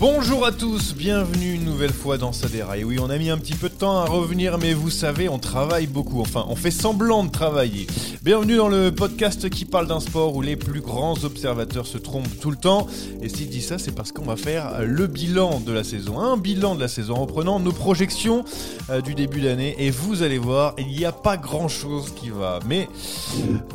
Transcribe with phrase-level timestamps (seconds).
[0.00, 2.78] Bonjour à tous, bienvenue une nouvelle fois dans Sadera.
[2.78, 5.28] Et oui, on a mis un petit peu de temps à revenir, mais vous savez,
[5.28, 6.20] on travaille beaucoup.
[6.20, 7.88] Enfin, on fait semblant de travailler.
[8.22, 12.38] Bienvenue dans le podcast qui parle d'un sport où les plus grands observateurs se trompent
[12.40, 12.86] tout le temps.
[13.22, 16.20] Et si je dis ça, c'est parce qu'on va faire le bilan de la saison.
[16.20, 18.44] Un bilan de la saison en prenant nos projections
[18.90, 19.74] euh, du début d'année.
[19.80, 22.60] Et vous allez voir, il n'y a pas grand chose qui va.
[22.68, 22.88] Mais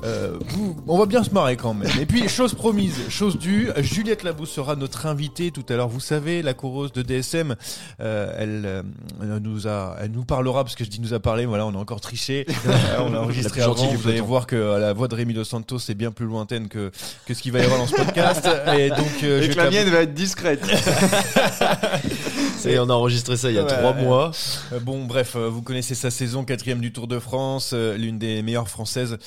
[0.05, 0.39] euh,
[0.87, 1.91] on va bien se marrer quand même.
[1.99, 5.89] Et puis, chose promise, chose due, Juliette Labou sera notre invitée tout à l'heure.
[5.89, 7.55] Vous savez, la coureuse de DSM,
[7.99, 8.83] euh, elle, euh,
[9.21, 11.45] elle nous a, elle nous parlera parce que je dis nous a parlé.
[11.45, 12.45] Voilà, on a encore triché.
[12.65, 13.73] Euh, on a enregistré avant.
[13.73, 16.91] Vous allez voir que la voix de Rémi Dos Santos est bien plus lointaine que
[17.25, 18.47] que ce qu'il va y avoir dans ce podcast.
[18.77, 20.61] Et donc, euh, Et Juliette que la mienne va être discrète.
[22.65, 24.03] Et on a enregistré ça il y a Ouais, trois ouais.
[24.03, 24.31] mois.
[24.71, 28.17] Euh, Bon, bref, euh, vous connaissez sa saison, quatrième du Tour de France, euh, l'une
[28.17, 29.17] des meilleures françaises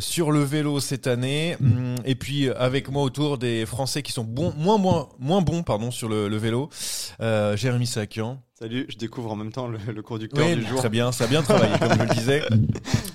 [0.00, 1.56] sur le vélo cette année.
[1.60, 5.62] Hum, Et puis avec moi autour des Français qui sont bons, moins moins moins bons,
[5.62, 6.70] pardon, sur le, le vélo.
[7.20, 8.42] Euh, Jérémy Sakian.
[8.58, 10.78] Salut, je découvre en même temps le, le conducteur Oui, du jour.
[10.78, 12.42] très bien, ça a bien travaillé comme je le disais.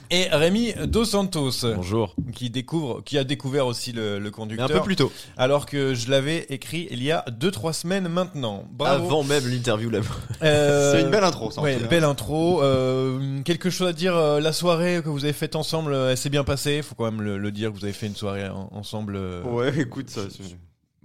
[0.09, 1.51] Et Rémi Dos Santos.
[1.75, 2.15] Bonjour.
[2.33, 4.65] Qui découvre, qui a découvert aussi le, le conducteur.
[4.69, 5.11] un peu plus tôt.
[5.35, 8.63] Alors que je l'avais écrit il y a 2-3 semaines maintenant.
[8.71, 9.03] Bravo.
[9.05, 9.99] Avant même l'interview là
[10.43, 11.61] Euh, C'est une belle intro, ça.
[11.61, 12.63] Ouais, belle intro.
[12.63, 16.17] Euh, quelque chose à dire euh, La soirée que vous avez faite ensemble, euh, elle
[16.17, 16.81] s'est bien passée.
[16.81, 19.15] Faut quand même le, le dire que vous avez fait une soirée en- ensemble.
[19.17, 20.21] euh, Ouais, écoute, ça.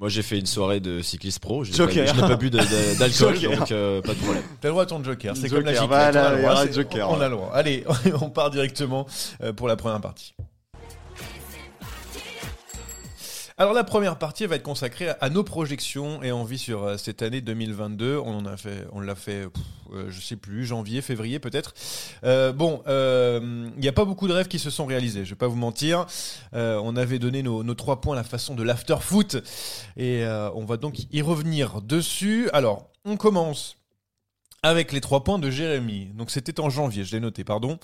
[0.03, 2.05] Moi j'ai fait une soirée de cycliste pro, je n'ai Joker.
[2.07, 2.63] pas, je n'ai pas bu de- de-
[2.99, 3.59] d'alcool, Joker.
[3.61, 4.43] donc euh, pas de problème.
[4.61, 5.37] T'as le droit à ton joker.
[5.37, 5.89] C'est comme la giclette.
[5.89, 7.51] voilà, on a droit, On a le droit.
[7.55, 7.85] Allez,
[8.21, 9.07] on part directement
[9.45, 10.35] euh, pour la première partie.
[13.63, 17.23] Alors la première partie va être consacrée à, nos projections et envies sur euh, cette
[17.23, 18.19] année 2022.
[18.19, 18.57] On l'a
[19.15, 19.63] fait, pff,
[19.93, 21.73] euh, je sais plus, janvier, février peut-être.
[22.25, 25.25] Euh, bon, euh, il n'y a pas beaucoup de rêves qui se sont réalisés.
[25.25, 26.07] Je vais pas vous mentir.
[26.53, 29.37] On avait donné nos, trois points à la façon de l'after foot
[29.97, 32.51] et on va donc y revenir dessus.
[32.53, 33.77] Alors, on commence
[34.65, 36.11] avec les trois points de Jérémy.
[36.15, 37.79] Donc c'était en janvier, je l'ai noté, pardon.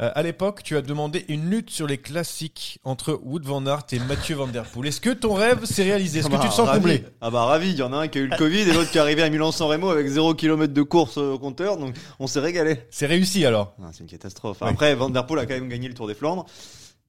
[0.00, 3.84] Euh, à l'époque, tu as demandé une lutte sur les classiques entre Wood Van Aert
[3.92, 4.88] et Mathieu Van Der Poel.
[4.88, 6.20] Est-ce que ton rêve s'est réalisé?
[6.20, 6.78] Est-ce Ah que bah, tu te sens ravi.
[6.80, 7.04] comblé?
[7.20, 8.90] Ah bah ravi, il y en a un qui a eu le Covid et l'autre
[8.90, 12.26] qui est arrivé à Milan-San Remo avec 0 km de course au compteur, donc on
[12.26, 12.78] s'est régalé.
[12.90, 14.58] C'est réussi alors Ah, c'est une catastrophe.
[14.62, 14.68] Oui.
[14.70, 16.46] Après, Van Der Poel a quand même gagné le Tour des Flandres.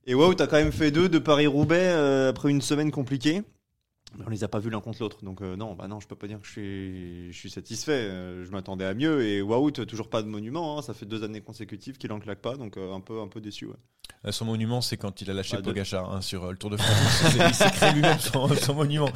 [0.08, 3.44] Et Wout t'as quand même fait deux de Paris-Roubaix euh, après une semaine compliquée.
[4.26, 5.24] On les a pas vus l'un contre l'autre.
[5.24, 7.92] Donc euh, non, bah non, je peux pas dire que je suis, je suis satisfait.
[7.92, 9.24] Euh, je m'attendais à mieux.
[9.26, 10.78] Et Wout, toujours pas de monument.
[10.78, 10.82] hein.
[10.82, 12.56] Ça fait deux années consécutives qu'il en claque pas.
[12.56, 13.66] Donc euh, un, peu, un peu déçu.
[13.66, 14.32] Ouais.
[14.32, 16.70] Son monument, c'est quand il a lâché Bah, de- Pogacar hein, sur euh, le Tour
[16.72, 17.32] de France.
[17.32, 19.10] C'est- il s'est créé lui-même son, son monument.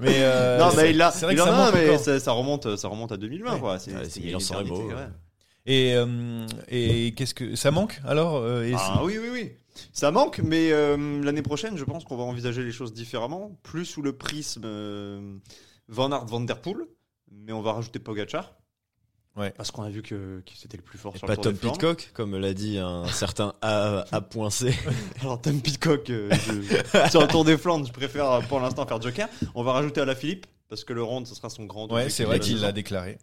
[0.00, 1.10] Mais euh, non, c'est- mais il l'a.
[1.12, 3.54] C'est vrai il que en ça a, mais ça, ça remonte, ça remonte à 2020.
[3.54, 3.60] Ouais.
[3.60, 3.78] Quoi.
[3.78, 5.08] C'est Ouais, c'est c'est Milan-San l'éternité, Remo, ouais.
[5.70, 9.52] Et, euh, et qu'est-ce que ça manque alors euh, et Ah oui, oui, oui.
[9.92, 13.84] Ça manque, mais euh, l'année prochaine, je pense qu'on va envisager les choses différemment, plus
[13.84, 15.36] sous le prisme euh,
[15.88, 16.78] Van Aert, Van Der Poel,
[17.30, 18.54] mais on va rajouter Pogacar.
[19.36, 19.52] Ouais.
[19.56, 21.44] Parce qu'on a vu que, que c'était le plus fort Et sur pas le Tour
[21.44, 21.60] Tom des.
[21.60, 24.74] Pitcock, comme l'a dit un certain A, A point C.
[25.20, 29.00] Alors Tom Pitcock, euh, je- sur le Tour des Flandres, je préfère pour l'instant faire
[29.00, 29.28] Joker.
[29.54, 32.08] On va rajouter à la Philippe, parce que le Ronde, ce sera son grand Ouais,
[32.10, 33.18] c'est vrai qu'il l'a déclaré.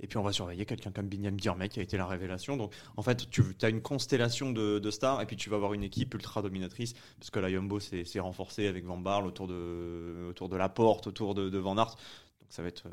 [0.00, 2.56] Et puis on va surveiller quelqu'un comme Binyam Girmay qui a été la révélation.
[2.56, 5.82] Donc en fait, tu as une constellation de, stars et puis tu vas avoir une
[5.82, 10.68] équipe ultra dominatrice parce que la Jumbo s'est renforcée avec Van Barle autour de, la
[10.68, 11.96] porte, autour de, de Van Aert.
[12.40, 12.90] Donc ça va être, euh,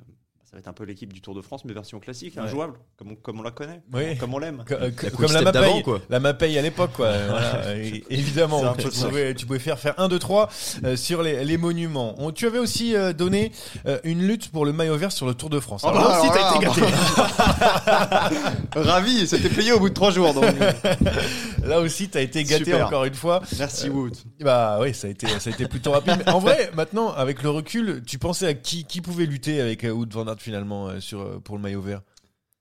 [0.54, 2.44] ça va être un peu l'équipe du Tour de France, mais version classique, Ouais.
[2.44, 4.16] injouable, comme on, comme on la connaît, Oui.
[4.20, 4.64] comme on l'aime.
[4.68, 6.00] Co- euh, co- comme la Mapei, quoi.
[6.12, 7.12] la Mapei à l'époque, quoi.
[7.28, 10.50] Voilà, et- évidemment, tu pouvais, tu pouvais faire faire 1, 2, 3
[10.84, 12.14] euh, sur les, les monuments.
[12.20, 13.52] On- tu avais aussi euh, donné
[13.88, 15.82] euh, une lutte pour le maillot vert sur le Tour de France.
[15.86, 16.94] Oh Alors bah, là aussi, alors t'as été gâté.
[18.76, 20.36] Ravi, c'était plié au bout de trois jours.
[20.36, 20.46] Donc.
[21.64, 22.88] Là aussi, t'as été gâté Super.
[22.88, 23.42] encore une fois.
[23.58, 24.14] Merci Wood.
[24.42, 26.16] Bah oui, ça a été, ça a été plutôt rapide.
[26.26, 29.84] Mais en vrai, maintenant, avec le recul, tu pensais à qui, qui pouvait lutter avec
[29.84, 32.02] Wout van Aert finalement euh, sur, euh, pour le maillot vert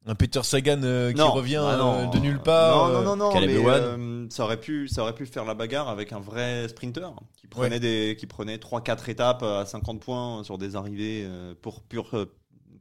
[0.07, 1.33] Un Peter Sagan euh, qui Non.
[1.33, 1.99] revient Ah non.
[1.99, 3.33] euh, de nulle part Non, euh, non, non, non.
[3.33, 3.83] Caleb mais, Ewan.
[3.83, 7.47] euh, ça aurait pu, ça aurait pu faire la bagarre avec un vrai sprinter qui
[7.47, 11.83] prenait des, qui prenait trois, quatre étapes à 50 points sur des arrivées euh, pour
[11.83, 12.33] pur euh,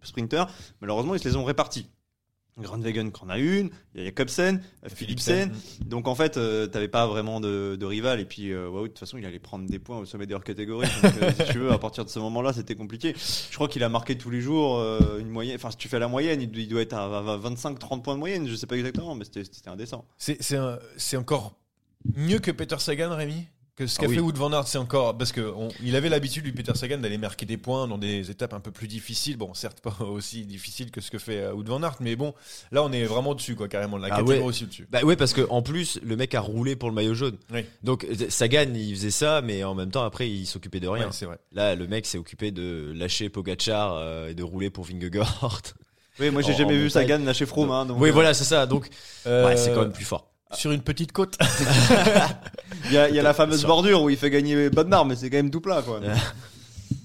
[0.04, 0.46] sprinter.
[0.82, 1.88] Malheureusement, ils se les ont répartis.
[2.58, 5.52] Grandwagen qui en a une, il y a Jacobsen, Philipsen.
[5.86, 8.20] Donc en fait, euh, t'avais pas vraiment de, de rival.
[8.20, 10.44] Et puis, euh, de toute façon, il allait prendre des points au sommet des hors
[10.44, 10.88] catégories.
[11.02, 13.16] Donc, euh, si tu veux, à partir de ce moment-là, c'était compliqué.
[13.16, 15.56] Je crois qu'il a marqué tous les jours euh, une moyenne.
[15.56, 18.48] Enfin, si tu fais la moyenne, il, doit être à 25-30 points de moyenne.
[18.48, 20.06] Je sais pas exactement, mais c'était indécent.
[20.18, 21.58] C'est encore
[22.16, 23.48] mieux que Peter Sagan, Rémi?
[23.86, 24.16] Que ce qu'a Ah oui.
[24.16, 27.00] fait Wout van Aert, c'est encore parce que on- il avait l'habitude du Peter Sagan
[27.00, 29.38] d'aller marquer des points dans des étapes un peu plus difficiles.
[29.38, 32.34] Bon, certes pas aussi difficiles que ce que fait euh, Wout van Aert, mais bon,
[32.72, 34.44] là on est vraiment dessus quoi, carrément la Ah catégorie ouais.
[34.46, 34.88] aussi dessus.
[34.92, 37.38] Bah ouais, parce que en plus, le mec a roulé pour le maillot jaune.
[37.52, 37.66] Oui.
[37.84, 41.06] Donc euh, Sagan, il faisait ça, mais en même temps, après, il s'occupait de rien.
[41.08, 41.38] Ouais, c'est vrai.
[41.52, 45.62] Là, le mec s'est occupé de lâcher Pogachar euh, et de rouler pour Vingegaard.
[46.20, 46.90] Oui, moi j'ai jamais vu.
[46.90, 47.72] Sagan lâcher Froome.
[47.72, 48.66] Hein, donc, oui, euh, voilà, c'est ça.
[48.66, 48.90] Donc,
[49.26, 50.31] Euh, ouais, c'est quand même plus fort.
[50.54, 51.38] Sur une petite côte.
[52.86, 55.16] Il y a, il y a la fameuse bordure où il fait gagner Bodnar, mais
[55.16, 56.00] c'est quand même tout plat quoi.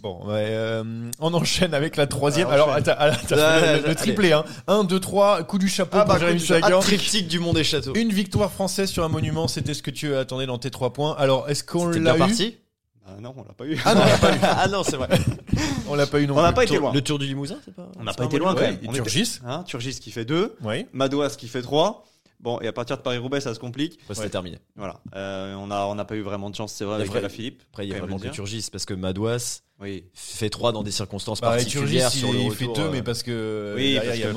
[0.03, 0.85] Bon, ouais, euh,
[1.21, 2.49] on enchaîne avec la troisième.
[2.51, 2.89] Ah, Alors, enchaîne.
[2.91, 4.45] attends, attends, Ouais, le, triplé, hein.
[4.67, 6.81] 1, 2, 3, coup du chapeau Ah, pour bah, Jérémy Sagan.
[6.81, 7.95] Triptyque du monde des châteaux.
[7.95, 11.15] Une victoire française sur un monument, c'était ce que tu attendais dans tes trois points.
[11.19, 12.57] Alors, est-ce qu'on l'a eu parti.
[13.09, 13.81] Ah non, on l'a pas eu.
[13.85, 14.39] Ah non, on l'a pas eu.
[14.43, 15.09] ah non, c'est vrai.
[15.89, 16.93] On l'a pas eu non On n'a pas été loin.
[16.93, 18.79] Le tour du Limousin, c'est pas On n'a pas été loin quand Ouais, même.
[18.83, 19.39] était- Turgis.
[19.47, 20.87] Hein, Turgis qui fait 2, Oui.
[20.93, 22.05] Madouas qui fait 3.
[22.41, 23.99] Bon, et à partir de Paris-Roubaix, ça se complique.
[24.03, 24.59] Après, c'était terminé.
[24.77, 25.01] Voilà.
[25.15, 27.29] Euh, on n'a on n'a pas eu vraiment de chance, c'est vrai, La avec vraie-
[27.31, 27.63] Philippe.
[27.73, 30.05] Après, il y a vraiment que Turgis parce que Madouas Oui.
[30.13, 32.57] fait 3 dans des circonstances Bah, et Turgis, particulières il, sur le il retour.
[32.77, 34.33] fait deux, euh, mais parce que Oui, derrière, parce il y a que-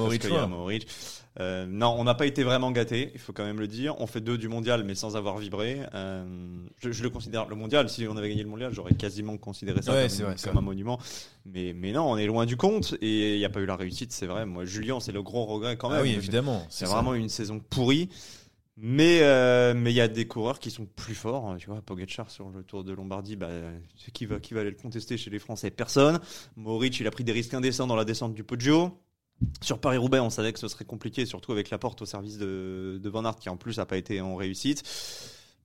[1.40, 3.96] Euh, non, on n'a pas été vraiment gâté, il faut quand même le dire.
[4.00, 5.80] On fait deux du mondial, mais sans avoir vibré.
[5.94, 6.26] Euh,
[6.78, 7.90] je, je le considère le mondial.
[7.90, 11.00] Si on avait gagné le mondial, j'aurais quasiment considéré ça Ouais, comme, vrai, un monument.
[11.46, 13.76] Mais, mais non, on est loin du compte et il n'y a pas eu la
[13.76, 14.46] réussite, c'est vrai.
[14.46, 16.00] Moi, Julien, c'est le gros regret quand même.
[16.00, 16.66] Ah oui, Parce que évidemment.
[16.70, 18.10] C'est vraiment une saison pourrie.
[18.82, 21.54] Mais euh, mais il y a des coureurs qui sont plus forts.
[21.58, 23.50] Tu vois, Pogacar sur le Tour de Lombardie, bah,
[24.14, 25.70] qui va qui va aller le contester chez les Français?
[25.70, 26.20] Personne.
[26.56, 28.98] Moric, il a pris des risques indécents dans la descente du Poggio.
[29.62, 33.00] Sur Paris-Roubaix, on savait que ce serait compliqué, surtout avec la porte au service de,
[33.02, 34.84] de Van Aert, qui en plus n'a pas été en réussite.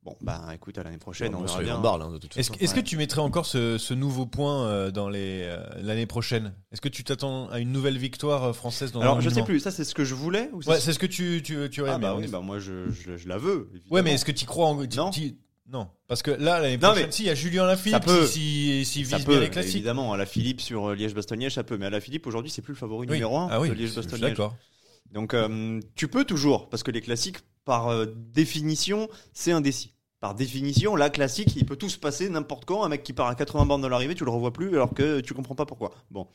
[0.04, 1.74] Bon, bah écoute, à l'année prochaine, bon, on sur verra bien.
[1.76, 2.62] Rambarles, hein, de toute Est-ce façon.
[2.62, 2.84] est-ce que Ouais.
[2.84, 6.52] tu mettrais encore ce, ce nouveau point euh, dans les euh, l'année prochaine?
[6.72, 9.60] Est-ce que tu t'attends à une nouvelle victoire euh, française dans Alors, je sais plus,
[9.60, 11.92] ça c'est ce que je voulais ou Ouais, c'est ce que tu tu tu aurais
[11.92, 12.24] Ah aimé, bah ouais.
[12.26, 13.56] oui, bah moi je, je, je la veux.
[13.56, 14.02] Ouais, évidemment.
[14.02, 15.08] mais est-ce que tu crois en tu- Non.
[15.10, 18.26] tu- non, parce que là l'année prochaine, mais si il y a Julien Lafilippe peut.
[18.26, 19.76] si si, Ça vise peut, bien les classiques.
[19.76, 20.12] évidemment.
[20.12, 21.78] À la Philippe sur euh, Liège-Bastogne-Liège, ça peut.
[21.78, 23.14] Mais à la Philippe, aujourd'hui, c'est plus le favori Oui.
[23.14, 24.30] numéro 1 Ah oui, de Liège-Bastogne-Liège.
[24.30, 24.54] d'accord.
[25.12, 29.92] Donc euh, tu peux toujours, parce que les classiques, par euh, définition, c'est indécis.
[30.20, 32.82] Par définition, la classique, il peut tout se passer n'importe quand.
[32.84, 35.20] Un mec qui part à 80 bornes dans l'arrivée, tu le revois plus, alors que
[35.20, 35.92] tu comprends pas pourquoi.
[36.10, 36.26] Bon.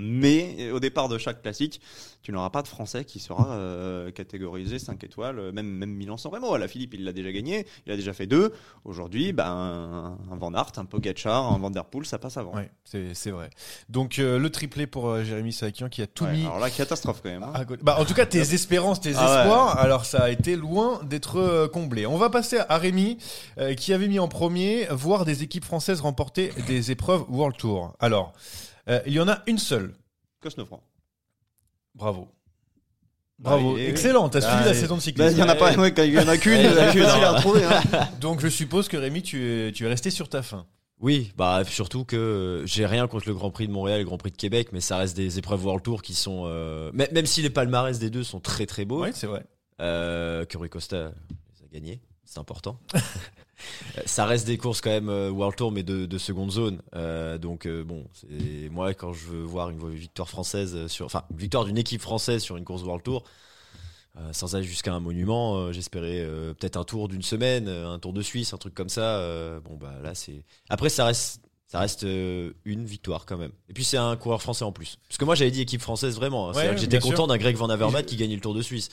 [0.00, 1.80] Mais au départ de chaque classique,
[2.22, 6.32] tu n'auras pas de Français qui sera euh, catégorisé 5 étoiles, euh, même, même Milan-San
[6.32, 6.56] Remo.
[6.56, 8.52] La Philippe, il l'a déjà gagné, il a déjà fait deux.
[8.84, 12.54] Aujourd'hui, ben, un, Van Aert, un Pogacar, un Van Der Poel, ça passe avant.
[12.54, 13.50] Ouais, c'est vrai.
[13.88, 16.70] Donc euh, le triplé pour euh, Jérémy Sakian qui a tout Ouais, mis alors là,
[16.70, 17.42] catastrophe quand même.
[17.42, 17.52] hein.
[17.82, 19.40] Bah, en tout cas, tes espérances, tes Ah ouais.
[19.40, 22.06] espoirs, alors ça a été loin d'être comblé.
[22.06, 23.18] On va passer à Rémi,
[23.76, 27.94] qui avait mis en premier voir des équipes françaises remporter des épreuves World Tour.
[28.00, 28.32] Alors,
[28.88, 29.94] euh, il y en a une seule.
[30.40, 30.82] Cosnefranc.
[31.94, 32.28] Bravo.
[33.38, 33.74] Bravo.
[33.74, 34.66] Allez, Excellent, t'as suivi Allez.
[34.70, 35.30] la saison de Bah, cyclisme.
[35.36, 38.08] il y en a pas, ouais, quand il y en a qu'une, il a hein.
[38.20, 40.66] Donc je suppose que Rémi, tu es, tu es resté sur ta fin.
[41.00, 44.18] Oui, bah surtout que j'ai rien contre le Grand Prix de Montréal et le Grand
[44.18, 47.26] Prix de Québec, mais ça reste des épreuves World Tour qui sont, euh, même, même
[47.26, 49.44] si les palmarès des deux sont très très beaux, Oui, c'est vrai.
[49.80, 52.80] euh, que Rui Costa les a gagnés, c'est important.
[54.06, 56.80] ça reste des courses quand même euh, World Tour, mais de, de seconde zone.
[56.94, 58.04] Euh, donc euh, bon,
[58.70, 62.42] moi quand je veux voir une victoire française euh, sur, enfin victoire d'une équipe française
[62.42, 63.24] sur une course World Tour.
[64.18, 67.88] euh, sans aller jusqu'à un monument, euh, j'espérais euh, peut-être un tour d'une semaine, euh,
[67.88, 69.18] un tour de Suisse, un truc comme ça.
[69.18, 70.42] euh, bon bah là c'est.
[70.68, 73.52] Après ça reste, ça reste euh, une victoire quand même.
[73.68, 74.96] Et puis c'est un coureur français en plus.
[75.08, 76.48] Parce que moi j'avais dit équipe française vraiment.
[76.48, 76.52] hein.
[76.54, 78.88] Ouais, J'étais content d'un Greg Van Avermaet qui gagnait le Tour de Suisse.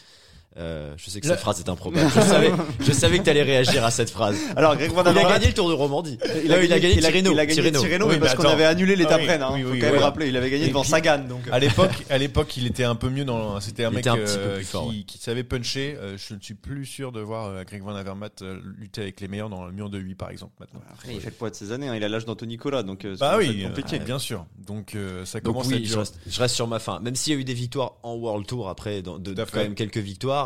[0.57, 2.07] Euh, je sais que cette phrase est improbable.
[2.15, 4.38] Je savais, je savais que t'allais réagir à cette phrase.
[4.55, 6.17] Alors, Greg Van Il a gagné le Tour de Romandie.
[6.45, 7.31] Il a, Euh, gagné, il a- Tirreno.
[7.33, 7.81] il a gagné Tirreno.
[7.81, 9.41] Tirreno, Oui, mais parce qu'on avait annulé l'étape Ah oui, Rennes.
[9.41, 9.50] Hein.
[9.53, 10.01] oui, Faut oui, quand même oui.
[10.01, 11.19] rappeler, il avait gagné Et devant puis- Sagan.
[11.27, 13.59] Donc, euh, À l'époque, à l'époque, il était un peu mieux dans.
[13.59, 15.03] C'était un Il mec était un petit peu euh, plus fort, qui, ouais.
[15.03, 15.97] qui savait puncher.
[16.00, 18.29] Euh, je ne suis plus sûr de voir euh, Greg Van Avermaet
[18.79, 20.79] lutter avec les meilleurs dans le mur de 8 par exemple maintenant.
[20.93, 21.89] Après, il fait le poids de ses années.
[21.89, 21.95] hein.
[21.97, 24.00] Il a l'âge d'Anthony Nicolas, donc Bah oui, compliqué.
[24.00, 24.45] bien sûr.
[24.65, 25.97] Donc euh, ça commence à je
[26.41, 27.00] reste, sur ma fin.
[27.01, 30.44] Même s'il y a eu des victoires en World Tour après, quand même quelques victoires.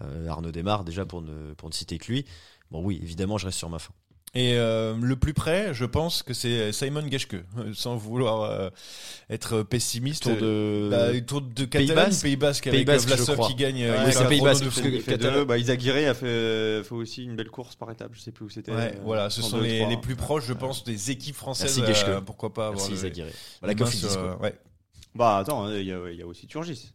[0.00, 2.24] Euh, Arnaud démarre déjà pour ne, pour ne citer que lui.
[2.70, 3.92] Bon oui, évidemment, je reste sur ma fin.
[4.32, 8.70] Et euh, le plus près, je pense que c'est Simon Geschke, euh, sans vouloir euh,
[9.28, 10.22] être pessimiste.
[10.22, 13.34] Tour de Bah, tour de Pays Catalogne, Basque Pays Basque Pays avec Basque, je Vlasov
[13.34, 13.48] crois.
[13.48, 13.82] qui gagne.
[13.90, 15.44] Ouais, c'est Pays Basque, de parce que-.
[15.44, 18.12] Bah, Izaguirre a fait, fait aussi une belle course par étape.
[18.14, 18.70] Je sais plus où c'était.
[18.70, 21.76] Ouais, euh, voilà, ce sont deux, les, plus proches, je pense, des équipes françaises.
[21.80, 22.08] Merci, Geschke.
[22.10, 23.26] euh, pourquoi pas avoir Merci le- Zaguirre.
[23.26, 23.32] les
[23.62, 24.06] Voilà, Cofidis,
[24.40, 24.54] ouais.
[25.16, 26.92] Bah attends, il y, a- il y a aussi Turgis.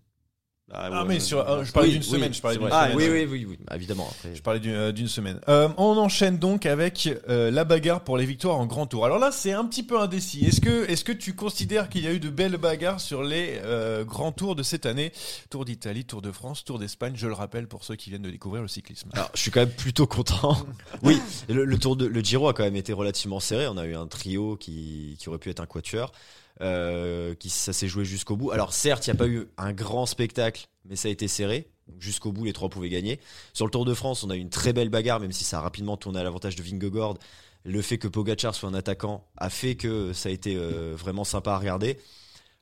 [0.71, 2.67] Ah ouais, mais sur, euh, je parlais Oui, d'une oui, semaine, je parlais d'une.
[2.71, 2.97] Ah, semaine.
[2.97, 4.07] oui, oui, oui, oui, bah, évidemment.
[4.09, 5.39] Après, Je parlais d'une euh, d'une semaine.
[5.47, 9.05] Euh, on enchaîne donc avec euh, la bagarre pour les victoires en grand tour.
[9.05, 10.43] Alors là, c'est un petit peu indécis.
[10.43, 13.59] Est-ce que, est-ce que tu considères qu'il y a eu de belles bagarres sur les
[13.63, 15.11] euh, grands tours de cette année?
[15.51, 18.31] Tour d'Italie, Tour de France, Tour d'Espagne, je le rappelle pour ceux qui viennent de
[18.31, 19.09] découvrir le cyclisme.
[19.13, 20.57] Alors, je suis quand même plutôt content.
[21.03, 23.67] oui, le, le tour de le Giro a quand même été relativement serré.
[23.67, 26.11] On a eu un trio qui, qui aurait pu être un quatuor,
[26.61, 28.51] euh, qui ça s'est joué jusqu'au bout.
[28.51, 31.67] Alors certes, il n'y a pas eu un grand spectacle, mais ça a été serré.
[31.99, 33.19] Jusqu'au bout, les trois pouvaient gagner.
[33.53, 35.59] Sur le Tour de France, on a eu une très belle bagarre, même si ça
[35.59, 37.15] a rapidement tourné à l'avantage de Vingegaard.
[37.63, 41.23] Le fait que Pogacar soit un attaquant a fait que ça a été euh, vraiment
[41.23, 41.97] sympa à regarder.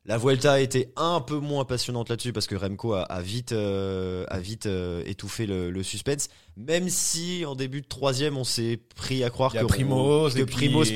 [0.06, 3.54] La Vuelta a été un peu moins passionnante là-dessus parce que Remco a, a vite,
[3.54, 6.28] euh, a vite euh, étouffé le, le suspense.
[6.58, 10.44] Même si en début de troisième, on s'est pris à croire que, Primoz, que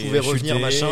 [0.02, 0.90] pouvait revenir, machin.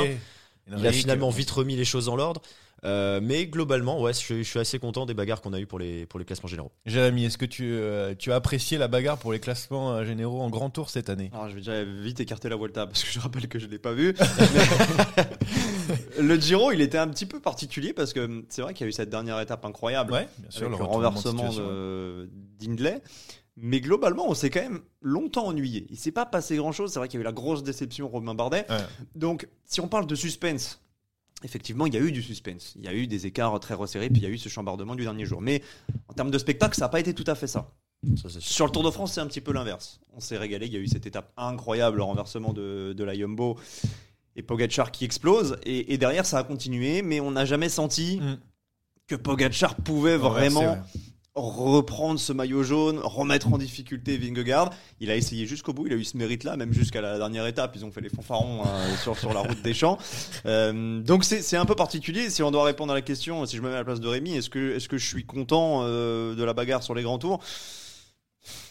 [0.67, 2.41] Il a finalement vite remis les choses en l'ordre.
[2.83, 5.79] Euh, mais globalement, ouais, je, je suis assez content des bagarres qu'on a eues pour
[5.79, 6.71] les, pour les classements généraux.
[6.85, 10.41] Jérémy, est-ce que tu, euh, tu as apprécié la bagarre pour les classements euh, généraux
[10.41, 11.31] en grand tour cette année?
[11.33, 13.79] Alors, je vais déjà vite écarter la Volta parce que je rappelle que je l'ai
[13.79, 14.13] pas vu.
[16.19, 18.89] Le Giro, il était un petit peu particulier parce que c'est vrai qu'il y a
[18.89, 22.27] eu cette dernière étape incroyable Ouais, bien sûr, avec le renversement situation.
[23.57, 25.87] Mais globalement, on s'est quand même longtemps ennuyé.
[25.89, 26.91] Il s'est pas passé grand chose.
[26.91, 28.65] C'est vrai qu'il y a eu la grosse déception Romain Bardet.
[28.69, 28.77] Ouais.
[29.15, 30.81] Donc, si on parle de suspense,
[31.43, 32.73] effectivement, il y a eu du suspense.
[32.75, 34.95] Il y a eu des écarts très resserrés, puis il y a eu ce chambardement
[34.95, 35.41] du dernier jour.
[35.41, 35.61] Mais
[36.09, 37.71] en termes de spectacle, ça n'a pas été tout à fait ça.
[38.27, 39.99] Sur le Tour de France, c'est un petit peu l'inverse.
[40.13, 40.67] On s'est régalé.
[40.67, 43.57] Il y a eu cette étape incroyable, le renversement de, de la Jumbo
[44.35, 45.57] et Pogacar qui explose.
[45.63, 48.37] Et, et derrière, ça a continué, mais on n'a jamais senti Mm.
[49.07, 50.81] que Pogacar pouvait Ouais, vraiment vrai.
[51.35, 54.69] Reprendre ce maillot jaune, remettre en difficulté Vingegaard.
[55.01, 57.75] Il a essayé jusqu'au bout, il a eu ce mérite-là, même jusqu'à la dernière étape.
[57.75, 59.97] Ils ont fait les fanfarons hein, sur, sur la route des champs.
[60.45, 62.29] Euh, donc c'est c'est un peu particulier.
[62.29, 64.07] Si on doit répondre à la question, si je me mets à la place de
[64.07, 67.19] Rémi, est-ce que, est que je suis content euh, de la bagarre sur les grands
[67.19, 67.41] tours?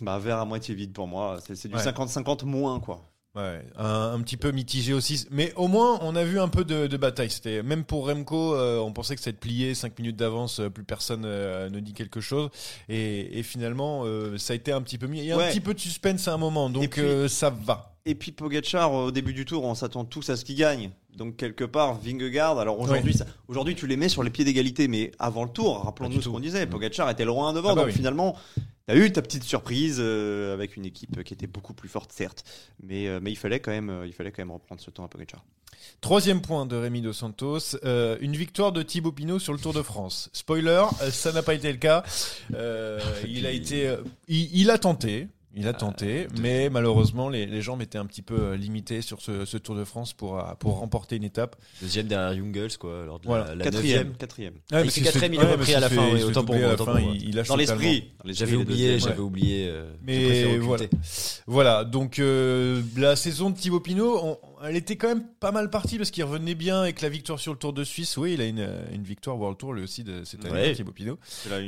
[0.00, 1.38] Bah, verre à moitié vide pour moi.
[1.42, 1.82] C'est du Ouais.
[1.82, 3.10] 50-50 moins, quoi.
[3.36, 5.26] Ouais, un, un petit peu mitigé aussi.
[5.32, 7.30] Mais au moins, on a vu un peu de, de bataille.
[7.30, 10.60] C'était même pour Remco, euh, on pensait que ça allait être plié, 5 minutes d'avance,
[10.60, 12.50] euh, plus personne euh, ne dit quelque chose.
[12.88, 14.04] Et, et finalement,
[14.36, 15.18] ça a été un petit peu mis.
[15.18, 17.90] Il y a un petit peu de suspense à un moment, donc puis- ça va.
[18.06, 20.90] Et puis Pogacar, au début du tour, on s'attend tous à ce qu'il gagne.
[21.16, 23.14] Donc quelque part, Vingegaard, alors aujourd'hui,
[23.48, 26.38] aujourd'hui tu les mets sur les pieds d'égalité, mais avant le tour, rappelons-nous ce qu'on
[26.40, 27.96] disait, Pogacar était loin devant, Ah bah donc oui.
[27.96, 28.36] finalement,
[28.86, 32.44] t'as eu ta petite surprise euh, avec une équipe qui était beaucoup plus forte, certes,
[32.82, 35.44] mais, euh, il, fallait quand même, euh, quand reprendre ce temps à Pogacar.
[36.00, 39.82] Troisième point de Rémi Dos Santos, une victoire de Thibaut Pinot sur le Tour de
[39.82, 40.30] France.
[40.32, 42.04] Spoiler, ça n'a pas été le cas.
[43.26, 43.94] Il a été,
[44.28, 45.28] il a tenté.
[45.56, 49.20] Il a tenté, mais malheureusement, les, les jambes étaient un petit peu euh, limitées sur
[49.20, 51.56] ce, ce Tour de France pour, euh, pour remporter une étape.
[51.80, 53.04] Deuxième derrière Jungles, quoi.
[53.06, 53.46] Lors de Voilà.
[53.48, 54.16] la, la Quatrième, neuvième.
[54.16, 54.54] quatrième.
[54.72, 56.74] il fait quatrième, il est repris à la fin, autant pour moi.
[57.14, 58.12] Il, il lâche Dans l'esprit.
[58.18, 59.68] dans l'esprit, J'avais oublié, j'avais oublié.
[59.68, 60.84] euh, Mais voilà.
[61.46, 65.70] Voilà, donc euh, la saison de Thibaut Pinot, on- elle était quand même pas mal
[65.70, 68.16] partie parce qu'il revenait bien avec la victoire sur le Tour de Suisse.
[68.16, 70.72] Oui, il a une, une victoire World Tour lui aussi de cette année, Ouais.
[70.74, 70.92] Thibaut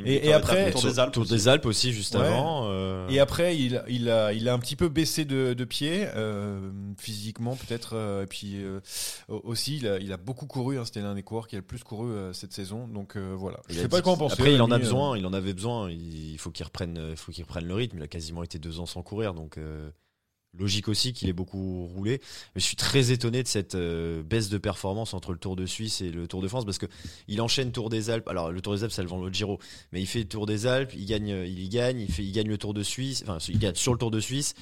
[0.05, 1.13] Et- et après- Tour des Alpes.
[1.13, 1.31] Tour aussi.
[1.33, 2.25] des Alpes aussi juste Ouais.
[2.25, 2.67] avant.
[2.69, 6.07] euh, Et après, il, il, a, il a un petit peu baissé de, de pied,
[6.15, 7.91] euh, physiquement peut-être.
[7.95, 8.79] euh, et puis euh,
[9.29, 10.77] aussi, il a, il a beaucoup couru.
[10.77, 12.87] hein, C'était l'un des coureurs qui a le plus couru euh, cette saison.
[12.87, 13.59] Donc euh, voilà.
[13.69, 14.33] Je il sais pas quoi en penser.
[14.33, 15.17] Après, il en a euh, besoin.
[15.17, 15.89] Il en avait besoin.
[15.91, 17.97] Il faut qu'il reprenne, il faut qu'il reprenne le rythme.
[17.97, 19.89] Il a quasiment été deux ans sans courir, donc euh,
[20.57, 22.21] logique aussi qu'il ait beaucoup roulé.
[22.55, 25.65] Mais je suis très étonné de cette euh, baisse de performance entre le Tour de
[25.65, 26.87] Suisse et le Tour de France parce que
[27.27, 28.27] il enchaîne Tour des Alpes.
[28.27, 29.59] Alors le Tour des Alpes, ça le vend le Giro,
[29.91, 32.31] mais il fait le Tour des Alpes, il gagne, il y gagne, il fait, il
[32.31, 33.23] gagne le Tour de Suisse.
[33.27, 34.53] Enfin, il gagne sur le Tour de Suisse.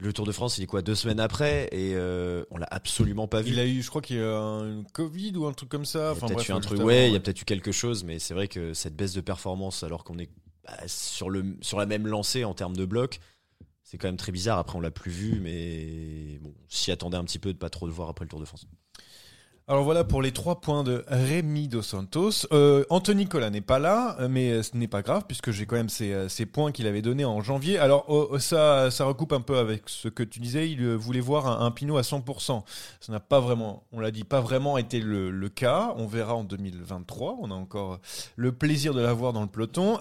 [0.00, 3.28] Le Tour de France, il est quoi deux semaines après et euh, on l'a absolument
[3.28, 3.52] pas vu.
[3.52, 5.98] Il a eu, je crois qu'il y a un Covid ou un truc comme ça.
[5.98, 7.70] Il y a Enfin peut-être eu un truc, ouais, il y a peut-être eu quelque
[7.70, 10.30] chose, mais c'est vrai que cette baisse de performance, alors qu'on est
[10.64, 13.20] bah, sur, le, sur la même lancée en termes de bloc,
[13.90, 14.58] c'est quand même très bizarre.
[14.58, 17.70] Après, on l'a plus vu, mais bon, on s'y attendait un petit peu de pas
[17.70, 18.64] trop le voir après le Tour de France.
[19.70, 22.44] Alors voilà pour les trois points de Rémi Dos Santos.
[22.50, 25.64] Euh, Anthony Nicolas n'est pas là, euh, mais euh, ce n'est pas grave puisque j'ai
[25.64, 27.78] quand même ces, points qu'il avait donnés en janvier.
[27.78, 30.68] Alors oh, ça, ça recoupe un peu avec ce que tu disais.
[30.68, 32.64] Il voulait voir un, Pinot à 100%.
[32.98, 35.94] Ça n'a pas vraiment, on l'a dit, pas vraiment été le, cas.
[35.98, 37.36] On verra en 2023.
[37.40, 38.00] On a encore
[38.34, 40.00] le plaisir de l'avoir dans le peloton.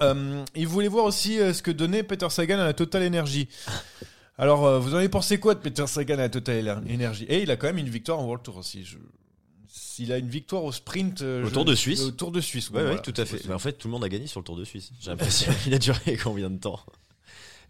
[0.55, 3.47] Il voulait voir aussi ce que donnait Peter Sagan à la Total Energy.
[4.39, 7.25] Alors, vous en avez pensé quoi de Peter Sagan à la Total Energy?
[7.25, 8.83] Et il a quand même une victoire en World Tour aussi.
[9.99, 11.21] Il a une victoire au sprint.
[11.21, 12.01] euh, Au Tour de Suisse.
[12.01, 13.45] Au Tour de Suisse, oui, ouais, voilà, tout à fait.
[13.47, 14.91] Mais en fait, tout le monde a gagné sur le Tour de Suisse.
[14.99, 15.51] J'ai l'impression.
[15.67, 16.79] il a duré combien de temps?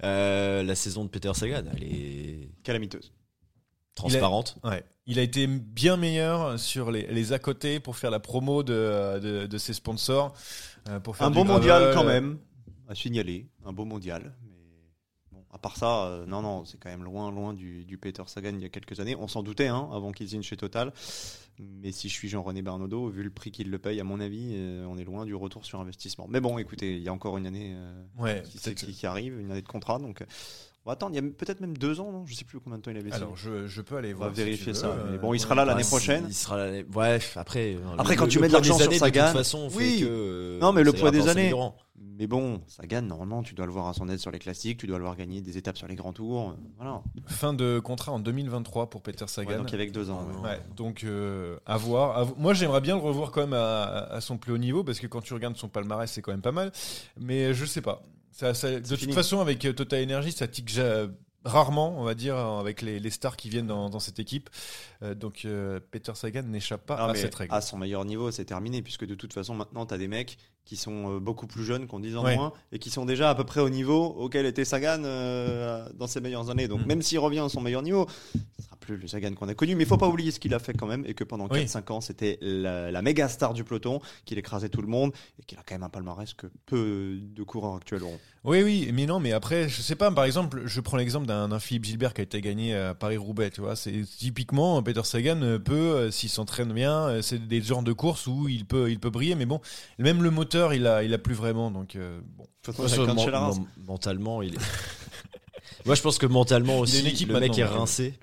[0.03, 3.11] Euh, La saison de Peter Sagan, elle est Calamiteuse.
[3.95, 4.57] transparente.
[4.63, 4.83] Ouais.
[5.07, 9.19] Il a été bien meilleur sur les, les à côté pour faire la promo de,
[9.19, 10.33] de, de ses sponsors.
[10.87, 11.51] euh, pour faire Un gravel.
[11.51, 12.37] mondial quand même,
[12.87, 13.47] à signaler.
[13.65, 14.33] Un beau mondial.
[15.51, 18.51] À part ça, euh, non, non, c'est quand même loin, loin du, du Peter Sagan
[18.53, 19.15] il y a quelques années.
[19.15, 20.93] On s'en doutait hein, avant qu'il signe chez Total.
[21.59, 24.51] Mais si je suis Jean-René Bernaudot, vu le prix qu'il le paye, à mon avis,
[24.53, 26.25] euh, on est loin du retour sur investissement.
[26.29, 29.37] Mais bon, écoutez, il y a encore une année euh, Ouais, qui, qui- qui arrive,
[29.39, 29.99] une année de contrat.
[29.99, 30.23] Donc,
[30.85, 31.13] on va attendre.
[31.15, 32.25] Il y a peut-être même deux ans, non?
[32.25, 33.11] Je sais plus combien de temps il avait.
[33.13, 34.35] Alors, je, je peux aller On va voir.
[34.35, 34.95] si vérifier ça.
[35.09, 35.39] Mais euh, bon, il ouais.
[35.39, 36.25] sera là l'année Bah, prochaine.
[36.27, 36.83] Il sera l'année.
[36.83, 37.77] Bref, après.
[37.97, 39.99] Après, quand le- tu mets de l'argent sur années, de Sagan, toute façon, fait oui.
[40.01, 41.53] que, euh, Non, mais le poids des années.
[42.17, 44.87] Mais bon, Sagan, normalement, tu dois le voir à son aide sur les classiques, tu
[44.87, 46.49] dois le voir gagner des étapes sur les grands tours.
[46.51, 47.01] euh, Voilà.
[47.27, 49.57] Fin de contrat en 2023 pour Peter Ouais, Sagan.
[49.59, 50.25] donc avec deux ans.
[50.43, 50.49] ouais.
[50.49, 52.17] Ouais, donc euh, à voir.
[52.17, 54.99] à Moi, j'aimerais bien le revoir quand même à, à son plus haut niveau parce
[54.99, 56.71] que quand tu regardes son palmarès, c'est quand même pas mal.
[57.19, 58.01] Mais je sais pas.
[58.31, 59.13] Ça, ça- de toute fini.
[59.13, 61.07] façon, avec euh, Total Energy, ça tique ja-
[61.45, 64.49] rarement, on va dire, avec les, les stars qui viennent dans, dans cette équipe.
[65.03, 67.53] Euh, donc euh, Peter Sagan n'échappe pas à cette règle.
[67.53, 70.37] à son meilleur niveau, c'est terminé, puisque de toute façon, maintenant, tu as des mecs
[70.69, 72.35] qui sont euh, beaucoup plus jeunes, qui ont 10 ans de Ouais.
[72.35, 76.05] moins, et qui sont déjà à peu près au niveau auquel était Sagan euh, dans
[76.05, 76.67] ses meilleures années.
[76.67, 76.85] Donc, Mm.
[76.87, 78.05] même s'il revient à son meilleur niveau,
[78.59, 79.73] ce sera plus le Sagan qu'on a connu.
[79.73, 81.61] Mais il faut pas oublier ce qu'il a fait quand même, et que pendant Oui.
[81.65, 85.43] 4-5 ans, c'était la, la méga star du peloton, qu'il écrasait tout le monde, et
[85.43, 88.19] qu'il a quand même un palmarès que peu de coureurs actuels auront.
[88.45, 91.59] Oui, oui, mais non, mais après, je sais pas, par exemple, je prends l'exemple d'un
[91.59, 93.75] Philippe Gilbert qui a été gagné à Paris-Roubaix, tu vois.
[93.75, 98.47] C'est typiquement, Peter Sagan euh, peut, s'il s'entraîne bien, c'est des genres de courses où
[98.47, 99.59] il peut, il peut briller, mais bon,
[99.97, 102.45] même le moteur, il a, il a plus vraiment, donc euh, bon.
[102.63, 102.89] Faut Ouais,
[103.77, 104.59] mentalement, il est.
[105.85, 108.13] Moi, je pense que mentalement aussi, une équipe le mec est rincé.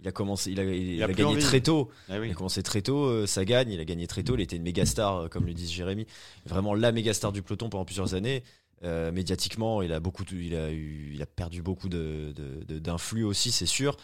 [0.00, 1.42] Il a commencé, il a, il a a plus gagné envie.
[1.42, 1.90] très tôt.
[2.10, 2.28] Ah oui.
[2.28, 4.56] Il a commencé très tôt, euh, ça gagne, il a gagné très tôt, il était
[4.56, 6.06] une méga star, euh, comme le dit Jérémy.
[6.44, 8.44] Vraiment la méga star du peloton pendant plusieurs années.
[8.82, 12.78] Euh, médiatiquement, il a beaucoup, il a eu, il a perdu beaucoup de, de- de-
[12.78, 13.96] d'influx aussi, c'est sûr.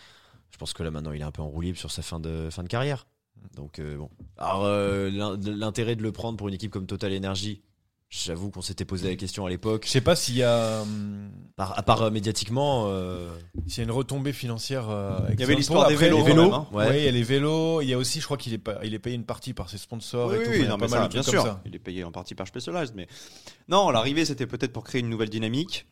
[0.51, 2.19] Je pense que là maintenant, il est un peu en roue libre sur sa fin
[2.19, 3.07] de fin de carrière.
[3.57, 4.11] Donc euh, bon.
[4.39, 7.63] Alors euh, l'in- l'intérêt de le prendre pour une équipe comme Total Energy,
[8.09, 9.85] j'avoue qu'on s'était posé la question à l'époque.
[9.87, 13.29] Je sais pas s'il y a, hum, Par- à part euh, médiatiquement, euh,
[13.67, 14.89] s'il y a une retombée financière.
[14.89, 16.45] euh, Il y avait l'histoire des vélos, vélos.
[16.45, 16.67] même, hein.
[16.73, 16.89] Ouais.
[16.89, 17.01] Ouais.
[17.01, 17.83] il y a les vélos.
[17.83, 19.69] Il y a aussi, je crois qu'il est, pas, il est payé une partie par
[19.69, 20.51] ses sponsors Oui, et tout.
[20.51, 21.59] oui, Il y a non, pas mais mal ça, bien sûr.
[21.67, 23.07] Il est payé en partie par Specialized, mais
[23.69, 25.87] non, l'arrivée c'était peut-être pour créer une nouvelle dynamique,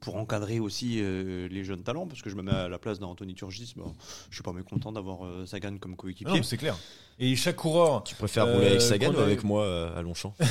[0.00, 2.98] pour encadrer aussi euh, les jeunes talents, parce que je me mets à la place
[2.98, 3.94] d'Anthony Turgis, bon,
[4.30, 6.34] je suis pas mécontent d'avoir euh, Sagan comme Non, coéquipier.
[6.34, 6.76] mais c'est clair.
[7.18, 10.02] Et chaque coureur, tu préfères Euh, rouler avec Sagan qu'on ou avec moi euh, à
[10.02, 10.34] Longchamp?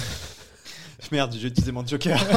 [1.12, 2.18] Merde, j'ai utilisé mon joker.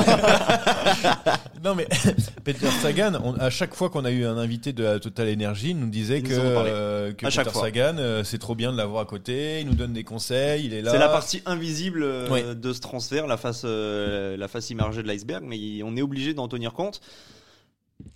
[1.64, 1.88] Non mais
[2.44, 5.71] Peter Sagan, on- à chaque fois qu'on a eu un invité de la Total Energy,
[5.71, 6.71] il nous disait que, nous en ont parlé.
[6.73, 7.64] euh, que À chaque Peter fois.
[7.66, 10.73] Sagan, euh, c'est trop bien de l'avoir à côté, il nous donne des conseils, il
[10.75, 10.92] est là.
[10.92, 12.55] C'est la partie invisible euh, Ouais.
[12.55, 16.03] de ce transfert, la face, euh, la face immergée de l'iceberg, mais il- on est
[16.03, 17.01] obligé d'en tenir compte.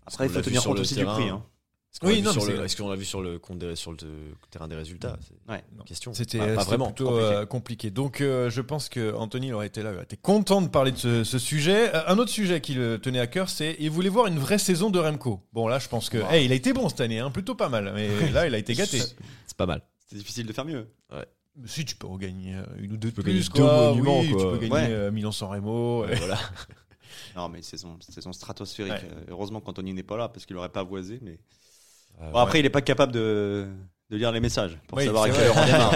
[0.07, 1.17] Après, il qu'on faut l'a vu tenir sur compte le aussi terrain.
[1.17, 1.31] du prix.
[1.31, 1.43] hein.
[1.93, 2.33] Est-ce qu'on Oui, l'a
[2.69, 4.07] c'est- qu'on l'a vu sur le compte des- sur le te-
[4.51, 5.19] terrain des résultats?
[5.21, 5.63] C'est Ouais.
[5.77, 6.15] une question.
[6.15, 6.87] C'était pas vraiment.
[6.87, 7.27] plutôt compliqué.
[7.35, 7.91] euh, compliqué.
[7.91, 10.93] Donc euh, je pense que Anthony aurait été là, il aurait été content de parler
[10.93, 11.95] de ce, ce sujet.
[11.95, 14.59] Euh, un autre sujet qui le tenait à cœur, c'est il voulait voir une vraie
[14.59, 15.43] saison de Remco.
[15.53, 17.69] Bon là, je pense que hey, il a été bon cette année, hein, plutôt pas
[17.69, 17.93] mal.
[17.95, 18.99] Mais là, il a été gâté.
[19.47, 19.83] C'est pas mal.
[20.01, 20.87] C'était difficile de faire mieux.
[21.67, 24.41] Si tu peux gagner une ou deux de peux plus, gagner deux monuments, oui, quoi.
[24.41, 25.11] tu peux gagner Ouais.
[25.11, 26.07] Milan-San Remo.
[26.07, 26.39] Voilà.
[27.37, 28.93] Non, mais saison, saison stratosphérique.
[28.95, 29.09] Ouais.
[29.29, 31.19] Heureusement qu'Anthony n'est pas là parce qu'il aurait pas avoisé.
[31.23, 31.39] Mais
[32.33, 33.67] Bon, après, il est pas capable de,
[34.11, 35.93] de lire les messages pour Oui, savoir à quelle heure on démarre.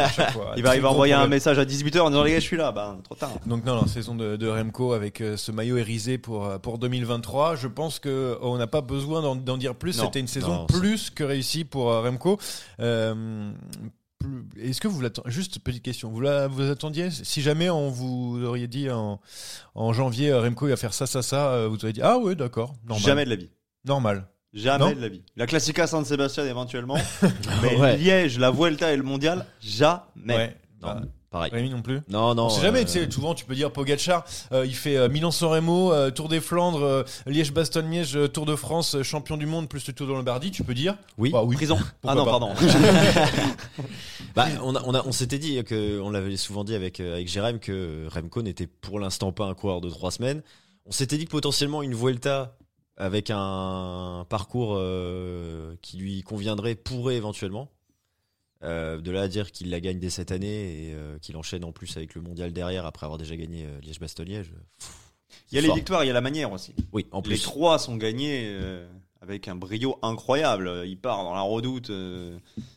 [0.57, 2.57] Il va, il va envoyer un message à 18h en disant les gars, je suis
[2.57, 2.72] là.
[2.72, 3.31] Bah, trop tard.
[3.46, 6.79] Donc non, non, saison de, de Remco avec euh, ce maillot hérisé pour, euh, pour
[6.79, 7.57] 2023.
[7.57, 9.92] Je pense que oh, on n'a pas besoin d'en dire plus.
[9.92, 12.38] C'était une saison Non, plus que réussie pour euh, Remco.
[12.81, 13.52] Euh,
[14.59, 16.11] Est-ce que vous l'attendiez Juste petite question.
[16.11, 17.11] Vous la, vous attendiez?
[17.11, 19.20] Si jamais on vous aurait dit en,
[19.74, 22.18] en janvier euh, Remco il va faire ça, ça, ça, euh, vous auriez dit ah
[22.18, 22.72] ouais d'accord.
[22.96, 23.50] Jamais de la vie.
[23.85, 24.26] Normal.
[24.57, 25.23] Jamais Non de la vie.
[25.37, 26.97] La Classica San Sébastien éventuellement.
[27.62, 27.97] mais Ouais.
[27.99, 30.01] Liège, la Vuelta et le Mondial, jamais.
[30.27, 30.57] Ouais.
[30.83, 31.51] Non, Bah, pareil.
[31.53, 32.01] Rémi non plus.
[32.09, 32.47] Non, non.
[32.47, 35.09] On sait jamais, euh, tu sais, souvent tu peux dire Pogacar, euh, il fait euh,
[35.11, 39.45] Milan-San Remo, euh, Tour des Flandres, euh, Liège-Bastogne-Liège, euh, Tour de France, euh, champion du
[39.47, 41.31] monde plus le Tour de Lombardie, tu peux dire Oui.
[41.31, 41.57] Bah oui.
[41.57, 41.77] Prison.
[42.01, 42.31] Pourquoi ah non, pas.
[42.31, 42.55] pardon.
[44.35, 47.27] Bah, on a, on a, on s'était dit que, on l'avait souvent dit avec avec
[47.27, 50.42] Jérém que Remco n'était pour l'instant pas un coureur de trois semaines.
[50.85, 52.55] On s'était dit que potentiellement une Vuelta
[52.97, 57.71] avec un parcours euh, qui lui conviendrait pourrait éventuellement.
[58.63, 61.63] Euh, de là à dire qu'il la gagne dès cette année et euh, qu'il enchaîne
[61.63, 64.51] en plus avec le mondial derrière après avoir déjà gagné Liège-Bastogne-Liège.
[65.53, 65.77] Il y a les fort.
[65.77, 66.75] victoires, il y a la manière aussi.
[66.93, 68.57] Oui, en Les trois sont gagnés
[69.21, 70.85] avec un brio incroyable.
[70.87, 71.91] Il part dans la redoute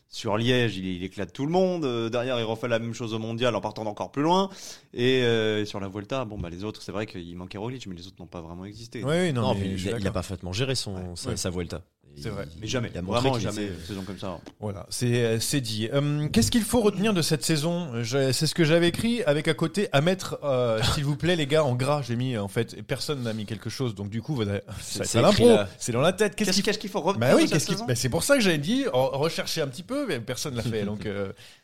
[0.09, 1.85] sur Liège, il, il éclate tout le monde.
[1.85, 4.49] Euh, derrière, il refait la même chose au mondial en partant d'encore plus loin.
[4.93, 7.95] Et euh, sur la Vuelta, bon, bah, les autres, c'est vrai qu'il manquait Roglic, mais
[7.95, 9.03] les autres n'ont pas vraiment existé.
[9.03, 11.01] Oui, oui, non, Non, mais il, il a parfaitement géré son, Ouais.
[11.15, 11.37] sa, Ouais.
[11.37, 11.81] sa Vuelta.
[12.21, 12.47] C'est vrai.
[12.59, 14.39] Mais jamais, Il a vraiment jamais, était- une saison comme ça.
[14.59, 15.87] Voilà, c'est euh, c'est dit.
[15.93, 17.91] Euh, Qu'est-ce qu'il faut retenir de cette saison?
[18.03, 21.45] C'est ce que j'avais écrit avec à côté à mettre, euh, s'il vous plaît, les
[21.45, 22.01] gars, en gras.
[22.01, 24.37] J'ai mis en fait, et personne n'a mis quelque chose, donc du coup,
[24.81, 26.35] c'est l'impro, c'est dans la tête.
[26.35, 27.85] Qu'est-ce qu'il qu'est-ce qu'il faut retenir Bah oui, de cette qu'est-ce qu'il- saison?
[27.85, 30.63] Bah, c'est pour ça que j'avais dit re- rechercher un petit peu, mais personne l'a
[30.63, 30.83] fait.
[30.83, 31.31] donc euh,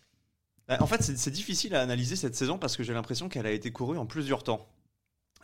[0.67, 3.51] Bah, En fait, c'est difficile à analyser cette saison parce que j'ai l'impression qu'elle a
[3.51, 4.67] été courue en plusieurs temps.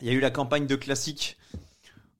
[0.00, 1.36] Il y a eu la campagne de classique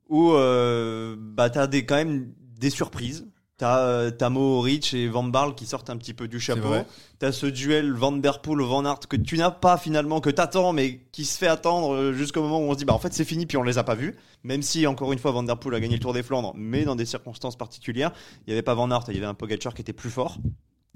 [0.08, 3.26] où euh, bah, t'as des, quand même des surprises.
[3.58, 6.74] T'as euh, t'as Mohoric et Van Barle qui sortent un petit peu du chapeau.
[7.18, 10.72] T'as ce duel Van Der Poel Van Aert que tu n'as pas finalement, que t'attends,
[10.72, 13.24] mais qui se fait attendre jusqu'au moment où on se dit bah en fait c'est
[13.24, 14.16] fini puis on les a pas vus.
[14.42, 16.84] Même si encore une fois Van Der Poel a gagné le Tour des Flandres, mais
[16.84, 18.12] dans des circonstances particulières.
[18.46, 20.38] Il y avait pas Van Aert, il y avait un Pogacar qui était plus fort.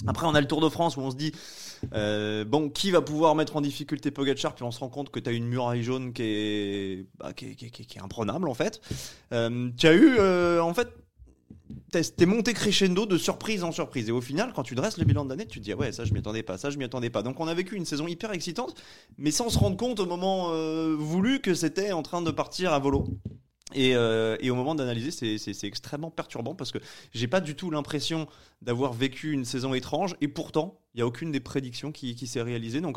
[0.06, 1.32] Après, on a le Tour de France où on se dit
[1.94, 4.54] euh, bon, qui va pouvoir mettre en difficulté Pogacar?
[4.54, 7.46] Puis on se rend compte que tu as une muraille jaune qui est, bah, qui
[7.46, 8.80] est, qui est- imprenable en fait.
[9.32, 10.88] Euh, tu as eu euh, en fait.
[11.90, 15.04] t'es- T'es monté crescendo de surprise en surprise et au final quand tu dresses le
[15.04, 16.78] bilan de l'année tu te dis ah ouais ça je m'y attendais pas ça je
[16.78, 18.74] m'y attendais pas donc on a vécu une saison hyper excitante
[19.18, 22.72] mais sans se rendre compte au moment euh, voulu que c'était en train de partir
[22.72, 23.04] à volo
[23.74, 26.78] et, euh, et au moment d'analyser, c'est- extrêmement perturbant parce que
[27.12, 28.26] j'ai pas du tout l'impression
[28.62, 32.26] d'avoir vécu une saison étrange et pourtant, il y a aucune des prédictions qui, qui
[32.26, 32.80] s'est réalisée.
[32.80, 32.96] Donc,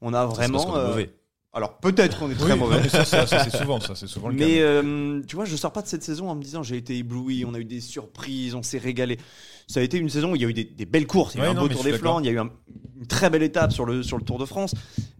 [0.00, 0.76] on a vraiment.
[0.76, 1.14] euh, mauvais.
[1.52, 2.76] alors, peut-être qu'on est très oui, mauvais.
[2.76, 4.60] non, mais ça, ça, ça, c'est souvent ça, c'est souvent le Mais cas.
[4.62, 7.44] euh, tu vois, je sors pas de cette saison en me disant j'ai été ébloui,
[7.44, 9.18] on a eu des surprises, on s'est régalé.
[9.66, 11.34] Ça a été une saison où il y a eu des, des belles courses.
[11.34, 12.32] Il y a eu Ouais, un non, beau mais Tour des Flandres, il y a
[12.32, 12.50] eu un-
[12.96, 14.74] une très belle étape sur le, sur le Tour de France.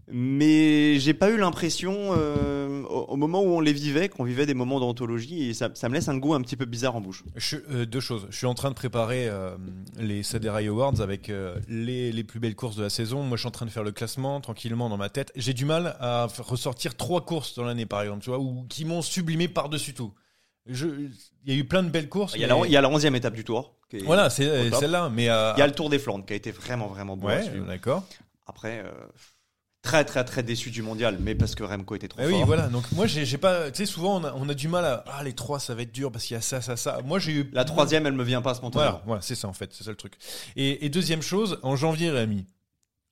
[0.07, 4.45] Mais j'ai pas eu l'impression, euh, au, au moment où on les vivait, qu'on vivait
[4.45, 7.01] des moments d'anthologie et ça, ça me laisse un goût un petit peu bizarre en
[7.01, 7.23] bouche.
[7.35, 8.27] Je- euh, deux choses.
[8.29, 9.57] Je suis en train de préparer euh,
[9.97, 11.31] les Saderai Awards avec
[11.67, 13.23] les, les plus belles courses de la saison.
[13.23, 15.31] Moi, je suis en train de faire le classement tranquillement dans ma tête.
[15.35, 18.85] J'ai du mal à ressortir trois courses dans l'année, par exemple, tu vois, ou qui
[18.85, 20.13] m'ont sublimé par-dessus tout.
[20.67, 21.11] Il
[21.47, 22.33] y a eu plein de belles courses.
[22.35, 23.75] Il y a mais- la, il y a la 11e étape du Tour.
[23.89, 25.09] qui est- Voilà, c'est celle-là.
[25.09, 25.29] Mais Il y
[25.61, 28.03] a le Tour des Flandres qui a été vraiment, vraiment beau ouais, d'accord.
[28.47, 28.83] Après,
[29.85, 32.37] très, très, très déçu du mondial, mais parce que Remco était trop Ah fort.
[32.37, 32.67] oui, voilà.
[32.67, 33.71] Donc moi, j'ai pas.
[33.71, 35.05] Tu sais, souvent, on a, on a du mal à.
[35.07, 36.99] Ah, les trois, ça va être dur parce qu'il y a ça, ça, ça.
[37.05, 37.49] Moi, j'ai eu.
[37.53, 38.91] La troisième, elle me vient pas spontanément.
[38.91, 40.13] Voilà, voilà c'est ça en fait, c'est ça le truc.
[40.57, 42.45] Et, et deuxième chose, en janvier, Rémi.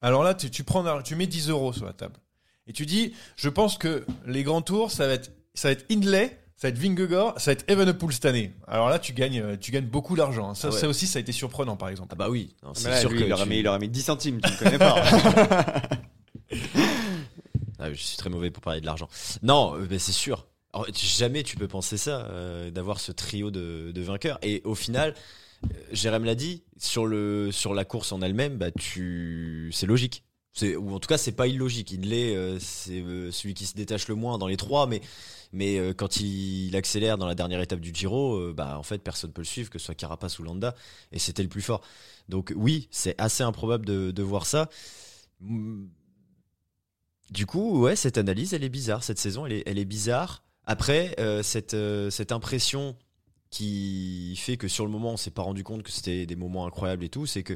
[0.01, 2.15] Alors là, tu, tu prends, tu mets 10 euros sur la table
[2.67, 5.85] et tu dis, je pense que les grands tours, ça va être, ça va être
[5.89, 8.53] Hindley, ça va être Vingegaard, ça va être Evenepoel cette année.
[8.67, 10.49] Alors là, tu gagnes, tu gagnes beaucoup d'argent.
[10.49, 10.55] hein.
[10.55, 10.79] Ça, Ah ouais.
[10.79, 12.09] ça aussi, ça a été surprenant, par exemple.
[12.13, 14.41] Ah bah oui, Non, c'est là, sûr que il, tu- il aurait mis 10 centimes,
[14.41, 15.03] tu ne connais pas.
[17.83, 19.09] Ah, je suis très mauvais pour parler de l'argent.
[19.41, 20.47] Non, euh, mais c'est sûr.
[20.93, 24.39] Tu- jamais tu peux penser ça, euh, d'avoir ce trio de, vainqueurs.
[24.41, 25.13] Et au final,
[25.65, 30.23] euh, Jérém l'a dit, sur, le, sur la course en elle-même, bah, c'est logique.
[30.61, 31.91] Ou en tout cas c'est pas illogique.
[31.91, 35.01] Il l'est, euh, c'est euh, celui qui se détache le moins dans les trois, mais
[35.51, 39.41] mais quand il, accélère dans la dernière étape du Giro, bah en fait personne peut
[39.41, 40.73] le suivre, que ce soit Carapace ou Landa,
[41.11, 41.81] et c'était le plus fort.
[42.29, 44.69] Donc oui, c'est assez improbable de, de voir ça.
[47.33, 49.03] Du coup, ouais, cette analyse, elle est bizarre.
[49.03, 50.43] Cette saison, elle est, elle est bizarre.
[50.65, 52.95] Après, euh, cette, euh, cette impression
[53.49, 56.65] qui fait que sur le moment, on s'est pas rendu compte que c'était des moments
[56.65, 57.53] incroyables et tout, c'est que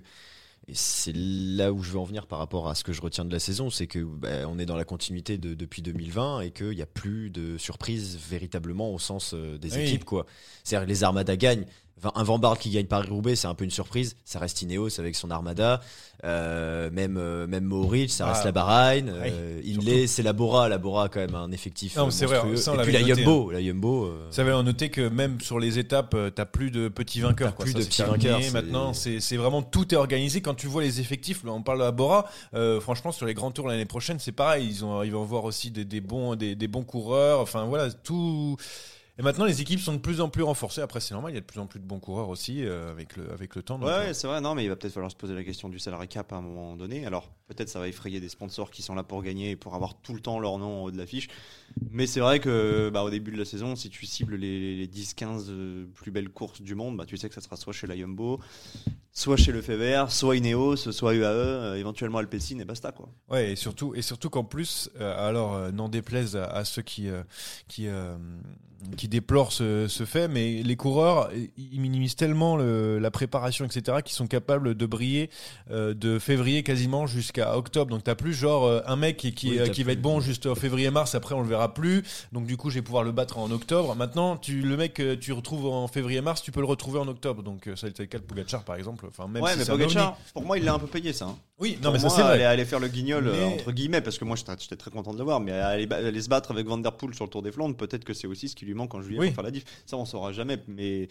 [0.70, 3.24] et c'est là où je veux en venir par rapport à ce que je retiens
[3.24, 6.52] de la saison, c'est que bah, on est dans la continuité de, depuis 2020 et
[6.52, 9.84] qu'il n'y a plus de surprise véritablement au sens euh, des Oui.
[9.84, 10.26] équipes quoi.
[10.66, 11.66] C'est-à-dire que les Armadas gagnent.
[12.16, 14.16] Un Van qui gagne Paris-Roubaix, c'est un peu une surprise.
[14.24, 15.82] Ça reste Ineos avec son Armada.
[16.24, 19.10] Euh, même euh, même Mohoric, ça reste Ah, la Bahreïn.
[19.10, 19.82] Euh, surtout.
[19.82, 20.68] Inlay, c'est la Bora.
[20.70, 22.56] La Bora a quand même un effectif Non, euh, vrai, monstrueux.
[22.56, 24.06] ça, on et puis la noté, Jumbo, la Jumbo.
[24.06, 27.56] euh, Ça va noter que même sur les étapes, euh, t'as plus de petits vainqueurs.
[27.56, 27.66] Quoi.
[27.66, 30.42] plus Ça, de petits vainqueurs, c'est- Maintenant, c'est c'est vraiment tout est organisé.
[30.42, 32.26] Quand tu vois les effectifs, là, on parle de la Bora.
[32.54, 34.68] euh, franchement, sur les grands tours l'année prochaine, c'est pareil.
[34.70, 37.40] Ils ont, ils vont voir aussi des, des bons, des, des bons coureurs.
[37.42, 38.56] Enfin voilà, tout.
[39.20, 40.82] Et maintenant, les équipes sont de plus en plus renforcées.
[40.82, 42.92] Après, c'est normal, il y a de plus en plus de bons coureurs aussi euh,
[42.92, 43.80] avec le avec le temps.
[43.80, 44.42] donc, Ouais, euh, ouais, c'est vrai.
[44.42, 46.42] Non, mais il va peut-être falloir se poser la question du salary cap à un
[46.42, 47.04] moment donné.
[47.06, 49.96] Alors, peut-être ça va effrayer des sponsors qui sont là pour gagner et pour avoir
[50.02, 51.30] tout le temps leur nom en haut de l'affiche.
[51.90, 54.88] Mais c'est vrai que, bah, au début de la saison, si tu cibles les, les
[54.88, 57.88] 10-15 euh, plus belles courses du monde, bah, tu sais que ça sera soit chez
[57.88, 58.40] la Jumbo,
[59.18, 63.10] soit chez le Fever, soit Ineos, soit UAE, euh, éventuellement Alpecin et basta, quoi.
[63.30, 66.84] Ouais, et surtout, et surtout qu'en plus, euh, alors euh, n'en déplaise à, à ceux
[66.84, 67.24] qui euh,
[67.68, 68.16] qui euh,
[68.96, 73.98] qui déplorent ce, ce fait, mais les coureurs, ils minimisent tellement le, la préparation, etc.,
[74.06, 75.32] qu'ils sont capables de briller
[75.72, 77.90] euh, de février quasiment jusqu'à octobre.
[77.90, 80.02] Donc t'as plus genre euh, un mec qui qui, Oui, euh, t'as qui va être
[80.02, 82.04] bon juste en février-mars, après on le verra plus.
[82.32, 83.96] Donc du coup, je vais pouvoir le battre en octobre.
[83.96, 87.42] Maintenant, tu le mec que tu retrouves en février-mars, tu peux le retrouver en octobre.
[87.42, 89.07] Donc euh, ça a été le cas de Pogacar par exemple.
[89.08, 91.26] Enfin même ouais, si mais c'est Pogacar, pour moi, il l'a un peu payé, ça.
[91.26, 91.38] hein.
[91.60, 92.44] Oui, non Pour mais ça moi, c'est vrai.
[92.44, 95.18] Aller, faire le guignol, euh, Mais- entre guillemets, parce que moi j'étais très content de
[95.18, 97.52] le voir, mais aller, aller se battre avec Van Der Poel sur le Tour des
[97.52, 99.28] Flandres, peut-être que c'est aussi ce qui lui manque en juillet Oui.
[99.28, 99.64] pour faire la diff.
[99.86, 101.08] Ça, on saura jamais, mais.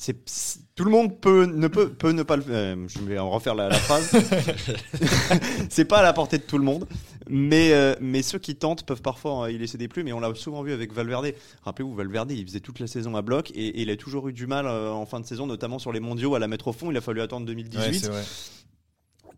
[0.00, 3.18] c'est c'est- tout le monde peut ne peut, peut ne pas le euh, je vais
[3.18, 4.12] en refaire la, la phrase
[5.70, 6.86] c'est pas à la portée de tout le monde
[7.28, 10.20] mais euh, mais ceux qui tentent peuvent parfois euh, y laisser des plumes et on
[10.20, 13.66] l'a souvent vu avec Valverde rappelez-vous Valverde il faisait toute la saison à bloc et,
[13.68, 16.00] et il a toujours eu du mal euh, en fin de saison notamment sur les
[16.00, 18.24] mondiaux à la mettre au fond il a fallu attendre 2018 Ouais, c'est vrai.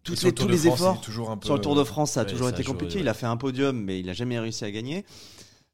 [0.02, 1.54] Toutes Et sur les- le Tour tous de les France, efforts toujours un peu- sur
[1.56, 2.94] le Tour de France, ça a Ouais, toujours ça été a joué, compliqué.
[2.94, 3.00] ouais.
[3.02, 5.04] Il a fait un podium, mais il a jamais réussi à gagner.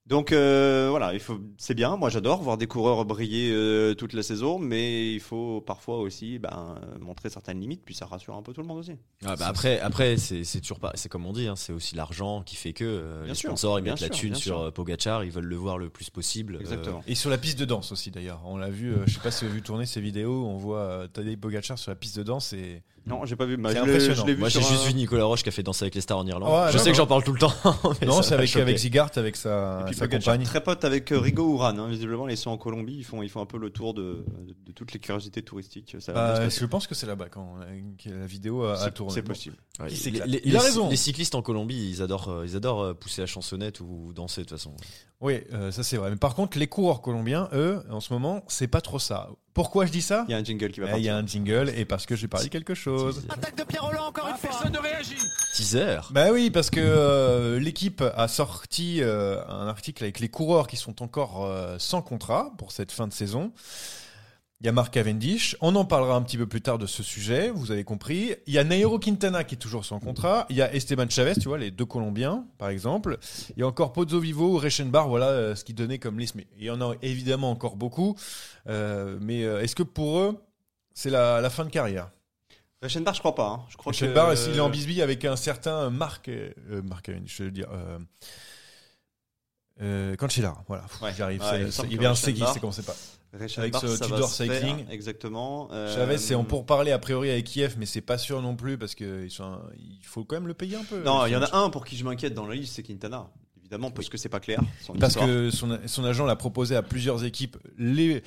[0.07, 1.97] Donc euh, voilà, il faut, c'est bien.
[1.97, 6.39] Moi, j'adore voir des coureurs briller euh, toute la saison, mais il faut parfois aussi
[6.39, 8.93] ben, montrer certaines limites, puis ça rassure un peu tout le monde aussi.
[9.25, 11.97] Ah bah après, après c'est c'est toujours pas, c'est comme on dit, hein, c'est aussi
[11.97, 14.61] l'argent qui fait que euh, Bien les sûr, sponsors ils bien mettent la thune sur
[14.61, 14.73] sûr.
[14.73, 16.55] Pogacar, ils veulent le voir le plus possible.
[16.55, 17.03] euh, Exactement.
[17.09, 18.43] Et sur la piste de danse aussi d'ailleurs.
[18.45, 20.57] On l'a vu, euh, je sais pas si vous avez vu tourner ces vidéos, on
[20.57, 23.57] voit euh, Tadej Pogacar sur la piste de danse et Non, j'ai pas vu.
[23.57, 24.21] Bah, C'est je l'ai- impressionnant.
[24.23, 25.95] je l'ai vu Moi j'ai juste un- vu Nicolas Roche qui a fait danser avec
[25.95, 26.51] les stars en Irlande.
[26.53, 26.93] Ouais, je non, sais non.
[26.93, 27.53] que j'en parle tout le temps.
[28.07, 30.43] non, c'est avec avec Zigart avec sa, Et puis sa compagne.
[30.43, 31.79] très pote avec euh, Rigo Uran.
[31.79, 32.97] Hein, visiblement, ils sont en Colombie.
[32.99, 35.93] Ils font, ils font un peu le tour de, de, de toutes les curiosités touristiques.
[36.01, 39.13] Ça se Bah, je pense que c'est là-bas quand la, que la vidéo a, tourné.
[39.15, 39.57] C'est possible.
[39.79, 40.91] Ouais, Il les- Il a raison.
[40.91, 44.41] Les cyclistes en Colombie, ils adorent, euh, ils adorent euh, pousser la chansonnette ou danser
[44.41, 44.73] de toute façon.
[45.21, 46.11] Oui, euh, ça c'est vrai.
[46.11, 49.29] Mais par contre, les coureurs colombiens, eux, en ce moment, c'est pas trop ça.
[49.57, 51.07] Pourquoi je dis ça Il y a un jingle qui va Eh, Il partir.
[51.07, 53.27] y a un jingle et parce que j'ai parlé quelque chose.
[55.55, 56.01] Teaser.
[56.11, 60.77] Bah oui, parce que euh, l'équipe a sorti euh, un article avec les coureurs qui
[60.77, 63.51] sont encore euh, sans contrat pour cette fin de saison.
[64.63, 67.03] Il y a Marc Cavendish, on en parlera un petit peu plus tard de ce
[67.03, 68.35] sujet, vous avez compris.
[68.47, 70.47] Il y a Nairo Quintana qui est toujours sans contrat.
[70.49, 73.19] Il y a Esteban Chavez, tu vois, les deux Colombiens, par exemple.
[73.55, 76.37] Il y a encore Pozzo Vivo, Reichenbach, voilà euh, ce qui donnait comme liste.
[76.37, 78.17] Mais il y en a évidemment encore beaucoup.
[78.67, 80.43] Euh, mais euh, est-ce que pour eux,
[80.95, 82.09] c'est la, la fin de carrière?
[82.81, 83.49] Reichenbach, je crois pas.
[83.49, 83.61] hein.
[83.69, 86.31] Je crois que Reichenbach, s'il est en bisbille avec un certain Marc,
[86.83, 87.69] Marc Cavendish, je veux dire.
[89.83, 91.13] Euh, Cancellara, voilà, Ouais.
[91.15, 91.43] j'arrive.
[91.43, 92.97] Ouais, il il que vient Reichenbach- c'est comment c'est pas.
[93.37, 94.85] Avec ce Tudor faire, Cycling.
[94.91, 95.69] exactement.
[95.73, 98.79] Euh, Chavez, c'est en pourparler a priori avec Kiev, mais c'est pas sûr non plus
[98.79, 98.95] parce
[99.31, 101.03] sont un- il faut quand même le payer un peu.
[101.03, 103.29] Non, il y en a un pour qui je m'inquiète dans la liste, c'est Quintana.
[103.63, 104.61] Évidemment, parce que c'est pas clair.
[105.01, 105.27] Parce histoire.
[105.27, 108.23] que son, son agent l'a proposé à plusieurs équipes, les,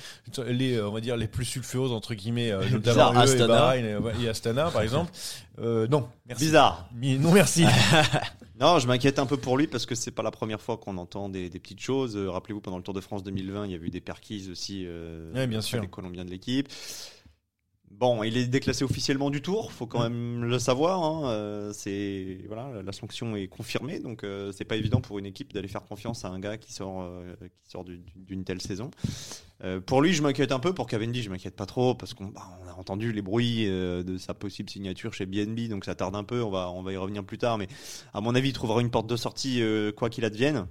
[0.46, 3.46] les, euh, on va dire les plus sulfureuses entre guillemets, euh, notamment eux et Astana.
[3.46, 3.86] Bahreïn
[4.20, 5.10] et, et Astana par exemple.
[5.58, 6.44] Euh, non, merci.
[6.44, 6.88] Bizarre.
[6.94, 7.64] Non merci.
[8.60, 10.98] Non, je m'inquiète un peu pour lui parce que c'est pas la première fois qu'on
[10.98, 12.14] entend des, des petites choses.
[12.16, 14.84] Euh, Rappelez-vous, pendant le Tour de France 2020, il y a eu des perquises aussi
[14.86, 15.80] euh, Ouais, bien sûr.
[15.80, 16.68] des Colombiens de l'équipe.
[17.90, 21.02] Bon, il est déclassé officiellement du tour, faut quand même le savoir.
[21.02, 21.72] hein, euh,
[22.46, 25.82] voilà, la sanction est confirmée, donc euh, c'est pas évident pour une équipe d'aller faire
[25.82, 27.34] confiance à un gars qui sort euh,
[28.14, 28.92] d'une telle saison.
[29.64, 30.72] Euh, pour lui, je m'inquiète un peu.
[30.72, 34.34] Pour Cavendish, je m'inquiète pas trop parce qu'on bah, a entendu les bruits de sa
[34.34, 36.42] possible signature chez BNB, donc ça tarde un peu.
[36.42, 37.66] On va on va y revenir plus tard, mais
[38.14, 39.62] à mon avis, il trouvera une porte de sortie
[39.96, 40.66] quoi qu'il advienne.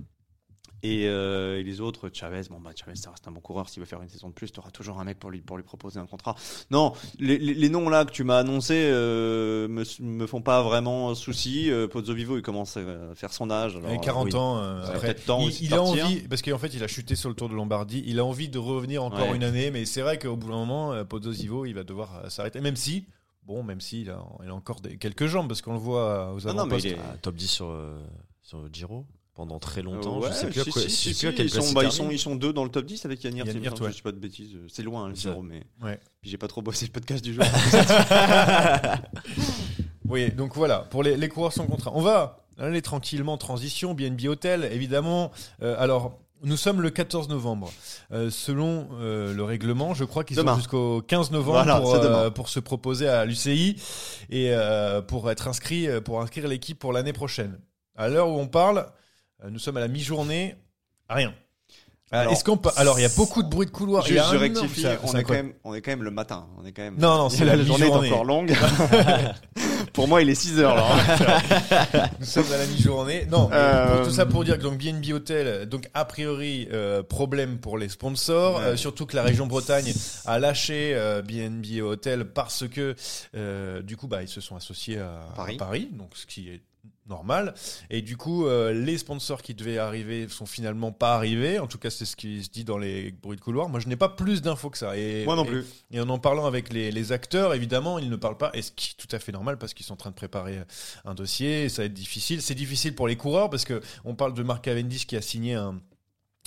[0.81, 3.67] Et, euh, et les autres, Chavez, bon bah Chavez, ça reste un bon coureur.
[3.67, 5.57] S'il veut faire une saison de plus, tu auras toujours un mec pour lui pour
[5.57, 6.35] lui proposer un contrat.
[6.71, 10.61] Non, les, les- les noms là que tu m'as annoncés euh, me, me font pas
[10.63, 11.69] vraiment souci.
[11.69, 12.81] Euh, Pozzo Vivo, il commence à
[13.15, 13.75] faire son âge.
[13.75, 14.35] alors, Avec 40 euh, oui.
[14.37, 17.27] ans, euh, après, peut-être temps il, a envie, parce qu'en fait, il a chuté sur
[17.29, 18.01] le Tour de Lombardie.
[18.07, 19.35] Il a envie de revenir encore Ouais.
[19.35, 22.61] une année, mais c'est vrai qu'au bout d'un moment, euh, Pozzo il va devoir s'arrêter.
[22.61, 23.05] Même si,
[23.43, 26.39] bon, même s'il a, il a encore des, quelques jambes, parce qu'on le voit aux
[26.39, 26.85] Non, non, mais avant-postes.
[26.85, 27.99] il est- Ah, top 10 sur, euh,
[28.41, 29.05] sur le Giro
[29.39, 30.19] pendant très longtemps.
[30.19, 31.49] Ouais, je sais plus si, quoi, si, je sais si, plus à si, quelle ils,
[31.49, 31.91] sont, bah, ils, termine.
[31.91, 33.78] sont, ils sont deux dans le top 10 avec Yann Hirt, Yann il me Hirt,
[33.78, 33.91] semble, ouais.
[33.91, 34.58] je dis pas de bêtises.
[34.67, 35.30] C'est loin, le C'est ça.
[35.30, 35.97] Giro, mais Ouais.
[36.21, 37.45] puis j'ai pas trop bossé le podcast du jour.
[40.10, 41.91] Oui, donc voilà, pour les, les coureurs sans contrat.
[41.93, 45.32] On va aller tranquillement, transition, BNB Hotel, évidemment.
[45.62, 47.71] Euh, alors, nous sommes le 14 novembre.
[48.12, 50.56] Euh, selon euh, le règlement, je crois qu'ils sont Demain.
[50.58, 53.75] jusqu'au 15 novembre Voilà, pour, euh, pour se proposer à l'UCI
[54.32, 57.60] et euh, pour être inscrit, euh, pour inscrire l'équipe pour l'année prochaine.
[57.95, 58.84] À l'heure où on parle, euh,
[59.49, 60.56] nous sommes à la mi-journée,
[61.10, 61.34] rien.
[62.12, 62.71] Euh, Alors, Est-ce qu'on peut...
[62.75, 64.04] Alors, il y a beaucoup de bruit de couloir.
[64.08, 65.91] il y Juste, a je rectifie, ça- on ça est, quand même, on est quand
[65.91, 66.47] même le matin.
[66.58, 66.97] On est quand même...
[66.97, 68.52] Non, non, c'est la journée est encore longue.
[69.93, 70.88] Pour moi, il est 6 heures là.
[72.19, 73.25] Nous sommes à la mi-journée.
[73.30, 77.58] Non, Euh, tout ça pour dire que donc BNB Hotel, donc a priori euh, problème
[77.60, 78.63] pour les sponsors, Ouais.
[78.63, 79.91] euh, surtout que la région Bretagne
[80.25, 82.95] a lâché euh, BNB Hotel parce que
[83.36, 85.89] euh, du coup bah ils se sont associés à à Paris.
[85.91, 86.62] donc ce qui est
[87.10, 87.54] normal.
[87.89, 91.60] Et du coup, euh, les sponsors qui devaient arriver sont finalement pas arrivés.
[91.60, 93.69] En tout cas, c'est ce qui se dit dans les bruits de couloir.
[93.69, 94.98] Moi, je n'ai pas plus d'infos que ça.
[94.98, 95.65] Et, Moi non plus.
[95.91, 98.72] et en en parlant avec les, les acteurs, évidemment, ils ne parlent pas, et ce
[98.72, 100.60] qui est tout à fait normal parce qu'ils sont en train de préparer
[101.06, 102.41] un dossier, et ça va être difficile.
[102.41, 105.54] C'est difficile pour les coureurs parce que on parle de Mark Cavendish qui a signé
[105.56, 105.80] un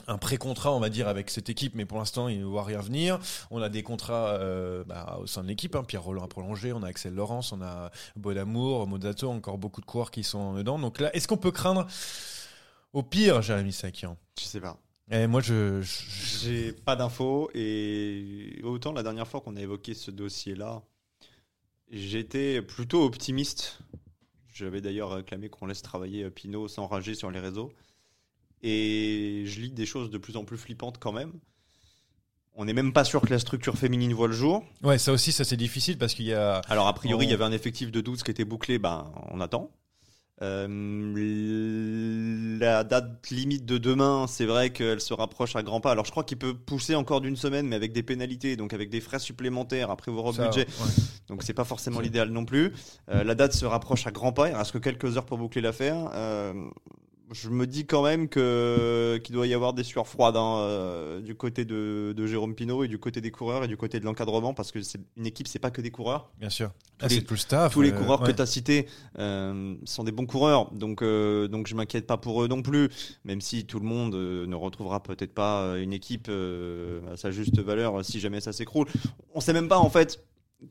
[0.09, 2.81] un pré-contrat, on va dire, avec cette équipe, mais pour l'instant, il ne voit rien
[2.81, 3.19] venir.
[3.51, 5.77] On a des contrats euh, bah, au sein de l'équipe.
[5.77, 5.85] hein.
[5.85, 9.87] Pierre Roland a prolongé, on a Axel Laurence, on a Bodamour, Modato, encore beaucoup de
[9.87, 10.79] coureurs qui sont dedans.
[10.79, 11.87] Donc là, est-ce qu'on peut craindre
[12.93, 14.17] au pire, Jérémy Sakian?
[14.39, 14.77] Je sais pas.
[15.11, 20.11] Et moi, je, J'ai pas d'infos et autant la dernière fois qu'on a évoqué ce
[20.11, 20.83] dossier-là,
[21.91, 23.79] j'étais plutôt optimiste.
[24.55, 27.73] J'avais d'ailleurs réclamé qu'on laisse travailler Pinot sans rager sur les réseaux.
[28.63, 31.33] Et je lis des choses de plus en plus flippantes quand même.
[32.55, 34.63] On n'est même pas sûr que la structure féminine voit le jour.
[34.83, 36.61] Ouais, ça aussi, ça c'est difficile parce qu'il y a.
[36.69, 39.11] Alors a priori, On- il y avait un effectif de 12 qui était bouclé, ben
[39.31, 39.71] on attend.
[40.43, 45.91] Euh, la date limite de demain, c'est vrai qu'elle se rapproche à grands pas.
[45.93, 48.91] Alors je crois qu'il peut pousser encore d'une semaine, mais avec des pénalités, donc avec
[48.91, 50.67] des frais supplémentaires prévoir au ça- budget.
[50.67, 50.91] ouais.
[51.29, 52.73] Donc c'est pas forcément l'idéal non plus.
[53.11, 54.49] Euh, la date se rapproche à grands pas.
[54.49, 56.11] Il reste que quelques heures pour boucler l'affaire.
[56.15, 56.53] Euh,
[57.33, 61.21] je me dis quand même que qu'il doit y avoir des sueurs froides hein, euh,
[61.21, 64.05] du côté de, de Jérôme Pinault et du côté des coureurs et du côté de
[64.05, 66.31] l'encadrement parce que c'est une équipe, c'est pas que des coureurs.
[66.39, 66.71] Bien sûr.
[66.99, 67.73] Tous Ah, les- c'est tout le staff.
[67.73, 68.29] Tous les euh, coureurs ouais.
[68.29, 68.87] que tu as cités
[69.19, 72.89] euh, sont des bons coureurs, donc donc je m'inquiète pas pour eux non plus,
[73.25, 78.05] même si tout le monde ne retrouvera peut-être pas une équipe à sa juste valeur
[78.05, 78.87] si jamais ça s'écroule.
[79.35, 80.23] On sait même pas en fait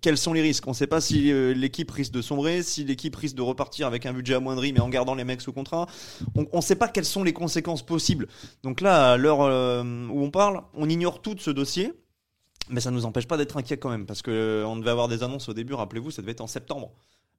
[0.01, 0.65] quels sont les risques?
[0.67, 4.05] On sait pas si euh, l'équipe risque de sombrer, si l'équipe risque de repartir avec
[4.05, 5.87] un budget amoindri mais en gardant les mecs sous contrat.
[6.35, 8.27] On, on sait pas quelles sont les conséquences possibles.
[8.63, 11.93] Donc là, à l'heure euh, où on parle, on ignore tout de ce dossier.
[12.69, 15.07] Mais ça nous empêche pas d'être inquiet quand même, parce que euh, on devait avoir
[15.09, 16.91] des annonces au début, rappelez-vous, ça devait être en septembre.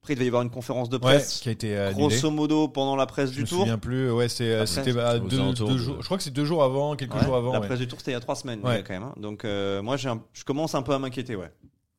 [0.02, 2.66] Après, il devait y avoir une conférence de Ouais, presse, qui a été grosso modo,
[2.68, 3.60] pendant la presse Je du me tour.
[3.60, 4.10] souviens plus.
[4.10, 5.96] Ouais, c'est, euh, c'était bah, deux, alentours deux de- jours.
[6.00, 7.52] Je crois que c'est deux jours avant, quelques Ouais, jours avant.
[7.52, 7.66] la ouais.
[7.66, 9.04] presse du tour, c'était il y a trois semaines, quand même.
[9.04, 9.14] hein.
[9.16, 11.50] Donc, euh, moi, un- je commence un peu à m'inquiéter, ouais.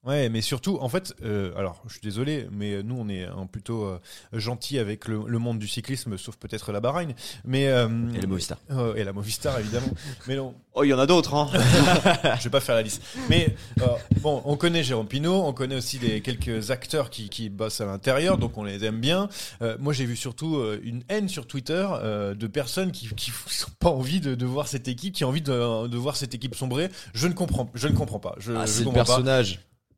[0.06, 3.46] Ouais, mais surtout, en fait, euh, alors, je suis désolé, mais nous, on est un
[3.46, 4.00] plutôt euh,
[4.34, 7.14] gentil avec le, le monde du cyclisme, sauf peut-être la Bahreïn.
[7.46, 8.58] Mais euh, Et le Movistar.
[8.72, 9.88] euh, et la Movistar, évidemment.
[10.28, 11.50] mais non, Oh, il y en a d'autres, hein.
[12.40, 13.02] je vais pas faire la liste.
[13.30, 13.86] Mais euh,
[14.22, 17.86] bon, on connaît Jérôme Pinault, on connaît aussi les quelques acteurs qui, qui bossent à
[17.86, 19.30] l'intérieur, donc on les aime bien.
[19.62, 23.30] Euh, moi, j'ai vu surtout euh, une haine sur Twitter euh, de personnes qui qui
[23.62, 26.34] n'ont pas envie de, de voir cette équipe, qui ont envie de, de voir cette
[26.34, 26.90] équipe sombrer.
[27.14, 28.36] Je ne comprends, je ne comprends pas.
[28.40, 29.44] Je, Ah, je c'est le comprends pas.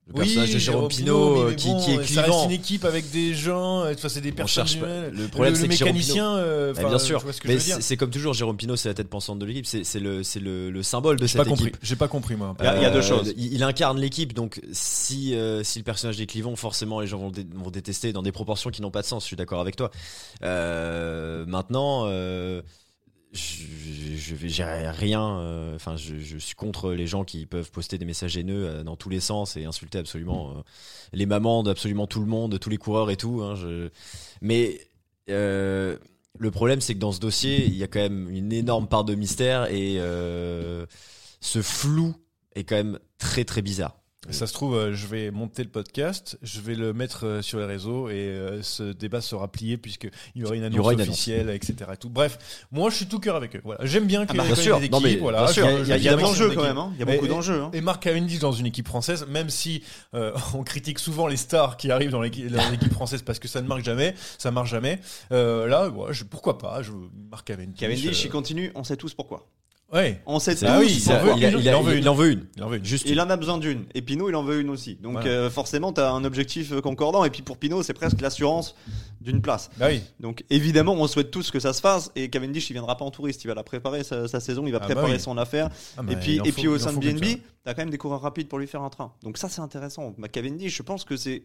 [0.07, 2.45] Le personnage de Jérôme Pinault euh, qui, bon, qui est Ça reste clivant.
[2.45, 4.85] une équipe avec des gens, euh, enfin, c'est des personnes cherche pas.
[4.87, 5.11] humaines.
[5.17, 8.33] Le problème, c'est que Jérôme mécanicien, euh, bien sûr, ce que mais c'est comme toujours,
[8.35, 11.19] Jérôme Pinault, c'est la tête pensante de l'équipe, c'est c'est le, c'est le, le symbole
[11.19, 11.67] de J'ai pas cette compris.
[11.69, 11.77] équipe.
[11.81, 12.55] J'ai pas compris moi.
[12.59, 13.33] Il y a- il y a deux choses.
[13.35, 17.17] Il, il incarne l'équipe, donc si, euh, si le personnage est clivant, forcément les gens
[17.17, 19.23] vont, dé- vont détester dans des proportions qui n'ont pas de sens.
[19.23, 19.89] Je suis d'accord avec toi.
[20.43, 22.61] Euh, maintenant, euh,
[23.35, 25.39] je, j'ai rien.
[25.39, 28.83] euh, Enfin, je, je suis contre les gens qui peuvent poster des messages haineux euh,
[28.83, 30.61] dans tous les sens et insulter absolument euh,
[31.13, 33.41] les mamans d'absolument tout le monde, tous les coureurs et tout.
[33.43, 33.89] hein, je-
[34.41, 34.79] Mais
[35.29, 35.97] euh,
[36.39, 39.03] le problème, c'est que dans ce dossier, il y a quand même une énorme part
[39.05, 39.97] de mystère et
[41.41, 42.15] ce flou
[42.55, 43.95] est quand même très très bizarre.
[44.31, 47.59] Ça se trouve, euh, je vais monter le podcast, je vais le mettre euh, sur
[47.59, 50.93] les réseaux et euh, ce débat sera plié puisqu'il y aura une y annonce aura
[50.93, 51.13] une annonce.
[51.13, 51.75] officielle, etc.
[51.93, 52.09] et tout.
[52.09, 53.61] Bref, moi je suis tout cœur avec eux.
[53.63, 53.85] Voilà.
[53.85, 54.79] J'aime bien qu'il y bah, ait bien quand sûr.
[54.79, 55.11] même des Non, équipes.
[55.13, 55.43] mais voilà.
[55.45, 56.77] bien sûr, il y a- je- Il y a de évidemment, l'enjeu c'est quand même,
[56.77, 56.91] hein.
[56.95, 57.61] il y a Et- beaucoup d'enjeux.
[57.61, 57.69] hein.
[57.73, 61.77] Et Marc Cavendish dans une équipe française, même si euh, on critique souvent les stars
[61.77, 64.99] qui arrivent dans l'équipe française parce que ça ne marche jamais, ça marche jamais.
[65.31, 66.91] Euh, là, ouais, je- pourquoi pas je,
[67.31, 67.79] Marc Cavendish.
[67.79, 69.47] Cavendish, euh, il continue, on sait tous pourquoi.
[69.93, 71.93] Ouais, On sait tous Ah oui, ça veut- il, a- il a- il en veut
[71.95, 72.01] une.
[72.03, 72.45] il en veut une.
[72.57, 72.85] il en veut une.
[72.85, 73.85] Juste Il en a besoin d'une.
[73.93, 74.95] Et Pinot, il en veut une aussi.
[74.95, 75.27] Donc Voilà.
[75.29, 77.23] euh, forcément, tu as un objectif euh, concordant.
[77.25, 78.75] Et puis pour Pinot, c'est presque l'assurance
[79.21, 79.69] d'une place.
[79.77, 80.01] Bah oui.
[80.19, 82.11] Donc évidemment, on souhaite tous que ça se fasse.
[82.15, 83.43] Et Cavendish, il viendra pas en touriste.
[83.43, 84.63] Il va la préparer sa, sa saison.
[84.65, 85.19] Il va Ah bah préparer oui.
[85.19, 85.69] son affaire.
[85.97, 87.89] Ah, bah, et puis, et faut- puis au sein de BNB, tu as quand même
[87.89, 89.11] des coureurs rapides pour lui faire un train.
[89.23, 90.13] Donc ça, c'est intéressant.
[90.17, 91.43] Bah, Cavendish, je pense que c'est.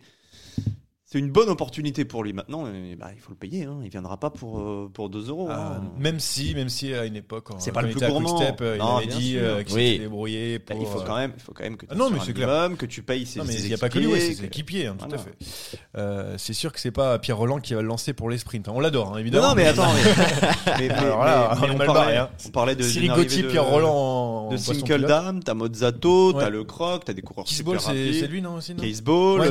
[1.13, 2.33] C'est une bonne opportunité pour lui.
[2.33, 3.65] Maintenant, euh, bah, il faut le payer.
[3.65, 3.81] Hein.
[3.83, 5.49] Il viendra pas pour, euh, pour 2 euros.
[5.51, 5.83] Ah, hein.
[5.99, 8.37] même si, même si à une époque, C'est pas le il plus gourmand.
[8.37, 9.87] Quick-Step, euh, il Non, avait bien dit euh, qu'il Oui.
[9.89, 10.81] s'était débrouillé Bah, pour.
[10.81, 12.33] il faut euh, quand même, il faut quand même que tu Ah non, mais c'est
[12.33, 12.71] clair.
[12.79, 14.35] que tu payes ses, Non, mais ses il n'y a pas que lui, ouais, c'est
[14.35, 15.21] ses équipiers, hein, tout Voilà.
[15.21, 16.39] à fait.
[16.39, 18.69] C'est sûr que c'est pas Pierre Roland qui va le lancer pour les sprints.
[18.69, 19.43] Enfin, on l'adore, hein, évidemment.
[19.43, 19.93] Non, non, mais attends.
[19.93, 22.31] Mais, mais- mais- Alors là, mais- mais on on, parlait, hein.
[22.47, 22.85] on parlait de.
[22.85, 25.09] De- Pierre Roland De poisson Single pilote.
[25.09, 28.15] Dam, t'as Mozzato, t'as le Croc, t'as des coureurs super rapides.
[28.15, 29.43] c'est lui, non aussi Caseball,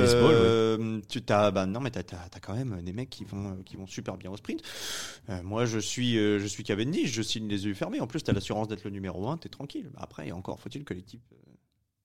[1.09, 2.03] tu t'as, bah non mais t'as,
[2.41, 4.61] quand même des mecs qui vont, euh, qui vont super bien au sprint.
[5.29, 7.99] Euh, moi je suis, euh, je suis Cavendish, je signe les yeux fermés.
[7.99, 9.91] En plus t'as l'assurance d'être le numéro 1, t'es tranquille.
[9.97, 11.23] Après encore faut-il que l'équipe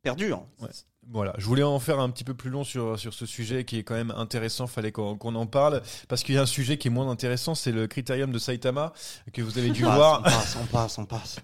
[0.02, 0.46] perdure.
[0.60, 0.68] Ouais.
[1.12, 3.78] Voilà, je voulais en faire un petit peu plus long sur, sur ce sujet qui
[3.78, 6.88] est quand même intéressant, fallait qu'on en parle, parce qu'il y a un sujet qui
[6.88, 8.92] est moins intéressant, c'est le critérium de Saitama,
[9.32, 10.20] que vous avez dû On passe, voir.
[10.20, 11.36] on passe, on passe, on passe.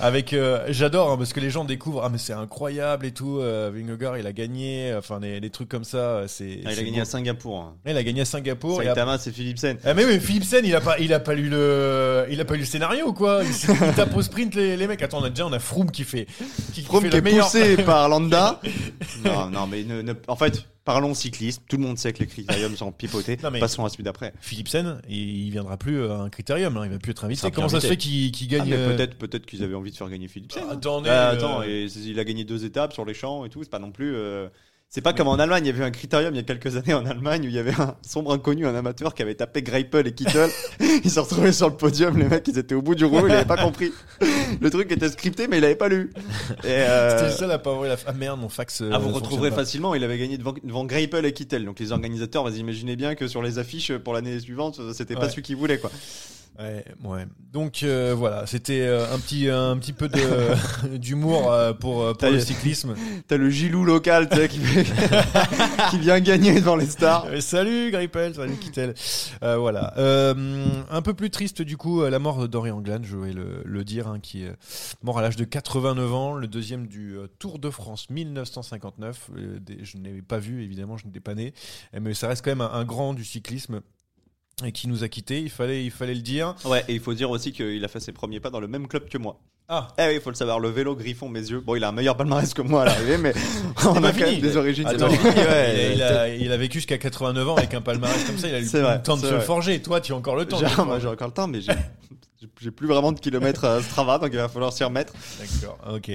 [0.00, 3.38] Avec, euh, j'adore hein, parce que les gens découvrent ah mais c'est incroyable et tout.
[3.38, 5.96] Euh, Vingegaard il a gagné, enfin des, des trucs comme ça.
[5.98, 7.58] euh, C'est Ah, il c'est a gagné à Singapour.
[7.58, 7.74] hein.
[7.86, 8.82] Il a gagné à Singapour.
[8.82, 9.76] Saitama c'est Philipsen.
[9.84, 12.44] Ah mais oui, mais Philipsen, il a pas, il a pas lu le, il a
[12.44, 13.42] pas lu le scénario ou quoi.
[13.44, 15.02] Il, il tape au sprint les, les mecs.
[15.02, 16.26] Attends, on a déjà, on a Froome qui fait,
[16.72, 17.46] qui, qui Froome fait qui est le meilleur.
[17.46, 18.60] poussé par Landa.
[19.24, 21.62] non, non, mais ne- ne- en fait, parlons cyclisme.
[21.68, 23.36] Tout le monde sait que les critériums sont pipotés.
[23.42, 24.32] Non, mais- Passons à celui d'après.
[24.40, 26.76] Philipsen, il, il viendra plus à un critérium.
[26.76, 27.50] hein, il va plus être invité.
[27.50, 30.08] Comment ça se fait qu'il Ah, gagne mais euh, peut-être, qu'ils avaient envie de faire
[30.08, 30.62] gagner Philipsen.
[30.64, 30.74] Ah, hein.
[30.76, 33.62] attendez, Bah, euh, et il a gagné deux étapes sur les champs et tout.
[33.62, 34.14] C'est pas non plus.
[34.14, 34.48] euh,
[34.94, 35.64] C'est pas comme en Allemagne.
[35.64, 37.58] Il y avait un critérium il y a quelques années en Allemagne où il y
[37.58, 40.50] avait un sombre inconnu, un amateur qui avait tapé Greipel et Kittel.
[41.02, 42.18] ils se retrouvaient sur le podium.
[42.18, 43.26] Les mecs, ils étaient au bout du rouleau.
[43.26, 43.90] Il avait pas compris.
[44.60, 46.12] Le truc était scripté, mais il avait pas lu.
[46.66, 47.96] Euh, C'était le seul à pas ouvrir la.
[48.06, 48.82] Ah merde, mon fax.
[48.82, 49.56] euh, Ah, vous retrouverez pas.
[49.56, 49.94] facilement.
[49.94, 51.64] Il avait gagné devant, devant Greipel et Kittel.
[51.64, 55.22] Donc les organisateurs, vous imaginez bien que sur les affiches pour l'année suivante, c'était pas
[55.22, 55.30] Ouais.
[55.30, 55.90] celui qu'ils voulaient quoi.
[56.58, 57.26] Ouais, ouais.
[57.52, 62.40] Donc euh, voilà, c'était euh, un petit, un petit peu de d'humour euh, pour le
[62.40, 62.94] cyclisme.
[63.26, 64.60] T'as le Gilou local, tu sais, qui,
[65.90, 67.26] qui vient gagner devant les stars.
[67.40, 68.94] Salut Greipel, salut Kittel.
[69.40, 69.94] Voilà.
[69.96, 74.06] Un peu plus triste du coup, la mort d'Henri Anglade, je vais le, le dire,
[74.08, 74.52] hein, qui est
[75.02, 79.30] mort à l'âge de 89 ans, le deuxième du Tour de France 1959.
[79.36, 81.54] Euh, des- je ne l'ai pas vu, évidemment, je n'étais pas né,
[81.98, 83.80] mais ça reste quand même un, un grand du cyclisme
[84.64, 85.40] et qui nous a quittés.
[85.40, 86.54] Il fallait, il fallait le dire.
[86.64, 88.86] Ouais, et il faut dire aussi qu'il a fait ses premiers pas dans le même
[88.88, 89.38] club que moi.
[89.68, 91.60] Ah, Eh oui, il faut le savoir, le vélo Griffon, mes yeux.
[91.60, 93.32] Bon, il a un meilleur palmarès que moi à l'arrivée, mais
[93.86, 94.32] on a quand fini.
[94.32, 94.86] même des origines.
[94.86, 98.36] Attends, il, a, il a- il a vécu jusqu'à 89 ans avec un palmarès comme
[98.38, 99.80] ça, il a eu le vrai, temps de se forger.
[99.80, 100.60] Toi, tu as encore le temps.
[100.84, 101.72] moi, j'ai encore le temps, mais j'ai
[102.60, 105.12] j'ai plus vraiment de kilomètres à Strava, donc il va falloir s'y remettre.
[105.38, 106.10] D'accord, ok.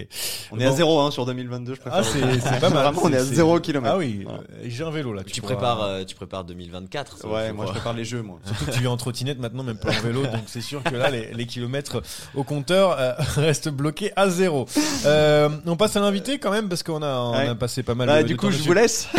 [0.52, 2.00] On est à zéro hein, sur 2022, je préfère.
[2.00, 2.84] Ah, c'est pas mal.
[2.84, 3.94] Vraiment, on est à C'est- zéro c'est- kilomètre.
[3.96, 4.40] Ah oui, Voilà.
[4.40, 5.24] euh, j'ai un vélo là.
[5.24, 7.18] Tu pourras- prépares, euh, tu prépares 2024.
[7.18, 8.40] ça, Ouais, moi je prépare les jeux, moi.
[8.46, 10.96] Surtout que tu viens en trottinette maintenant, même pas en vélo, donc c'est sûr que
[10.96, 12.02] là, les, les kilomètres
[12.36, 14.66] au compteur euh, restent bloqués à zéro.
[15.06, 17.48] Euh, on passe à l'invité quand même, parce qu'on a, on Ouais.
[17.48, 18.68] a passé pas mal Bah, de, du coup, temps je dessus.
[18.68, 19.08] vous laisse.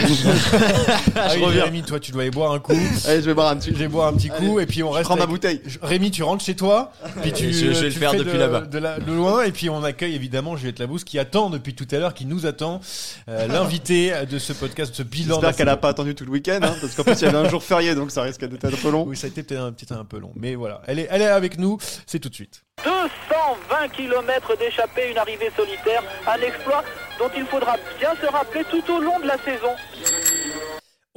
[1.17, 1.61] Ah je reviens.
[1.65, 2.73] Jérémy, toi, tu dois y boire un coup.
[3.07, 3.71] Allez, je vais boire un petit.
[3.71, 5.07] Je vais boire un petit coup, et puis on Je reste.
[5.09, 5.61] prends ma bouteille.
[5.83, 8.39] Rémi, tu rentres chez toi, puis tu, Je- je vais le faire fais depuis de,
[8.39, 8.61] là-bas.
[8.63, 11.87] De, la- de loin, et puis on accueille évidemment Juliette Labousse qui attend depuis tout
[11.93, 12.81] à l'heure, qui nous attend,
[13.29, 15.37] euh, l'invité de ce podcast, de ce bilan.
[15.37, 17.27] J'espère qu'elle la a pas attendu tout le week-end, hein, parce qu'en plus il y
[17.27, 19.05] avait un jour férié, donc ça risque d'être un peu long.
[19.07, 21.23] Oui, ça a été peut-être un petit un peu long, mais voilà, elle est, elle
[21.23, 22.63] est avec nous, c'est tout de suite.
[22.85, 26.85] 220 km d'échappée, une arrivée solitaire, un exploit
[27.19, 29.75] dont il faudra bien se rappeler tout au long de la saison.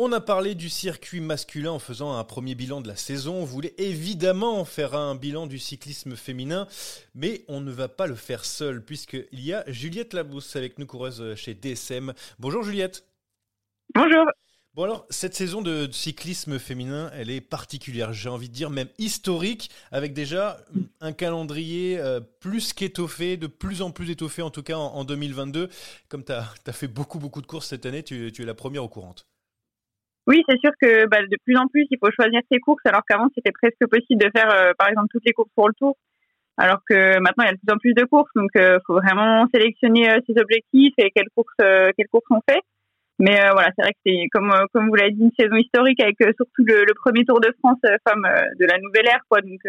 [0.03, 3.35] On a parlé du circuit masculin en faisant un premier bilan de la saison.
[3.35, 6.67] On voulait évidemment faire un bilan du cyclisme féminin,
[7.13, 10.87] mais on ne va pas le faire seul, puisqu'il y a Juliette Labousse avec nous,
[10.87, 12.15] coureuse chez DSM.
[12.39, 13.05] Bonjour Juliette.
[13.93, 14.25] Bonjour.
[14.73, 18.89] Bon alors, cette saison de cyclisme féminin, elle est particulière, j'ai envie de dire même
[18.97, 20.65] historique, avec déjà
[20.99, 25.69] un calendrier euh, plus qu'étoffé, de plus en plus étoffé en tout cas en, 2022.
[26.09, 28.89] Comme tu as, fait beaucoup beaucoup de courses cette année, tu, es la première au
[28.89, 29.13] courant.
[30.27, 33.01] Oui, c'est sûr que bah, de plus en plus, il faut choisir ses courses, alors
[33.07, 35.97] qu'avant, c'était presque possible de faire, euh, par exemple, toutes les courses pour le tour.
[36.57, 38.77] Alors que maintenant, il y a de plus en plus de courses, donc il euh,
[38.85, 42.61] faut vraiment sélectionner ses objectifs et quelles courses, quelles courses on fait.
[43.21, 45.55] Mais euh, voilà, c'est vrai que c'est comme euh, comme vous l'avez dit une saison
[45.55, 48.27] historique avec euh, surtout le, premier Tour de France femme
[48.59, 49.41] de la nouvelle ère quoi.
[49.41, 49.59] Donc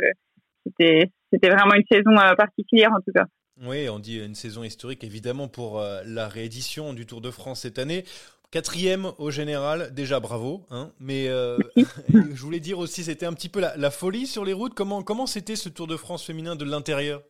[0.64, 3.26] c'était c'était vraiment une saison particulière en tout cas.
[3.62, 7.78] Oui, on dit une saison historique évidemment pour la réédition du Tour de France cette
[7.78, 8.04] année.
[8.52, 10.66] Quatrième au général, déjà bravo.
[10.70, 11.26] Hein, mais
[11.76, 14.74] je voulais dire aussi, c'était un petit peu la, la, folie sur les routes.
[14.74, 17.22] Comment comment c'était ce Tour de France féminin de l'intérieur?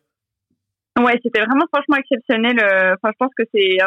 [0.99, 2.59] Ouais, c'était vraiment franchement exceptionnel.
[2.59, 3.77] Euh, enfin, je pense que c'est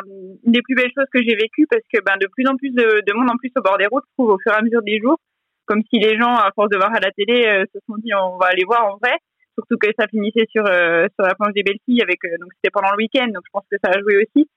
[0.45, 2.71] une des plus belles choses que j'ai vécues parce que ben de plus en plus
[2.71, 4.63] de, de, monde en plus au bord des routes, je trouve au fur et à
[4.63, 5.19] mesure des jours,
[5.67, 8.13] comme si les gens à force de voir à la télé euh, se sont dit
[8.13, 9.15] on va aller voir en vrai.
[9.55, 12.73] Surtout que ça finissait sur euh, sur la planche des belles filles avec donc c'était
[12.73, 14.51] pendant le week-end, donc je pense que ça a joué aussi.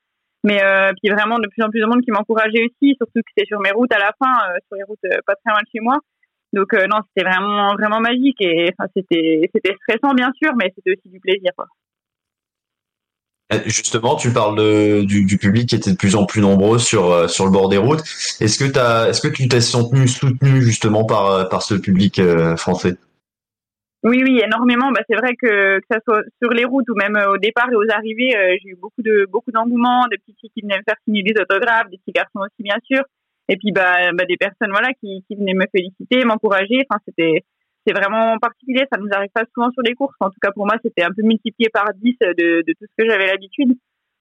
[0.43, 0.61] Mais
[1.01, 3.59] puis vraiment de plus en plus de monde qui m'encourageait aussi, surtout que c'était sur
[3.59, 4.33] mes routes à la fin,
[4.67, 5.97] sur les routes pas très loin de chez moi.
[6.53, 11.09] Donc non, c'était vraiment vraiment magique et c'était c'était stressant bien sûr, mais c'était aussi
[11.09, 11.51] du plaisir.
[13.51, 16.77] Euh, justement, tu parles de, du, du, public qui était de plus en plus nombreux
[16.77, 18.03] sur euh, sur le bord des routes.
[18.39, 22.21] Est-ce que t'as, est-ce que tu t'es senti soutenu justement par euh, par ce public
[22.57, 22.95] français?
[24.04, 24.91] Oui, oui, énormément.
[24.91, 27.76] Bah, c'est vrai que que ça soit sur les routes ou même au départ et
[27.76, 28.32] aux arrivées,
[28.62, 31.39] j'ai eu beaucoup de beaucoup d'engouement, des petites filles qui venaient me faire signer des
[31.41, 33.04] autographes, des petits garçons aussi bien sûr,
[33.50, 36.86] et puis bah, bah des personnes voilà qui qui venaient me féliciter, m'encourager.
[36.89, 37.43] Enfin, c'était
[37.86, 38.86] c'est vraiment particulier.
[38.91, 40.16] Ça nous arrive pas souvent sur les courses.
[40.20, 43.04] En tout cas, pour moi, c'était un peu multiplié par 10 de, de tout ce
[43.04, 43.76] que j'avais l'habitude.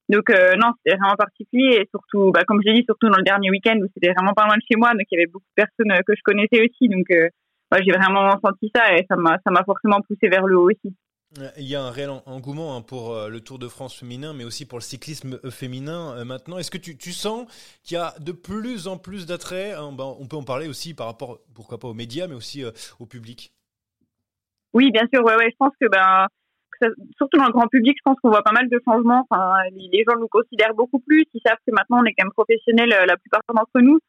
[0.09, 3.23] Donc euh, non, c'était vraiment particulier et surtout, bah, comme j'ai dit, surtout dans le
[3.23, 5.45] dernier week-end où c'était vraiment pas loin de chez moi, donc il y avait beaucoup
[5.55, 6.89] de personnes euh, que je connaissais aussi.
[6.89, 7.29] Donc euh,
[7.77, 10.95] j'ai vraiment senti ça et ça m'a forcément poussé vers le haut aussi.
[11.57, 14.43] Il y a un réel engouement hein, pour euh, le Tour de France féminin, mais
[14.43, 16.57] aussi pour le cyclisme euh, féminin euh, maintenant.
[16.57, 17.45] Est-ce que tu, tu sens
[17.83, 20.95] qu'il y a de plus en plus d'attrait hein, ben, On peut en parler aussi
[20.95, 22.63] par rapport, pourquoi pas aux médias, mais aussi
[22.99, 23.53] au public?
[24.73, 25.23] Oui, bien sûr.
[25.23, 26.25] Ouais, ouais, je pense que ben,
[27.17, 29.27] surtout dans le grand public, je pense qu'on voit pas mal de changements.
[29.29, 31.25] Enfin, les gens nous considèrent beaucoup plus.
[31.35, 33.99] Ils savent que maintenant on est quand même professionnels, la plupart d'entre nous.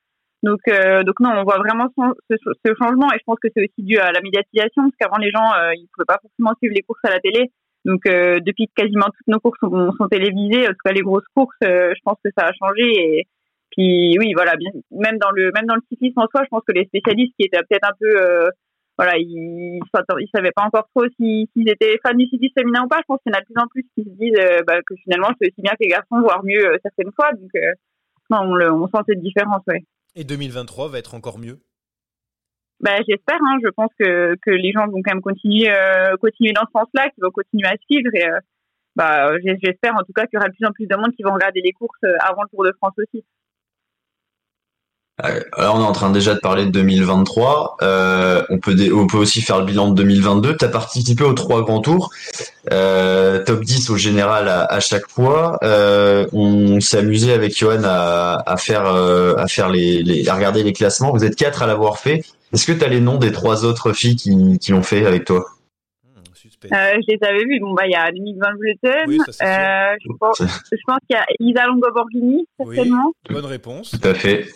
[0.43, 1.89] Donc, euh, donc non, on voit vraiment
[2.31, 5.19] ce, ce, changement et je pense que c'est aussi dû à la médiatisation parce qu'avant
[5.19, 7.51] les gens euh, ils pouvaient pas forcément suivre les courses à la télé.
[7.85, 11.29] Donc euh, depuis quasiment toutes nos courses sont, sont télévisées, en tout cas les grosses
[11.35, 13.27] courses, euh, je pense que ça a changé et
[13.71, 16.63] puis oui voilà, bien, même dans le même dans le cyclisme en soi, je pense
[16.67, 18.51] que les spécialistes qui étaient peut-être un peu
[18.97, 22.99] voilà, ils, ils savaient pas encore trop s'ils étaient fans du cyclisme féminin ou pas.
[22.99, 24.95] Je pense qu'il y en a de plus en plus qui se disent bah, que
[25.05, 27.31] finalement c'est aussi bien que les garçons, voire mieux certaines fois.
[27.33, 27.51] Donc
[28.31, 29.83] non, on, le, on sent cette différence, ouais.
[30.15, 31.61] Et 2023 va être encore mieux?
[32.81, 33.39] Bah, J'espère.
[33.41, 36.73] Hein, je pense que, que les gens vont quand même continuer, euh, continuer dans ce
[36.73, 38.11] sens-là, qu'ils vont continuer à suivre.
[38.15, 38.39] Et euh,
[38.97, 39.33] bah,
[39.63, 41.35] j'espère en tout cas qu'il y aura de plus en plus de monde qui vont
[41.35, 43.25] regarder les courses euh, avant le Tour de France aussi.
[45.23, 47.77] Alors on est en train déjà de parler de 2023.
[47.83, 50.57] Euh, on peut on peut aussi faire le bilan de 2022.
[50.57, 52.11] Tu as participé aux trois grands tours,
[52.73, 55.59] euh, top 10 au général à, chaque fois.
[55.63, 60.63] Euh, on s'est amusé avec Johan à, à faire à faire les, les, à regarder
[60.63, 61.13] les classements.
[61.13, 62.25] Vous êtes quatre à l'avoir fait.
[62.53, 65.25] Est-ce que tu as les noms des trois autres filles qui, qui l'ont fait avec
[65.25, 65.45] toi?
[66.63, 67.61] Je les avais vus.
[67.61, 69.05] Bon, bah, il y a Nick Van Vleuten.
[69.09, 70.47] Oui, je pense, qu'il
[71.11, 73.13] y a Isa Longo Borghini, certainement.
[73.31, 73.91] bonne réponse.
[73.91, 74.47] Tout à fait.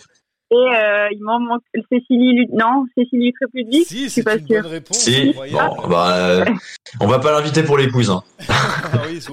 [0.55, 3.89] Et euh, il m'en manque Cécilie Non, Cécilie Trépudic.
[3.89, 4.99] Si, c'est une bonne réponse.
[4.99, 5.33] Si.
[5.33, 6.45] Bon, bah, euh,
[7.01, 8.23] on va pas l'inviter pour les cousins.
[8.49, 9.21] ah oui,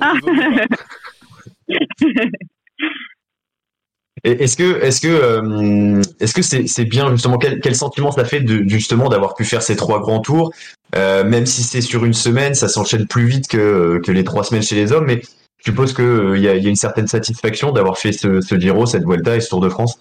[4.24, 8.24] Est-ce que, est-ce que, euh, est-ce que c'est, c'est bien justement quel, quel sentiment ça
[8.24, 10.51] fait de justement d'avoir pu faire ces trois grands tours,
[10.95, 14.43] euh, même si c'est sur une semaine, ça s'enchaîne plus vite que que les trois
[14.43, 15.22] semaines chez les hommes, mais
[15.57, 18.59] je suppose que il y, a, y a une certaine satisfaction d'avoir fait ce, ce
[18.59, 19.99] Giro, cette Vuelta et ce Tour de France.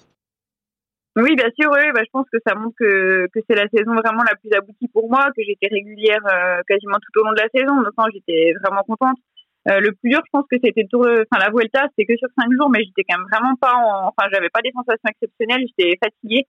[1.16, 3.94] Oui, bien sûr, oui, bah, je pense que ça montre que, que c'est la saison
[3.94, 7.40] vraiment la plus aboutie pour moi, que j'étais régulière euh, quasiment tout au long de
[7.40, 9.18] la saison, donc j'étais vraiment contente.
[9.68, 12.16] Euh, le plus dur, je pense que c'était le tour, enfin la Vuelta, c'était que
[12.16, 14.06] sur cinq jours, mais j'étais quand même vraiment pas, en...
[14.06, 16.46] enfin j'avais pas des sensations exceptionnelles, j'étais fatiguée.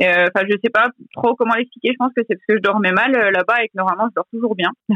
[0.00, 1.90] Euh, enfin, je sais pas trop comment l'expliquer.
[1.92, 4.26] Je pense que c'est parce que je dormais mal là-bas et que normalement je dors
[4.32, 4.70] toujours bien.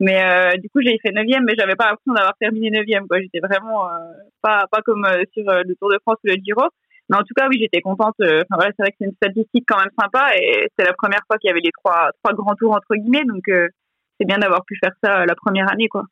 [0.00, 0.20] mais
[0.58, 3.06] du coup, j'ai fait neuvième, mais j'avais pas l'impression d'avoir terminé neuvième.
[3.08, 3.88] Quoi, j'étais vraiment
[4.42, 6.68] pas pas comme sur le Tour de France ou le Giro.
[7.10, 8.14] Mais en tout cas, oui, j'étais contente.
[8.20, 10.94] Euh, enfin voilà, c'est vrai que c'est une statistique quand même sympa et c'est la
[10.94, 13.68] première fois qu'il y avait les trois trois grands tours entre guillemets, donc euh,
[14.18, 16.04] c'est bien d'avoir pu faire ça euh, la première année, quoi.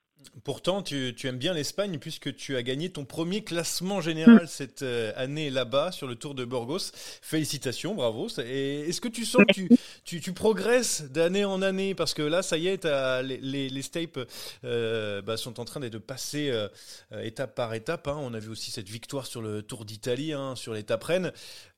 [0.45, 4.83] Pourtant, tu, tu aimes bien l'Espagne puisque tu as gagné ton premier classement général cette
[4.83, 6.91] euh, année là-bas sur le Tour de Burgos.
[7.21, 8.29] Félicitations, bravo.
[8.45, 9.69] Et est-ce que tu sens que tu,
[10.05, 11.95] tu, tu progresses d'année en année?
[11.95, 14.19] Parce que là, ça y est, les, les, les Stapes
[14.65, 16.69] euh, bah, sont en train de passer euh,
[17.13, 18.09] euh, étape par étape.
[18.09, 18.17] hein.
[18.21, 21.33] On a vu aussi cette victoire sur le Tour d'Italie, hein, sur l'étape Rennes.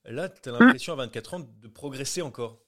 [0.07, 2.64] Là, tu as l'impression à 24 ans de progresser encore.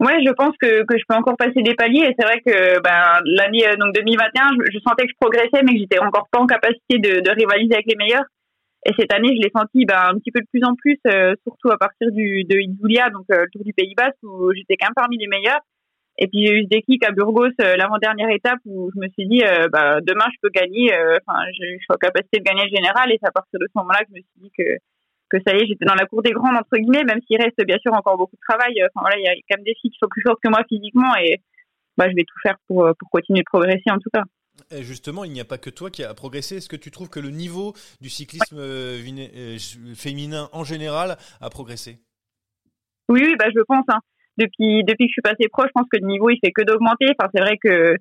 [0.00, 2.08] Ouais, je pense que, que je peux encore passer des paliers.
[2.08, 5.62] Et c'est vrai que ben, l'année euh, donc 2021, je, je sentais que je progressais,
[5.62, 8.24] mais que j'étais encore pas en capacité de, de rivaliser avec les meilleurs.
[8.86, 11.34] Et cette année, je l'ai senti ben, un petit peu de plus en plus, euh,
[11.44, 14.76] surtout à partir du, de Itzulia, donc euh, le Tour du Pays Basque, où j'étais
[14.80, 15.60] même parmi les meilleurs.
[16.18, 19.26] Et puis j'ai eu ce déclic à Burgos, euh, l'avant-dernière étape, où je me suis
[19.26, 22.44] dit, euh, bah, demain je peux gagner, euh, enfin, je, je suis en capacité de
[22.44, 23.12] gagner le général.
[23.12, 24.64] Et c'est à partir de ce moment-là que je me suis dit que
[25.30, 27.64] que ça y est, j'étais dans la cour des grands entre guillemets, même s'il reste
[27.64, 28.74] bien sûr encore beaucoup de travail.
[28.82, 30.62] Enfin voilà, il y a quand même des filles qui sont plus fortes que moi
[30.68, 31.40] physiquement et
[31.96, 34.24] bah, je vais tout faire pour, euh, pour continuer de progresser en tout cas.
[34.70, 36.56] Et justement, il n'y a pas que toi qui a progressé.
[36.56, 39.56] Est-ce que tu trouves que le niveau du cyclisme euh, euh,
[39.94, 41.98] féminin en général a progressé?
[43.08, 43.84] Oui, oui, bah, je pense.
[43.88, 44.00] Hein.
[44.36, 46.62] Depuis, depuis que je suis passée pro, je pense que le niveau il fait que
[46.62, 47.06] d'augmenter.
[47.18, 47.96] Enfin, c'est vrai que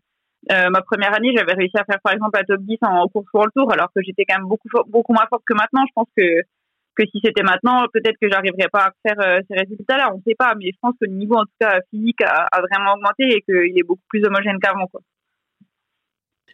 [0.52, 3.28] euh, ma première année, j'avais réussi à faire par exemple la top 10 en course
[3.32, 5.84] pour le tour, alors que j'étais quand même beaucoup, beaucoup moins forte que maintenant.
[5.88, 6.24] Je pense que,
[7.00, 10.12] que si c'était maintenant, peut-être que j'arriverais pas à faire euh, ces résultats-là.
[10.14, 12.48] On ne sait pas, mais je pense que le niveau en tout cas physique a,
[12.70, 14.88] vraiment augmenté et qu'il est beaucoup plus homogène qu'avant.
[14.88, 15.02] quoi.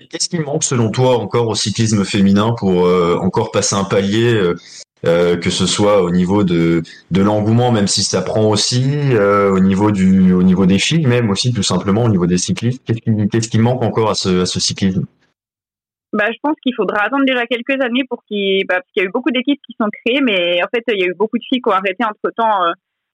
[0.10, 4.54] Qu'est-ce qui manque selon toi encore au cyclisme féminin pour euh, encore passer un palier,
[5.06, 6.84] euh, que ce soit au niveau de,
[7.16, 8.84] l'engouement, même si ça prend aussi,
[9.18, 12.84] au niveau des filles, même aussi tout simplement au niveau des cyclistes?
[12.86, 15.06] Qu'est-ce qui, manque encore à ce cyclisme?
[16.14, 19.06] Bah, je pense qu'il faudra attendre déjà quelques années pour qu'il, bah, parce qu'il y
[19.06, 21.38] a eu beaucoup d'équipes qui sont créées, mais en fait, il y a eu beaucoup
[21.38, 22.72] de filles qui ont arrêté entre temps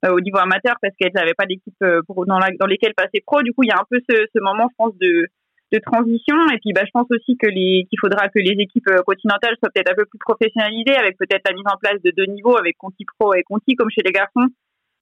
[0.10, 3.42] au niveau amateur parce qu'elles n'avaient pas d'équipe euh, dans, la, dans lesquelles passer pro.
[3.44, 5.28] Du coup, il y a un peu ce, ce moment, je pense, de,
[5.72, 6.36] de transition.
[6.54, 9.56] Et puis, bah, je pense aussi que les, qu'il faudra que les équipes euh, continentales
[9.60, 12.58] soient peut-être un peu plus professionnalisées avec peut-être la mise en place de deux niveaux
[12.58, 14.50] avec Conti Pro et Conti comme chez les garçons.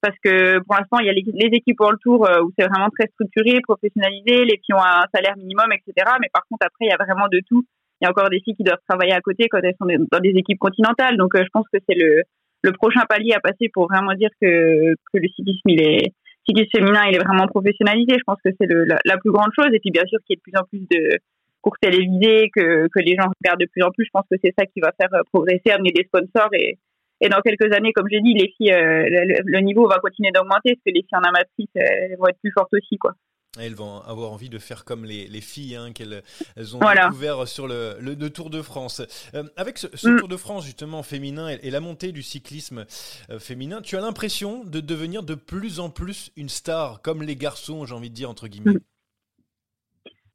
[0.02, 2.66] Parce que pour l'instant, il y a les, équipes pour le tour euh, où c'est
[2.66, 5.92] vraiment très structuré, professionnalisé, les filles ont un salaire minimum, etc.
[6.20, 7.64] Mais par contre, après, il y a vraiment de tout.
[8.00, 10.20] Il y a encore des filles qui doivent travailler à côté quand elles sont dans
[10.20, 11.16] des équipes continentales.
[11.16, 12.22] Donc, euh, je pense que c'est le,
[12.62, 16.14] le prochain palier à passer pour vraiment dire que, que le cyclisme, il est,
[16.48, 18.14] cyclisme féminin, il est vraiment professionnalisé.
[18.16, 19.68] Je pense que c'est la, la plus grande chose.
[19.72, 21.18] Et puis, bien sûr, qu'il y ait de plus en plus de
[21.60, 24.06] courses télévisées, que, que les gens regardent de plus en plus.
[24.06, 26.48] Je pense que c'est ça qui va faire euh, progresser, amener des sponsors.
[26.54, 26.78] Et,
[27.20, 30.30] et dans quelques années, comme j'ai dit, les filles, euh, le, le niveau va continuer
[30.32, 33.12] d'augmenter parce que les filles en amatrice, elles vont être plus fortes aussi, quoi.
[33.58, 36.22] Elles vont avoir envie de faire comme les, les filles hein, qu'elles
[36.56, 37.06] elles ont Voilà.
[37.08, 39.02] découvert sur le, le, le Tour de France.
[39.34, 40.16] Euh, avec ce, ce Mm.
[40.20, 42.84] Tour de France justement féminin et, et la montée du cyclisme
[43.28, 47.34] euh, féminin, tu as l'impression de devenir de plus en plus une star, comme les
[47.34, 48.78] garçons, j'ai envie de dire entre guillemets.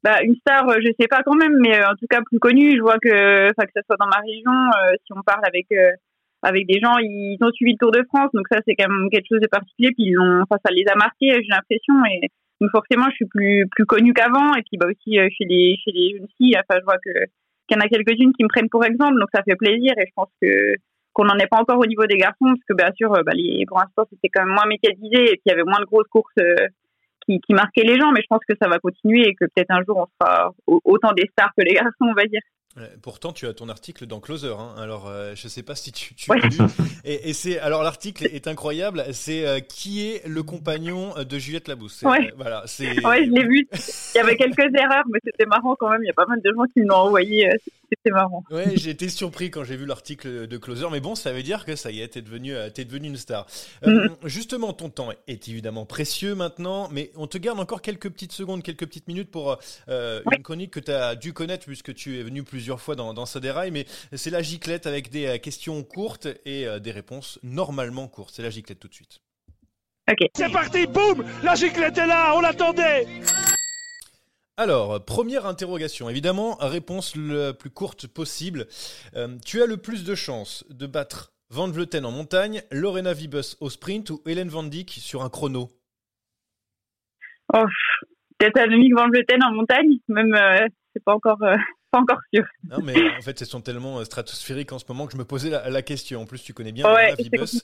[0.04, 2.76] bah, une star, euh, je sais pas quand même, mais en tout cas plus connue.
[2.76, 5.68] Je vois que, que ce soit dans ma région, euh, si on parle avec
[6.44, 9.10] avec des gens, ils ont suivi le Tour de France, donc ça c'est quand même
[9.10, 9.92] quelque chose de particulier.
[9.96, 12.28] Puis ils ont, enfin ça les a marqués, j'ai l'impression, et
[12.62, 14.54] donc forcément je suis plus plus connue qu'avant.
[14.56, 17.12] Et puis bah aussi euh, chez les chez les jeunes filles, enfin je vois que
[17.68, 19.94] qu'il y en a quelques-unes qui me prennent pour exemple, donc ça fait plaisir.
[19.98, 20.76] Et je pense que
[21.14, 23.32] qu'on n'en est pas encore au niveau des garçons, parce que bien sûr, euh, bah,
[23.34, 25.86] les, pour l'instant c'était quand même moins médiatisé, et puis il y avait moins de
[25.86, 26.34] grosses courses.
[26.40, 26.56] euh,
[27.28, 29.72] qui, qui marquaient les gens, mais je pense que ça va continuer et que peut-être
[29.72, 32.42] un jour on sera au- autant des stars que les garçons, on va dire.
[32.78, 34.54] Euh, Pourtant, tu as ton article dans Closer.
[34.60, 34.76] Hein.
[34.78, 36.40] Alors, euh, je sais pas si tu, tu Ouais.
[36.42, 36.58] l'as lu.
[37.08, 39.04] Et, et c'est alors l'article est incroyable.
[39.14, 42.02] C'est euh, qui est le compagnon de Juliette Labousse?
[42.02, 42.30] Ouais.
[42.30, 42.64] euh, voilà.
[42.66, 43.06] C'est.
[43.06, 43.68] Ouais, je l'ai vu.
[43.72, 46.02] Il y avait quelques erreurs, mais c'était marrant quand même.
[46.04, 47.48] Il y a pas mal de gens qui l'ont envoyé.
[47.90, 48.44] C'était marrant.
[48.52, 51.66] Ouais, j'ai été surpris quand j'ai vu l'article de Closer, mais bon, ça veut dire
[51.66, 53.46] que ça y est, t'es devenu, euh, t'es devenu une star.
[53.86, 58.32] Euh, Justement, ton temps est évidemment précieux maintenant, mais on te garde encore quelques petites
[58.32, 59.58] secondes, quelques petites minutes pour
[59.90, 63.14] euh, une chronique que tu as dû connaître puisque tu es venu plusieurs fois dans,
[63.14, 67.40] dans Saderail, mais c'est la giclette avec des euh, questions courtes et euh, des réponses
[67.44, 68.34] normalement courtes.
[68.36, 69.22] C'est la giclette tout de suite.
[70.10, 70.28] Ok.
[70.36, 73.08] C'est parti, boum La giclette est là, on l'attendait
[74.58, 78.68] Alors, première interrogation, évidemment, réponse la plus courte possible.
[79.14, 83.58] Euh, tu as le plus de chances de battre Van Vleuten en montagne, Lorena Vibus
[83.60, 85.68] au sprint ou Hélène Van Dijk sur un chrono?
[87.54, 87.66] Oh,
[88.38, 91.58] peut-être Annemiek van Vleuten en montagne, même euh, c'est pas encore euh,
[91.96, 92.44] pas encore sûr.
[92.70, 95.26] Non, mais en fait, elles sont tellement euh, stratosphériques en ce moment que je me
[95.26, 96.22] posais la, la question.
[96.22, 97.64] En plus, tu connais bien Ouais, Lorena Vibus,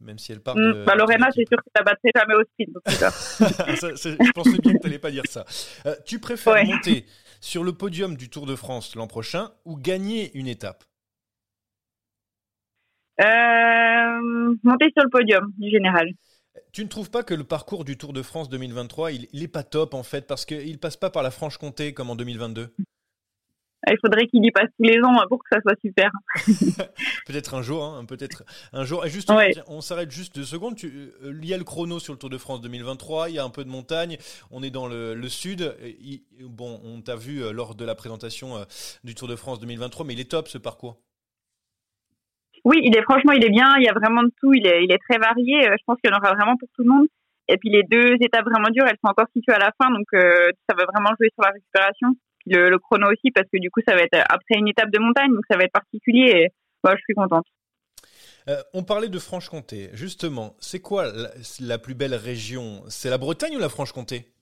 [0.00, 0.84] même si elle parle Mm, de.
[0.86, 2.76] bah, Lorena, c'est sûr que ça battrait jamais au sprint.
[2.88, 5.44] je pensais bien que tu n'allais pas dire ça.
[5.86, 6.64] Euh, tu préfères Ouais.
[6.64, 7.04] monter
[7.40, 10.84] sur le podium du Tour de France l'an prochain ou gagner une étape?
[13.20, 16.08] Euh, monter sur le podium du général.
[16.72, 19.48] Tu ne trouves pas que le parcours du Tour de France 2023, il, il est
[19.48, 22.72] pas top en fait parce qu'il passe pas par la Franche-Comté comme en 2022
[23.86, 26.10] il faudrait qu'il y passe tous les ans pour que ça soit super.
[27.26, 29.06] peut-être un jour, hein, peut-être un jour.
[29.06, 29.50] Et Ouais.
[29.52, 30.74] tiens, on s'arrête juste deux secondes.
[30.76, 33.28] Tu, il y a le chrono sur le Tour de France 2023.
[33.30, 34.16] Il y a un peu de montagne.
[34.50, 35.74] On est dans le, le sud.
[36.00, 38.64] Il- bon, on t'a vu euh, lors de la présentation euh,
[39.04, 40.96] du Tour de France 2023, mais il est top ce parcours.
[42.64, 43.74] Oui, il est franchement, il est bien.
[43.78, 44.52] Il y a vraiment de tout.
[44.52, 45.68] Il est, il est très varié.
[45.68, 47.06] Euh, Je pense qu'il y en aura vraiment pour tout le monde.
[47.50, 50.04] Et puis les deux étapes vraiment dures, elles sont encore situées à la fin, donc
[50.12, 52.08] euh, ça va vraiment jouer sur la récupération.
[52.50, 54.98] Le, le chrono aussi, parce que du coup, ça va être après une étape de
[54.98, 56.30] montagne, donc ça va être particulier.
[56.30, 56.48] Et
[56.84, 57.44] ouais, je suis contente.
[58.48, 59.90] Euh, on parlait de Franche-Comté.
[59.92, 61.30] Justement, c'est quoi la,
[61.60, 62.82] la plus belle région?
[62.88, 64.32] C'est la Bretagne ou la Franche-Comté?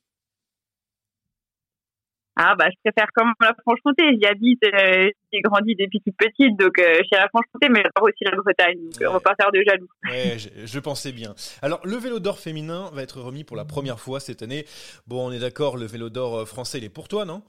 [2.39, 4.03] Ah bah je préfère même la Franche-Comté.
[4.21, 7.71] J'y habite, euh, j'ai grandi depuis toute petite, donc euh, je suis à la Franche-Comté,
[7.71, 8.79] mais j'adore aussi la Bretagne.
[8.85, 9.89] Donc euh, on va pas faire de jaloux.
[10.05, 11.35] Ouais, je, je pensais bien.
[11.63, 14.67] Alors, le vélo d'or féminin va être remis pour la première fois cette année.
[15.07, 17.43] Bon, on est d'accord, le vélo d'or euh, français, il est pour toi, non?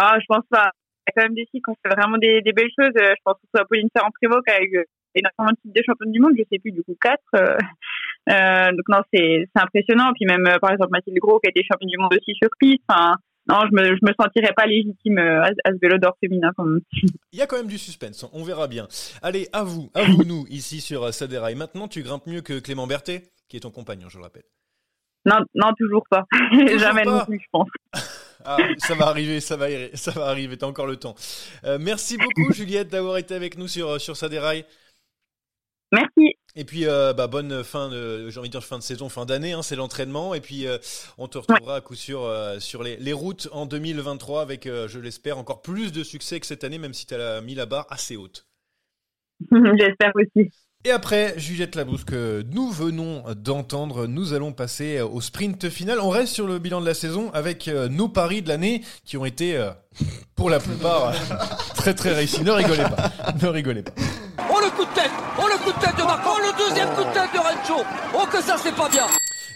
[0.00, 0.70] Ah, je pense pas.
[0.70, 2.94] Il y a quand même des filles qui ont fait vraiment des, des belles choses.
[2.96, 4.84] Euh, Je pense surtout à Pauline Ferrand-Prévot qui a eu
[5.14, 7.22] énormément de titres de championne du monde, je sais plus, du coup, quatre.
[7.34, 7.56] Euh,
[8.30, 10.12] euh, donc non, c'est impressionnant.
[10.14, 12.50] Puis même, euh, par exemple, Mathilde Gros qui a été championne du monde aussi sur
[12.60, 12.82] piste.
[12.88, 13.16] Enfin,
[13.48, 16.50] non, je me, je me sentirais pas légitime euh, à, à ce vélo d'or féminin
[16.56, 16.80] quand même.
[17.32, 18.86] Il y a quand même du suspense, on verra bien.
[19.22, 21.54] Allez, à vous, à vous, nous, ici sur euh, Saderail.
[21.54, 24.44] Maintenant, tu grimpes mieux que Clément Berthet, qui est ton compagnon, je le rappelle.
[25.24, 26.24] Non, non, toujours pas.
[26.78, 27.68] Jamais pas non plus, je pense.
[28.44, 31.14] Ah, ça va arriver, ça va, ça va arriver, t'as encore le temps.
[31.64, 34.64] Euh, merci beaucoup, Juliette, d'avoir été avec nous sur, euh, sur Saderail.
[35.92, 36.36] Merci.
[36.54, 39.24] Et puis, euh, bah, bonne fin de, j'ai envie de dire fin de saison, fin
[39.24, 40.34] d'année, hein, c'est l'entraînement.
[40.34, 40.78] Et puis, euh,
[41.16, 44.98] on te retrouvera à coup sûr euh, sur les, les routes en 2023 avec, je
[44.98, 47.86] l'espère, encore plus de succès que cette année, même si tu as mis la barre
[47.90, 48.46] assez haute.
[49.50, 50.50] J'espère aussi.
[50.84, 55.98] Et après, Juliette Labrousse que nous venons d'entendre, nous allons passer au sprint final.
[56.00, 59.16] On reste sur le bilan de la saison avec euh, nos paris de l'année qui
[59.16, 59.70] ont été, euh,
[60.36, 61.12] pour la plupart, euh,
[61.74, 62.44] très très réussis.
[62.44, 63.10] Ne rigolez pas,
[63.42, 63.90] ne rigolez pas.
[64.50, 66.88] Oh le coup de tête Oh le coup de tête de Marco Oh le deuxième
[66.90, 69.06] coup de tête de Rencho Oh que ça c'est pas bien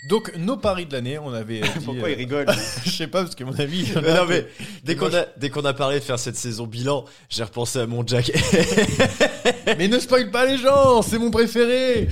[0.04, 2.46] Donc nos paris de l'année, on avait dit, Pourquoi euh, il rigole
[2.84, 3.82] Je sais pas parce que mon avis.
[3.82, 4.46] il y en a Mais non, mais
[4.84, 7.86] dès qu'on a, dès qu'on a parlé de faire cette saison bilan, j'ai repensé à
[7.86, 8.32] mon Jack.
[9.78, 12.08] Mais ne spoil pas les gens, c'est mon préféré.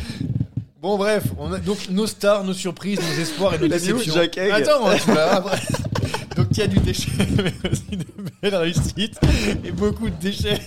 [0.80, 3.78] Bon bref, on a donc nos stars, nos surprises, nos espoirs et nos Il a
[3.78, 4.14] mis où, déceptions.
[4.14, 5.61] Jack Egg Attends, tu vas- après.
[6.36, 8.05] Donc il y a du déchet, mais aussi de
[8.41, 9.18] belles réussites
[9.64, 10.59] et beaucoup de déchets.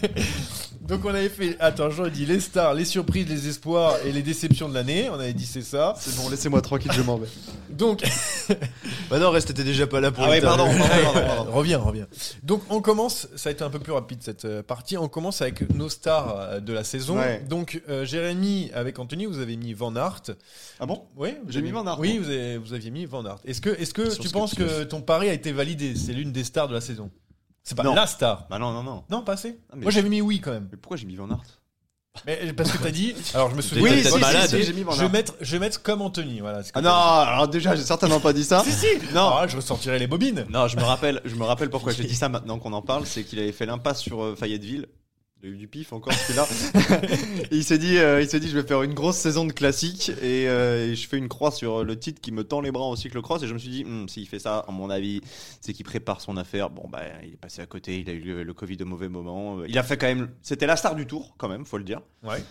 [0.87, 4.21] Donc on avait fait, attends, j'aurais dit les stars, les surprises, les espoirs et les
[4.21, 5.09] déceptions de l'année.
[5.09, 5.93] On avait dit c'est ça.
[5.97, 7.27] C'est bon, laissez-moi tranquille, je m'en vais.
[7.69, 8.03] Donc
[9.09, 11.51] bah non, reste, t'étais déjà pas là pour Ah ouais, pardon, pardon, pardon, pardon.
[11.53, 12.07] reviens, reviens.
[12.43, 14.97] Donc on commence, ça a été un peu plus rapide cette euh, partie.
[14.97, 17.17] On commence avec nos stars euh, de la saison.
[17.17, 17.41] Ouais.
[17.47, 20.21] Donc euh, Jérémy avec Anthony, vous avez mis Van Aert.
[20.81, 21.03] Ah bon?
[21.15, 23.37] Oui, J'ai mis Van Aert, Oui, vous, avez- vous aviez mis Van Aert.
[23.45, 25.95] Est-ce que, est-ce que Sur tu penses que ton pari a été validé?
[25.95, 27.09] C'est l'une des stars de la saison.
[27.63, 27.95] C'est pas Non.
[27.95, 28.45] la star.
[28.49, 29.03] Bah non, non, non.
[29.09, 29.59] Non, pas assez.
[29.71, 30.67] Ah, mais- Moi j'avais mis oui quand même.
[30.71, 31.41] Mais pourquoi j'ai mis Van Aert?
[32.27, 33.15] Mais parce que t'as dit.
[33.33, 33.83] Alors je me souviens.
[33.85, 34.49] Oui, si, dit- si, malade.
[34.49, 36.41] si, j'ai mis Van Je vais mettre, je vais mettre comme Anthony.
[36.41, 36.61] Voilà.
[36.61, 38.63] c'est Ah non, alors déjà, j'ai certainement pas dit ça.
[38.65, 38.87] Si si.
[39.13, 39.31] Non.
[39.37, 40.45] Ah, je ressortirai les bobines.
[40.49, 43.05] Non, je me rappelle, je me rappelle pourquoi j'ai dit ça maintenant qu'on en parle,
[43.07, 44.87] c'est qu'il avait fait l'impasse sur euh, Fayetteville.
[45.43, 46.47] Il a eu du pif encore celui-là.
[47.51, 50.87] Il s'est dit, euh, dit, je vais faire une grosse saison de classique et, euh,
[50.87, 53.43] et je fais une croix sur le titre qui me tend les bras en cyclocross.
[53.43, 55.19] Et je me suis dit, Hmm, s'il fait ça, à mon avis,
[55.59, 56.69] c'est qu'il prépare son affaire.
[56.69, 59.09] Bon, bah, il est passé à côté, il a eu le, le Covid au mauvais
[59.09, 59.65] moment.
[59.65, 61.99] Il a fait quand même, c'était la star du tour, quand même, faut le dire.
[62.23, 62.41] Ouais.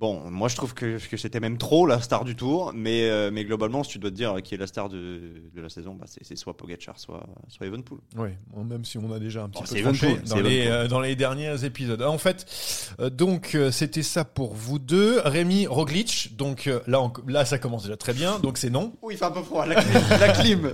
[0.00, 3.30] Bon, moi je trouve que, que c'était même trop la star du tour, mais, euh,
[3.32, 5.20] mais globalement, si tu dois te dire qui est la star de,
[5.54, 8.00] de la saison, bah, c'est soit Pogacar, soit, soit Evenpool.
[8.16, 11.00] Ouais, bon, même si on a déjà un petit Bon, peu tranché dans euh, dans
[11.00, 12.02] les derniers épisodes.
[12.02, 12.44] En fait,
[12.98, 15.20] euh, donc euh, c'était ça pour vous deux.
[15.24, 18.94] Rémi Roglic, donc euh, là, on- là ça commence déjà très bien, donc c'est non.
[19.00, 20.02] Oui, il fait un peu froid, la clim.
[20.10, 20.72] la clim.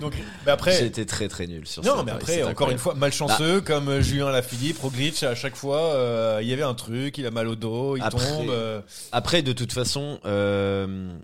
[0.00, 0.14] Donc,
[0.46, 2.02] mais après, été très très nul sur non, ça.
[2.02, 5.80] mais Ouais, après, encore une fois, malchanceux comme euh, Julien Lafilippe, Roglic, à chaque fois,
[5.92, 8.52] euh, il y avait un truc, il a mal au dos, il Après- tombe.
[8.54, 8.80] Euh,
[9.12, 11.16] Après, de toute façon, euh,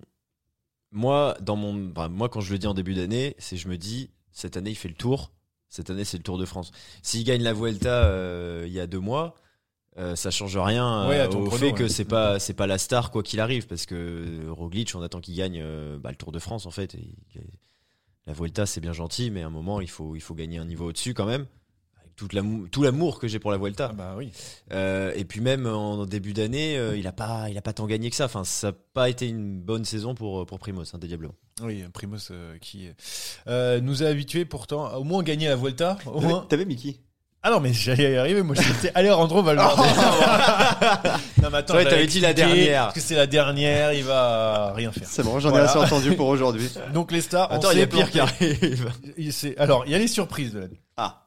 [0.91, 3.77] moi, dans mon, enfin, moi, quand je le dis en début d'année, c'est je me
[3.79, 5.31] dis cette année il fait le tour.
[5.71, 6.73] Cette année c'est le Tour de France.
[7.03, 9.37] S'il gagne la Vuelta euh, il y a deux mois,
[9.99, 13.13] euh, ça change rien Ouais, au prono, fait que c'est pas c'est pas la star
[13.13, 16.41] quoi qu'il arrive parce que Roglic on attend qu'il gagne euh, bah, le Tour de
[16.41, 16.97] France en fait.
[16.97, 17.15] Et
[18.27, 20.65] la Vuelta c'est bien gentil mais à un moment il faut il faut gagner un
[20.65, 21.47] niveau au-dessus quand même.
[22.11, 23.89] Avec toute l'amou- tout l'amour que j'ai pour la Vuelta.
[23.91, 24.31] ah bah oui.
[24.73, 27.87] Euh, et puis même en début d'année, euh, il a pas, il a pas tant
[27.87, 28.25] gagné que ça.
[28.27, 31.35] Enfin, ça n'a pas été une bonne saison pour pour Primoz, indéniablement.
[31.63, 32.89] Oui, Primoz euh, qui
[33.47, 35.99] euh, nous a habitués pourtant à au moins gagner la Vuelta.
[36.07, 36.47] Au moins.
[36.49, 36.97] T'avais Mickey
[37.43, 38.43] Ah non, mais j'allais y arriver.
[38.43, 39.79] Moi, j'étais Alejandro Valverde.
[41.43, 42.85] non, mais attends, Ouais, t'avais dit la dernière.
[42.85, 45.07] Parce que c'est la dernière, il va rien faire.
[45.09, 45.67] C'est bon, j'en Voilà.
[45.67, 46.69] ai assez entendu pour aujourd'hui.
[46.95, 48.91] Donc les stars, on Attends, il y a pire qui arrive.
[49.59, 50.81] Alors, il y a les surprises de l'année.
[50.97, 51.27] Ah,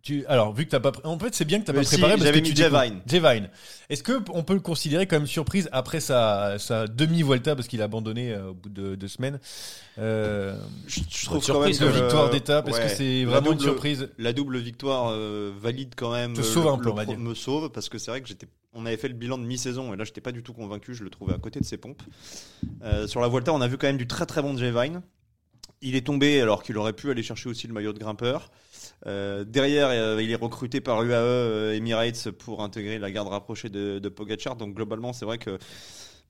[0.00, 2.12] Tu, alors, vu que t'as pas, en fait, c'est bien que t'as pas si, préparé
[2.14, 3.00] parce j'avais que mis tu Jay découvres- Vine.
[3.06, 3.50] Jay Vine.
[3.90, 7.86] Est-ce que on peut le considérer comme surprise après sa, sa demi-Vuelta parce qu'il a
[7.86, 9.40] abandonné euh, au bout de deux semaines
[9.98, 13.60] euh, Je, je trouve quand même de victoire d'étape Est-ce que ouais, c'est vraiment une
[13.60, 14.08] surprise?
[14.18, 16.32] La double victoire euh, valide quand même.
[16.32, 17.16] Te sauve le- un peu, le.
[17.18, 18.46] Me sauve parce que c'est vrai que j'étais.
[18.74, 20.94] On avait fait le bilan de mi-saison et là j'étais pas du tout convaincu.
[20.94, 22.02] Je le trouvais à côté de ses pompes.
[23.08, 25.02] Sur la Volta, on a vu quand même du très très bon Jay Vine.
[25.80, 28.50] Il est tombé alors qu'il aurait pu aller chercher aussi le maillot de grimpeur.
[29.06, 33.68] Euh, derrière, euh, il est recruté par UAE euh, Emirates pour intégrer la garde rapprochée
[33.68, 34.56] de, de Pogacar.
[34.56, 35.58] Donc globalement, c'est vrai que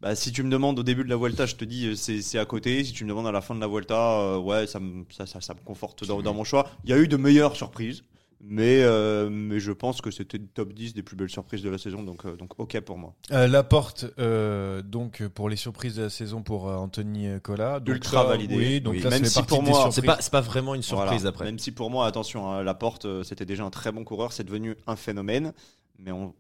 [0.01, 2.39] bah, si tu me demandes au début de la Vuelta, je te dis c'est c'est
[2.39, 2.85] à côté.
[2.85, 5.27] Si tu me demandes à la fin de la Vuelta, euh, ouais, ça me, ça,
[5.27, 6.71] ça, ça me conforte dans, dans mon choix.
[6.85, 8.05] Il y a eu de meilleures surprises,
[8.41, 11.71] mais, euh, mais je pense que c'était le top 10 des plus belles surprises de
[11.71, 12.03] la saison.
[12.03, 13.15] Donc, euh, donc ok pour moi.
[13.33, 17.81] Euh, La porte, euh, donc pour les surprises de la saison pour Anthony Collat.
[17.81, 18.57] Donc Ultra ça, validé.
[18.57, 19.01] Oui, donc Oui.
[19.01, 19.91] là, Même si pour moi.
[19.91, 21.29] C'est pas, c'est pas vraiment une surprise Voilà.
[21.31, 21.45] après.
[21.47, 24.45] Même si pour moi, attention, hein, Laporte, euh, c'était déjà un très bon coureur, c'est
[24.45, 25.53] devenu un phénomène,
[25.99, 26.33] mais on...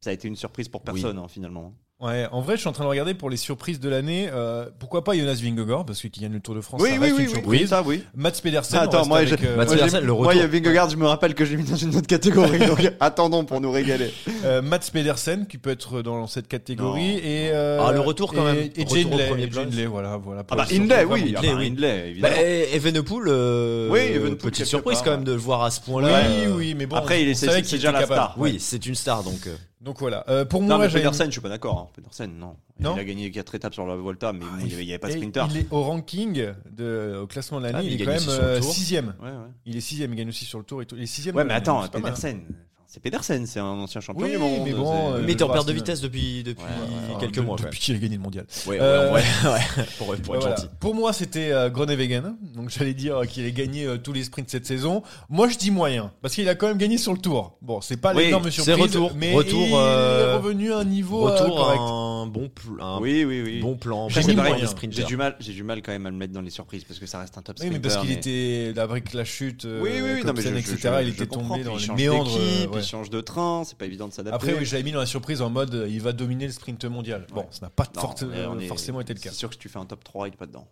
[0.00, 1.74] ça a été une surprise pour personne hein, finalement.
[2.00, 4.30] Ouais, en vrai, je suis en train de regarder pour les surprises de l'année.
[4.32, 6.80] euh, pourquoi pas Jonas Vingegaard parce qu'il gagne le Tour de France.
[6.82, 7.60] Oui, ça oui, reste oui, une oui, surprise.
[7.60, 8.04] oui, ça, oui.
[8.14, 8.78] Mats Pedersen.
[8.80, 10.60] Ah, attends, moi, avec, j'ai- euh, Mats moi, Pedersen, le moi, il y a retour.
[10.62, 13.70] Vingegaard, je me rappelle que j'ai mis dans une autre catégorie, donc attendons pour nous
[13.70, 14.14] régaler.
[14.46, 17.18] euh, Mats Pedersen qui peut être dans cette catégorie Non.
[17.18, 18.56] et euh, Ah, le retour, quand même.
[18.56, 19.58] Et et.
[19.58, 20.42] Hindley, voilà, voilà.
[20.50, 21.66] Ah bah Hindley, oui, Hindley, bah, oui.
[21.66, 22.36] Hindley, Bah, évidemment.
[22.40, 25.92] et Evenepoel, euh, Oui, Evenepoel, petite surprise quand même de le voir à ce Oui,
[25.92, 26.16] point-là.
[26.16, 26.96] euh, oui, mais bon.
[26.96, 28.34] Après, il est- déjà la star.
[28.38, 29.46] Oui, c'est une star donc.
[29.80, 30.24] Donc voilà.
[30.28, 31.78] Euh, pour Non, moi, mais Pedersen, je suis pas d'accord.
[31.78, 31.88] hein.
[31.94, 32.56] Pedersen, non.
[32.80, 35.12] Non Il a gagné 4 étapes sur la Volta, mais il n'y avait pas de
[35.14, 35.46] Et sprinter.
[35.50, 38.10] Il est au ranking de, au classement de l'année, Ah, mais il, il est quand
[38.10, 38.72] même aussi sur le euh, tour.
[38.72, 39.14] sixième.
[39.22, 39.34] Ouais, ouais.
[39.64, 40.96] Il est sixième, il gagne aussi sur le tour et tout.
[40.96, 41.34] Il est sixième.
[41.34, 42.12] Ouais, de mais l'année, attends, c'est pas mal.
[42.12, 42.42] Pedersen.
[42.92, 44.62] C'est Pedersen, c'est un ancien champion Oui, du monde.
[44.64, 46.42] mais bon, c'est- euh, Mais il est en perte de vitesse depuis,
[47.20, 47.56] quelques de- mois.
[47.56, 48.46] Depuis qu'il a gagné le mondial.
[48.66, 49.22] Ouais, Euh, ouais, ouais,
[49.78, 50.56] ouais, pour, pour être Voilà.
[50.56, 50.68] gentil.
[50.80, 52.34] Pour moi, c'était euh, Groenewegen.
[52.56, 55.04] Donc, j'allais dire qu'il allait gagner euh, tous les sprints cette saison.
[55.28, 56.10] Moi, je dis moyen.
[56.20, 57.56] Parce qu'il a quand même gagné sur le tour.
[57.62, 58.78] Bon, c'est pas Oui, l'énorme c'est surprise.
[58.82, 59.12] retour.
[59.14, 61.80] Mais Retour, il euh, est revenu à un niveau euh, Retour correct.
[61.80, 63.60] un bon, pl- un Oui, oui, oui.
[63.60, 64.08] bon plan.
[64.08, 65.04] J'ai sprinter.
[65.04, 67.06] Du mal, j'ai du mal quand même à le mettre dans les surprises parce que
[67.06, 67.88] ça reste un top Oui, mais sprinter.
[67.94, 70.94] parce qu'il était, avec la chute, Oui, oui, oui, non, mais je, Cobsen, je- etc.,
[71.02, 72.79] il était tombé dans les méandres.
[72.80, 72.84] Ouais.
[72.84, 74.34] Il change de train, c'est pas évident de s'adapter.
[74.34, 76.52] Après, oui, je l'avais mis dans la surprise en mode, euh, il va dominer le
[76.52, 77.26] sprint mondial.
[77.32, 79.30] Bon, ça n'a pas Non, forte- est- forcément été le cas.
[79.30, 80.66] C'est sûr que si tu fais un top 3, il est pas dedans.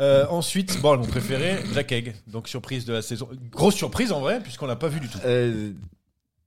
[0.00, 2.14] Euh, ensuite, bon, mon préféré, Jack Egg.
[2.28, 3.28] Donc, surprise de la saison.
[3.50, 5.18] Grosse surprise en vrai, puisqu'on l'a pas vu du tout.
[5.24, 5.72] Euh,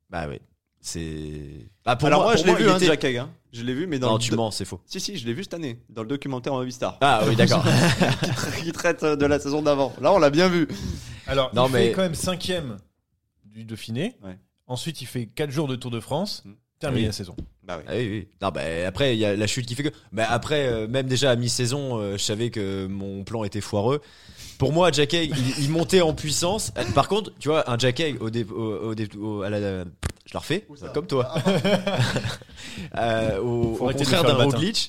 [0.10, 0.40] bah oui.
[0.80, 1.68] C'est.
[1.86, 3.18] Ah, pour Alors moi, pour je l'ai vu, hein, était- Jack Egg.
[3.18, 3.30] hein.
[3.54, 4.80] Je l'ai vu, mais dans Non, le tu do- mens, c'est faux.
[4.86, 6.98] Si, si, je l'ai vu cette année, dans le documentaire Movistar.
[7.02, 7.62] Ah oui, d'accord.
[8.24, 9.94] qui, tra- qui traite de la saison d'avant.
[10.02, 10.68] Là, on l'a bien vu.
[11.28, 12.78] Alors, Non, il mais- fait quand même cinquième
[13.46, 14.16] du Dauphiné.
[14.24, 14.38] Ouais.
[14.72, 16.44] Ensuite, il fait 4 jours de Tour de France.
[16.46, 16.52] Mm.
[16.80, 17.08] Terminé Oui.
[17.08, 17.36] la saison.
[17.64, 17.84] Bah oui.
[17.88, 18.28] Ah oui, oui.
[18.42, 19.90] Non, bah, après, il y a la chute qui fait que.
[20.12, 24.02] Bah, après, euh, même déjà à mi-saison, euh, je savais que mon plan était foireux.
[24.58, 26.72] Pour moi, Jack Haig, il, il montait en puissance.
[26.80, 29.50] Euh, Par contre, tu vois, un Jack Haig au, dé- au, au dé- au- à
[29.52, 31.32] la, je la refais, comme toi.
[32.98, 34.34] Euh, au, contraire d'un.
[34.36, 34.88] Roglic,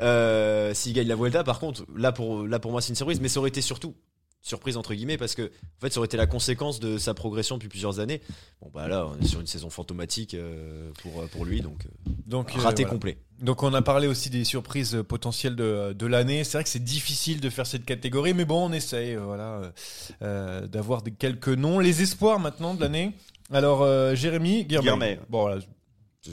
[0.00, 3.20] euh, s'il gagne la Vuelta, par contre, là pour, là pour moi, c'est une surprise,
[3.20, 3.94] mais ça aurait été surtout
[4.42, 7.56] surprise entre guillemets parce que en fait ça aurait été la conséquence de sa progression
[7.56, 8.20] depuis plusieurs années
[8.60, 12.10] bon bah là on est sur une saison fantomatique euh, pour, pour lui donc euh,
[12.26, 12.90] Donc, euh, raté voilà.
[12.90, 16.44] complet Donc, on a parlé aussi des surprises euh, potentielles de, de l'année.
[16.44, 19.48] C'est vrai que c'est difficile de faire cette catégorie, mais bon, on essaye, euh, voilà,
[19.54, 19.70] euh,
[20.22, 21.78] euh, d'avoir quelques noms.
[21.80, 23.12] Les espoirs maintenant de l'année.
[23.52, 25.18] Alors, euh, Jérémy, Guillermet.
[25.28, 25.60] Bon, voilà,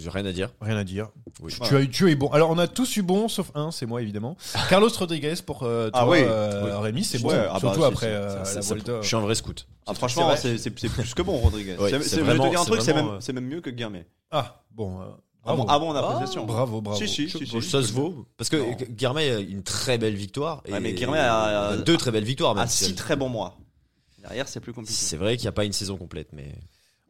[0.07, 1.09] rien à dire rien à dire.
[1.41, 1.53] Oui.
[1.63, 2.27] Tu, as eu, tu as eu bon.
[2.29, 4.37] Alors, on a tous eu bon, sauf un, c'est moi évidemment.
[4.69, 6.19] Carlos Rodriguez pour euh, toi, Ah oui.
[6.21, 7.29] euh, Rémi, c'est bon.
[7.29, 9.01] Ouais, ah bah, Surtout après euh, Ça, la ça- Volta.
[9.01, 11.75] je suis un vrai scout Ah, franchement, c'est plus que bon, Rodriguez.
[11.77, 13.19] Ouais, C'est- c'est c'est- je vais te vraiment- dire un c'est truc, c'est même, euh,
[13.19, 14.05] c'est même mieux que Guillermet.
[14.31, 15.01] Ah, bon.
[15.01, 15.05] euh,
[15.45, 15.85] À mon, bravo.
[15.89, 16.45] à mon appréciation.
[16.45, 16.99] Bravo, bravo.
[16.99, 18.77] Si, si, Je- si, si, bon, je ça se vaut parce que Non.
[18.89, 22.53] Guillermet a une très belle victoire et Ouais, mais a- a deux très belles victoires
[22.53, 23.57] même À si 6 elle- très bons mois.
[24.21, 24.93] Derrière, c'est plus compliqué.
[24.93, 26.53] c'est vrai qu'il n'y a pas une saison complète mais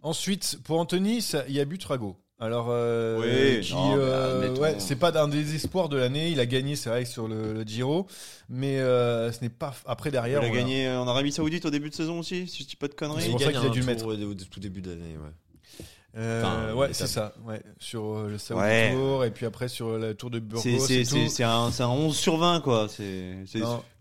[0.01, 2.15] Ensuite, pour Anthony, il y a Butrago.
[2.41, 4.61] Alors, euh, Oui, qui, non, mais euh, admettons.
[4.61, 6.29] ouais, c'est pas un des espoirs de l'année.
[6.29, 8.07] Il a gagné, c'est vrai, sur le, le Giro,
[8.47, 10.41] mais euh, ce n'est pas après Il derrière.
[10.41, 12.87] a on gagné en Arabie Saoudite au début de saison aussi, si je dis pas
[12.87, 13.29] de C'est conneries.
[13.29, 15.31] pour il ça qu'il a dû le tour au, au tout début d'année ouais.
[16.17, 17.33] Euh, Enfin, ouais, c'est ça.
[17.45, 18.91] Ouais, sur euh, le Saoudi Ouais.
[18.93, 20.61] Tour et puis après sur le Tour de Burgos.
[20.63, 22.87] C'est- un, c'est un 11 sur 20, quoi.
[22.89, 23.35] C'est.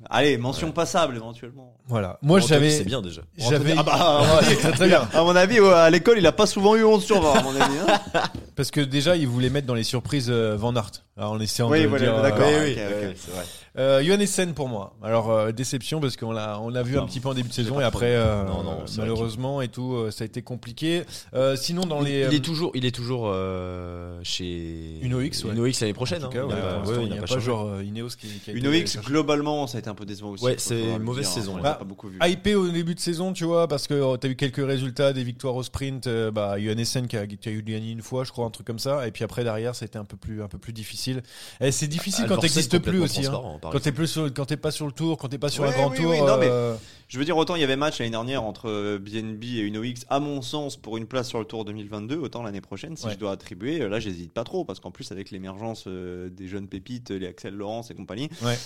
[0.08, 1.74] Allez, mention passable éventuellement.
[1.86, 2.18] Voilà.
[2.22, 2.70] Moi, j'avais.
[2.70, 3.74] c'est bien déjà J'avais.
[3.76, 5.08] Ah bah, Ouais, c'est très bien.
[5.12, 7.42] À mon avis, ouais, à l'école, il a pas souvent eu 11 sur 20, à
[7.42, 7.78] mon avis.
[7.86, 8.22] hein.
[8.56, 10.72] Parce que déjà, il voulait mettre dans les surprises euh, Van.
[11.16, 12.14] Alors, en essayant oui, de voilà, dire.
[12.16, 12.46] euh, d'accord.
[12.48, 13.14] oui, ok, oui, ok, ouais.
[13.16, 13.44] c'est vrai.
[13.78, 14.96] Euh, Johan Essen pour moi.
[15.02, 17.48] Alors euh, déception parce qu'on l'a on l'a vu Non, un petit peu en début
[17.48, 21.04] de saison et après euh, Non, non, malheureusement et tout euh, ça a été compliqué.
[21.34, 25.52] Euh, sinon dans les il est toujours, il est toujours euh, chez Uno X, ouais.
[25.52, 26.24] Uno X l'année prochaine.
[26.24, 26.48] en tout cas, hein.
[26.48, 28.82] ouais, Il ouais, il n'y a, pas, genre euh, Ineos qui, qui a Une été
[28.82, 29.08] OX, cherché.
[29.08, 30.44] globalement, ça a été un peu décevant aussi.
[30.44, 32.18] Ouais, c'est une mauvaise dire, saison, l'a Bah, pas beaucoup vu.
[32.24, 35.22] Hypé au début de saison, tu vois, parce que tu as eu quelques résultats, des
[35.24, 36.06] victoires au sprint.
[36.06, 38.50] euh, bah, Johan Essen qui a, qui a eu gagné une fois, je crois, un
[38.50, 39.06] truc comme ça.
[39.06, 41.22] Et puis après, derrière, ça a été un peu plus, un peu plus difficile.
[41.60, 43.22] Et c'est difficile quand Alforsen, t'existes plus aussi.
[43.70, 45.64] Par Quand t'es plus sur- quand t'es pas sur le tour, quand t'es pas sur
[45.64, 46.10] un Ouais, grand oui, tour.
[46.10, 46.74] oui, non, mais- euh,
[47.08, 49.82] Je veux dire, autant il y avait match l'année dernière entre euh, BNB et Uno
[49.82, 53.06] X, à mon sens, pour une place sur le Tour 2022, autant l'année prochaine, si
[53.06, 53.12] Ouais.
[53.14, 56.48] je dois attribuer, euh, là, j'hésite pas trop, parce qu'en plus, avec l'émergence euh, des
[56.48, 58.58] jeunes pépites, les Axel Laurence et compagnie, Ouais.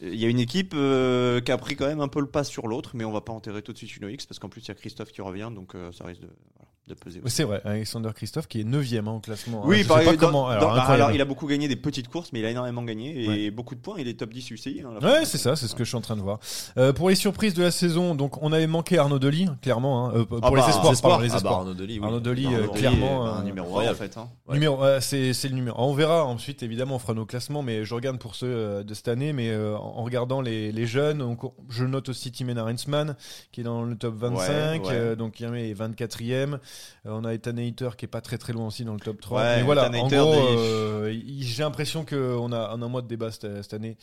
[0.00, 2.42] il y a une équipe euh, qui a pris quand même un peu le pas
[2.42, 4.62] sur l'autre, mais on va pas enterrer tout de suite Uno X, parce qu'en plus,
[4.62, 7.20] il y a Christophe qui revient, donc euh, ça risque de, voilà, de peser.
[7.24, 9.62] Oui, C'est vrai, Alexander Christophe qui est 9ème en classement.
[9.64, 9.84] Oui, hein.
[9.86, 10.42] par- dans- comment.
[10.48, 10.74] dans- Alors,
[11.08, 13.50] bah, il a beaucoup gagné des petites courses, mais il a énormément gagné et Ouais.
[13.52, 13.94] beaucoup de points.
[13.98, 14.82] Il est top 10 UCI.
[14.84, 16.40] hein, Ouais, c'est ça, c'est ce que je suis en train de voir.
[16.78, 20.08] Euh, pour les surprises de la saison, donc on avait manqué Arnaud Delis, clairement.
[20.08, 21.12] hein, euh, pour Ah les bah, espoirs, Espoir.
[21.12, 21.58] pardon, les Ah bah, espoirs.
[21.60, 22.04] Arnaud Delis, oui.
[22.04, 23.26] Arnaud Delis, euh, clairement.
[23.26, 24.16] un euh, numéro 1 en fait.
[24.16, 24.28] hein.
[24.48, 24.54] Ouais.
[24.54, 25.76] Numéro, c'est c'est le numéro.
[25.80, 29.06] On verra ensuite, évidemment, on fera nos classements, mais je regarde pour ceux de cette
[29.08, 29.32] année.
[29.32, 33.14] Mais euh, en regardant les, les jeunes, donc, je note aussi Timena Rensman
[33.52, 34.94] qui est dans le top 25, Ouais, ouais.
[34.96, 36.58] euh, donc il est 24e.
[37.06, 39.20] Euh, on a Ethan Hayter qui est pas très très loin aussi dans le top
[39.20, 39.40] 3.
[39.40, 43.02] Ouais, mais voilà, en gros, des- euh, j'ai l'impression qu'on a, on a un mois
[43.02, 43.96] de débat cette, cette année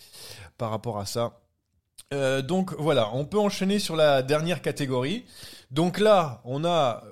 [0.58, 1.34] par rapport à ça.
[2.14, 5.26] Euh, donc voilà, on peut enchaîner sur la dernière catégorie.
[5.72, 7.04] Donc là, on a.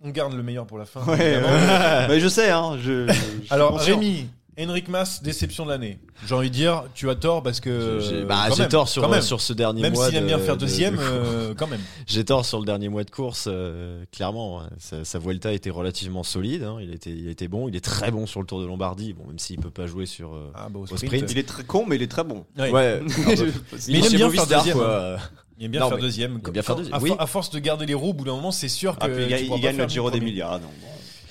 [0.00, 1.02] On garde le meilleur pour la fin.
[1.06, 1.40] Ouais, ouais.
[2.08, 2.76] Mais je sais, hein.
[2.80, 3.78] Je, je suis Alors.
[3.78, 5.98] Rémi, Henrik Mas, déception de l'année.
[6.26, 7.98] J'ai envie de dire, tu as tort parce que.
[8.00, 9.20] J'ai euh, bah, même, tort sur, même.
[9.20, 10.06] sur ce dernier Même mois.
[10.06, 11.80] s'il aime de- bien faire de- deuxième, de- euh, quand même.
[12.06, 13.46] J'ai tort sur le dernier mois de course.
[13.48, 14.68] euh, clairement, hein.
[14.78, 16.62] sa, sa Vuelta était relativement solide.
[16.62, 16.78] hein.
[16.80, 17.68] Il, était, il était bon.
[17.68, 19.12] Il est très bon sur le Tour de Lombardie.
[19.12, 21.30] Bon, même s'il peut pas jouer sur euh, Ah, bah, au au sprint.
[21.32, 22.44] Il est très con, mais il est très bon.
[22.56, 22.70] Ouais.
[22.70, 23.00] Ouais.
[23.26, 23.50] un peu.
[23.88, 25.16] Mais il aime bien faire deuxième, quoi.
[25.58, 26.30] Il aime bien Non, faire mais deuxième.
[26.42, 27.12] il aime bien faire deuxième, À, oui.
[27.18, 29.04] à force de garder les roues, au bout d'un moment, c'est sûr que.
[29.04, 29.28] Ah, puis il,
[29.60, 30.60] gagne- il le Giro d'Emilia.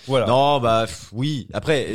[0.07, 0.25] Voilà.
[0.27, 1.47] Non, bah oui.
[1.53, 1.87] Après,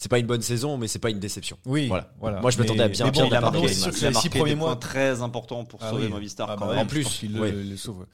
[0.00, 1.58] c'est pas une bonne saison, mais c'est pas une déception.
[1.66, 2.10] Oui, Voilà.
[2.18, 2.40] voilà.
[2.40, 4.12] Moi, je m'attendais à bien mais pire bon, la il a marqué, les Il a
[4.14, 4.74] six premiers des mois.
[4.76, 6.10] très importants pour Ah sauver oui.
[6.10, 6.82] Movistar Ah quand bah, même.
[6.84, 7.52] en plus, il le, ouais.
[7.52, 8.06] le sauve.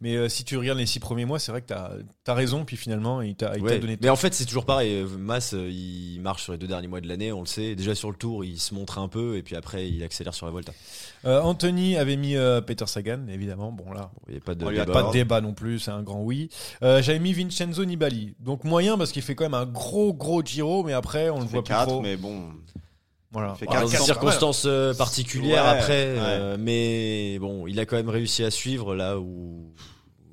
[0.00, 1.90] Mais euh, si tu regardes les six premiers mois, c'est vrai que t'as
[2.26, 3.78] as raison, puis finalement, il t'a Ouais.
[3.78, 3.96] donné.
[4.00, 4.92] Mais en fait, c'est toujours pareil.
[4.94, 7.74] Euh, Mas, euh, il marche sur les deux derniers mois de l'année, on le sait.
[7.76, 10.46] Déjà sur le tour, il se montre un peu, et puis après, il accélère sur
[10.46, 10.72] la Volta.
[11.24, 13.72] Euh, Anthony avait mis euh, Peter Sagan, évidemment.
[13.72, 14.86] Bon là, Il n'y a pas de débat.
[14.86, 16.48] pas de débat non plus, c'est un grand oui.
[16.82, 20.42] Euh, J'avais mis Vincenzo Nibali, donc moyen parce qu'il fait quand même un gros gros
[20.44, 22.00] Giro, mais après on le voit plus 4, trop.
[22.00, 22.44] mais bon.
[23.30, 23.52] Voilà.
[23.56, 26.16] il fait Dans quatre, des quatre, circonstances euh, particulières Ouais, après, ouais.
[26.18, 29.74] euh, mais bon, il a quand même réussi à suivre là où,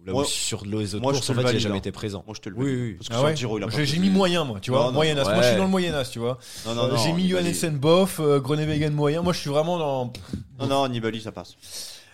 [0.05, 1.75] là où Moi- sur les autres moi, je courses, en fait, il a valide, jamais
[1.75, 1.79] hein.
[1.79, 2.23] été présent.
[2.25, 2.79] Moi, je te le Oui, valide.
[2.83, 2.93] oui.
[2.93, 4.79] Parce que Ah sur ouais le Giro, il a J'ai mis moyen moi, tu vois,
[4.79, 5.23] Non, non, moyen as.
[5.25, 5.47] Moi je ouais.
[5.49, 6.37] suis dans le moyen as, tu vois.
[6.65, 6.97] Non, non, non.
[6.97, 7.49] J'ai mis Johan Nibali.
[7.57, 9.21] Essen bof, euh, Groenewegen moyen.
[9.21, 10.13] Moi je suis vraiment dans.
[10.59, 11.55] Non, non, Nibali, ça passe.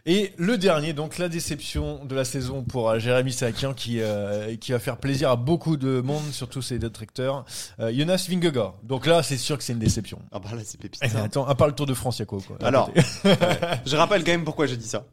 [0.05, 4.55] Et le dernier, donc la déception de la saison pour euh, Jérémy Sakian qui, euh,
[4.55, 7.45] qui va faire plaisir à beaucoup de monde, surtout ses détracteurs.
[7.79, 8.75] Euh, Jonas Vingegaard.
[8.81, 10.19] Donc là, c'est sûr que c'est une déception.
[10.31, 11.01] Ah bah là, c'est pépite.
[11.03, 12.89] Eh, attends, à part le Tour de France, il y a quoi, Alors,
[13.85, 15.05] je rappelle quand même pourquoi j'ai dit ça.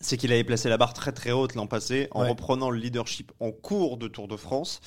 [0.00, 2.28] C'est qu'il avait placé la barre très très haute l'an passé en Ouais.
[2.28, 4.80] reprenant le leadership en cours de Tour de France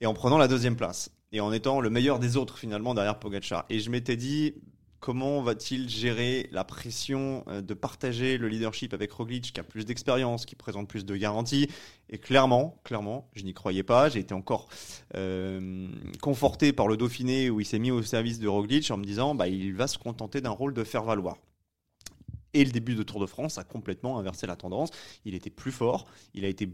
[0.00, 3.18] et en prenant la deuxième place et en étant le meilleur des autres finalement derrière
[3.18, 3.64] Pogacar.
[3.68, 4.54] Et je m'étais dit
[5.00, 9.84] comment va-t-il gérer la pression euh, de partager le leadership avec Roglic qui a plus
[9.84, 11.68] d'expérience, qui présente plus de garanties?
[12.10, 14.08] Et clairement, clairement, je n'y croyais pas.
[14.08, 14.68] J'ai été encore
[15.14, 15.88] euh,
[16.22, 19.34] conforté par le Dauphiné où il s'est mis au service de Roglic en me disant
[19.34, 21.36] bah il va se contenter d'un rôle de faire valoir.
[22.56, 24.88] Et le début de Tour de France a complètement inversé la tendance.
[25.26, 26.70] Il était plus fort, il a été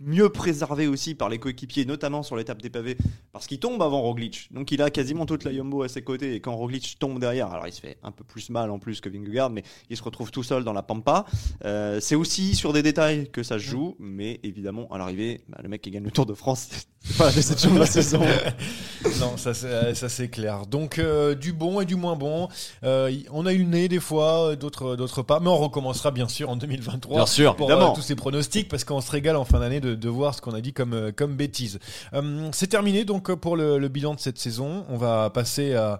[0.00, 2.98] mieux préservé aussi par les coéquipiers, notamment sur l'étape des pavés,
[3.32, 4.48] parce qu'il tombe avant Roglic.
[4.52, 6.34] Donc il a quasiment toute la Yumbo à ses côtés.
[6.34, 9.00] Et quand Roglic tombe derrière, alors il se fait un peu plus mal en plus
[9.00, 11.24] que Vingegaard, mais il se retrouve tout seul dans la pampa.
[11.64, 15.60] Euh, c'est aussi sur des détails que ça se joue, mais évidemment à l'arrivée, bah,
[15.62, 16.68] le mec qui gagne le Tour de France,
[17.00, 18.20] c'est pas la déception de la saison.
[19.20, 20.66] non, ça c'est ça, c'est clair.
[20.66, 22.48] Donc euh, du bon et du moins bon.
[22.82, 26.10] Euh, on a eu le nez des fois, euh, d'autres d'autres pas, mais on recommencera
[26.10, 29.36] bien sûr en 2023 Bien sûr, pour euh, tous ces pronostics parce qu'on se régale
[29.36, 31.78] en fin d'année de, de voir ce qu'on a dit comme euh, comme bêtises.
[32.14, 34.84] Euh, c'est terminé donc euh, pour le, le bilan de cette saison.
[34.88, 35.98] On va passer à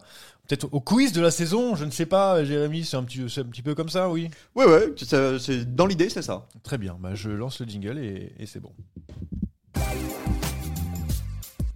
[0.49, 1.75] peut-être au quiz de la saison.
[1.77, 4.31] Je ne sais pas, Jérémy, c'est un petit c'est un petit peu comme ça, oui?
[4.55, 6.47] Ouais, c'est- c'est dans l'idée, c'est ça.
[6.63, 6.97] Très bien.
[7.01, 8.73] Bah, je lance le jingle et, et c'est bon.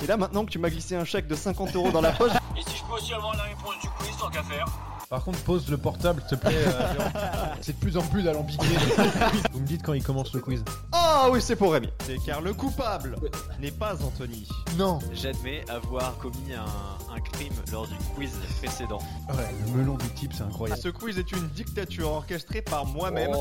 [0.03, 2.30] Et là, maintenant que tu m'as glissé un chèque de 50 euros dans la poche,
[2.57, 4.66] Et si je peux aussi avoir la réponse du quiz, tant qu'à faire
[5.11, 6.54] Par contre, pose le portable, s'il te plaît.
[6.66, 7.52] euh.
[7.62, 8.66] C'est de plus en plus alambiqué.
[9.52, 10.62] Vous me dites quand il commence le quiz.
[10.92, 11.88] Ah oui, c'est pour Rémi.
[12.06, 13.16] C'est car le coupable
[13.59, 14.46] n'est pas Anthony.
[14.76, 14.98] Non.
[15.12, 18.98] J'admets avoir commis un, un crime lors du quiz précédent.
[19.30, 20.80] Ouais, le melon du type, c'est incroyable.
[20.80, 23.32] Ce quiz est une dictature orchestrée par moi-même.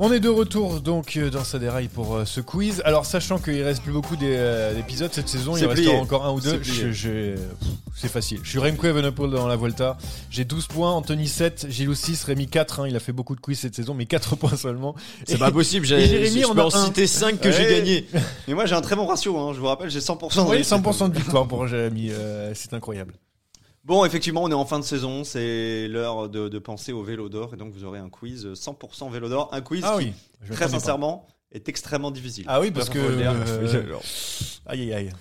[0.00, 2.80] On est de retour donc euh, dans sa déraille pour euh, ce quiz.
[2.84, 5.88] Alors sachant qu'il reste plus beaucoup euh, d'épisodes cette saison, il plié.
[5.96, 6.60] encore un ou deux.
[7.96, 8.38] C'est facile.
[8.44, 9.98] Je suis Remco Evenepoel dans la Volta.
[10.30, 12.80] J'ai 12 points, Anthony 7, Gilles 6, Rémi 4.
[12.80, 12.88] hein.
[12.88, 14.94] il a fait beaucoup de quiz cette saison, mais 4 points seulement.
[15.26, 17.74] C'est pas possible, j'ai- Jérémy je en peux en citer 5 que j'ai Ouais.
[17.78, 18.06] gagné.
[18.46, 19.52] Mais moi j'ai un très bon ratio, hein.
[19.52, 20.72] je vous rappelle, j'ai 100% de Oui, réussite.
[20.74, 22.10] 100% de victoire pour Jérémy.
[22.12, 23.14] euh, c'est incroyable.
[23.88, 27.28] Bon, effectivement, on est en fin de saison, c'est l'heure de, de penser au vélo
[27.30, 30.12] d'or, et donc vous aurez un quiz 100% vélo d'or, un quiz Ah qui, oui,
[30.54, 30.68] très pas.
[30.72, 32.44] sincèrement, est extrêmement difficile.
[32.48, 32.98] Ah oui, parce que.
[32.98, 33.96] Euh,
[34.66, 35.12] Aïe aïe aïe.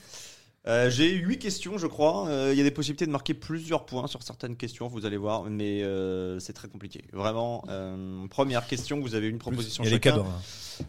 [0.68, 2.28] Euh, J'ai 8 questions, je crois.
[2.28, 5.15] Euh, Il y a des possibilités de marquer plusieurs points sur certaines questions, vous allez
[5.15, 7.05] voir, mais euh, c'est très compliqué.
[7.13, 10.11] Vraiment, euh, première question, vous avez une proposition il y a les chacun.
[10.18, 10.26] cadeaux.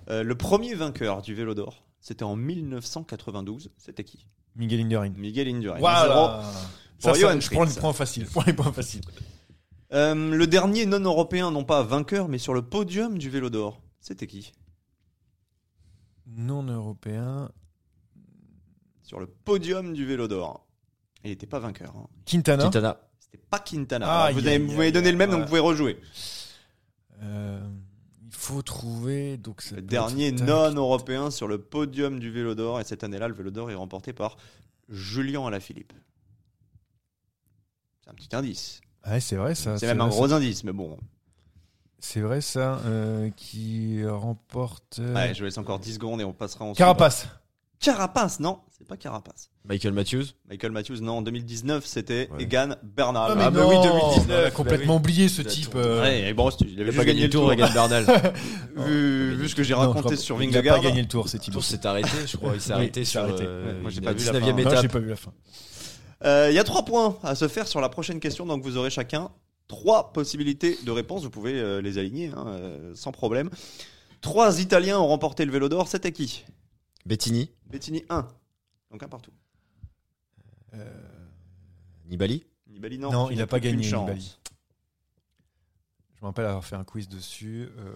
[0.08, 0.22] hein.
[0.24, 3.70] Le premier vainqueur du vélo d'or, c'était en 1992.
[3.78, 4.26] C'était qui?
[4.56, 5.10] Miguel Indurain.
[5.16, 5.78] Miguel Indurain.
[5.78, 6.42] Voilà.
[6.98, 8.26] Ça, pour ça, Johan je prends les points faciles.
[8.26, 9.02] Prends les points faciles.
[9.92, 14.26] Euh, le dernier non-européen, non pas vainqueur, mais sur le podium du vélo d'or, c'était
[14.26, 14.52] qui?
[16.26, 17.50] Non européen.
[19.02, 20.66] Sur le podium du vélo d'or.
[21.24, 21.94] Il n'était pas vainqueur.
[21.96, 22.06] hein.
[22.26, 22.64] Quintana.
[22.64, 23.00] Quintana.
[23.18, 24.06] C'était pas Quintana.
[24.08, 25.36] Ah, Alors, vous avez- m'avez donné le même, ouais.
[25.36, 25.98] donc vous pouvez rejouer.
[27.22, 27.60] Euh,
[28.26, 29.36] il faut trouver.
[29.38, 32.80] Donc ça Le peut dernier non-européen sur le podium du vélo d'or.
[32.80, 34.36] Et cette année-là, le vélo d'or est remporté par
[34.90, 35.92] Julien Alaphilippe.
[38.08, 38.80] C'est un petit indice.
[39.06, 39.76] Ouais, c'est vrai ça.
[39.78, 40.36] C'est même un gros ça.
[40.36, 40.96] indice, mais bon.
[41.98, 42.80] C'est vrai ça.
[42.86, 44.98] euh, qui remporte.
[45.00, 46.78] euh, Ouais, je vous laisse encore 10 secondes et on passera ensuite.
[46.78, 47.28] Carapace.
[47.80, 49.50] Carapace, non, c'est pas Carapace.
[49.64, 50.24] Michael Matthews.
[50.48, 52.42] Michael Matthews, non, en 2019, c'était Ouais.
[52.44, 53.30] Egan Bernal.
[53.30, 55.70] Ah, mais Ah, bah non, oui, 2019, On a complètement bah oublié ce type.
[55.70, 57.52] tout- euh, Ouais, et bon, il avait pas gagné le tour.
[57.52, 58.04] Egan Bernal.
[58.76, 60.76] vu, vu ce que j'ai non, je raconté crois sur pas- Il a Vingegaard.
[60.78, 61.54] pas gagné le tour, c'est Le Thibaut.
[61.58, 62.54] tour s'est arrêté, je crois.
[62.54, 63.44] Il s'est Oui, arrêté il s'est sur arrêté.
[63.46, 64.62] euh, Ouais, moi, j'ai la pas vu la 19e fin.
[64.64, 64.92] Non, j'ai étape.
[64.92, 65.32] pas vu la fin.
[66.24, 68.76] Euh, Il y a trois points à se faire sur la prochaine question, donc vous
[68.76, 69.30] aurez chacun
[69.68, 71.22] trois possibilités de réponse.
[71.22, 73.50] Vous pouvez euh, les aligner hein, euh, sans problème.
[74.20, 76.44] Trois Italiens ont remporté le vélo d'or, c'était qui?
[77.06, 77.50] Bettini.
[77.66, 78.26] Bettini 1.
[78.90, 79.30] Donc un partout.
[82.06, 82.44] Nibali.
[82.68, 83.10] Nibali non.
[83.12, 84.08] Non, il n'as a pas gagné, chance.
[84.08, 84.36] Nibali.
[86.16, 87.68] Je me rappelle avoir fait un quiz dessus.
[87.78, 87.94] euh,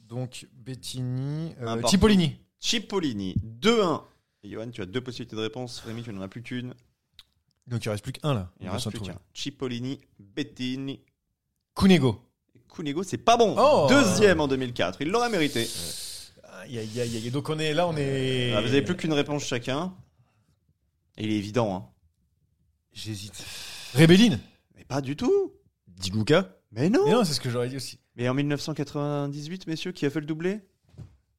[0.00, 1.54] donc Bettini.
[1.60, 1.88] euh, Un partout.
[1.88, 2.36] Cipollini.
[2.60, 4.02] Cipollini 2-1.
[4.44, 5.80] Et Johan, tu as deux possibilités de réponse.
[5.80, 6.74] Rémi, tu n'en as plus qu'une.
[7.66, 8.50] Donc il reste plus qu'un là.
[8.60, 9.18] Il reste plus qu'un.
[9.32, 11.00] Cipollini, Bettini.
[11.74, 12.20] Cunego.
[12.74, 13.54] Cunego, c'est pas bon.
[13.58, 13.86] Oh.
[13.88, 15.00] Deuxième en 2004.
[15.00, 15.68] Il l'aurait mérité.
[16.60, 17.30] Aïe, aïe, aïe, aïe.
[17.30, 18.52] Donc on est là, on est.
[18.54, 19.94] Ah, vous avez plus qu'une réponse chacun.
[21.16, 21.74] Et il est évident.
[21.74, 21.88] Hein.
[22.92, 23.44] J'hésite.
[23.94, 24.40] Rébelline.
[24.76, 25.52] Mais pas du tout.
[25.88, 26.56] Di Luca.
[26.72, 27.04] Mais non.
[27.04, 27.98] Mais non, c'est ce que j'aurais dit aussi.
[28.16, 30.60] Mais en 1998, messieurs, qui a fait le doublé?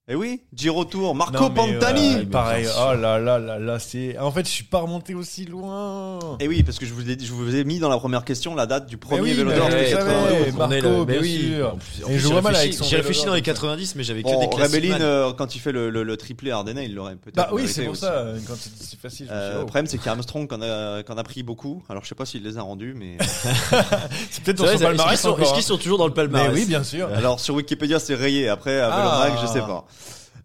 [0.07, 2.15] Eh oui, Giro Tour, Marco Non, mais, Pantani.
[2.17, 2.67] euh, pareil.
[2.77, 4.15] Oh là là là là, c'est.
[4.19, 6.19] En fait, je suis pas remonté aussi loin.
[6.39, 8.53] Et oui, parce que je vous, ai, je vous ai mis dans la première question
[8.53, 10.29] la date du Mais premier oui, vélo mais d'or, je c'était le 92.
[10.29, 11.51] savais, On est Marco, bien oui.
[11.55, 11.67] sûr.
[11.73, 13.19] En plus- en Et plus, je j'ai vois mal réfléchi- avec son J'ai vélo réfléchi
[13.21, 13.61] d'or, dans les comme ça.
[13.61, 14.75] 90, mais j'avais que Bon, des classiques.
[14.75, 15.01] Rebellin, man.
[15.01, 17.73] euh, quand il fait le, le- le triplé Ardennais, il l'aurait peut-être Bah oui, mérité
[17.73, 18.01] c'est pour aussi.
[18.01, 18.11] ça.
[18.13, 19.25] euh, Quand c'est c'est facile.
[19.27, 19.59] je me suis dit, Euh, oh.
[19.61, 21.81] le problème, c'est qu'Armstrong en a, qu'en a pris beaucoup.
[21.89, 23.17] Alors, je sais pas s'il les a rendus, mais.
[24.29, 25.53] c'est peut-être C'est dans vrai, son palmarès qu'ils sont- encore, Est-ce hein.
[25.55, 27.09] qu'ils sont toujours dans le palmarès Mais oui, bien sûr.
[27.11, 28.49] Alors, sur Wikipédia, c'est rayé.
[28.49, 29.29] Après, à Ah.
[29.41, 29.87] Je sais pas.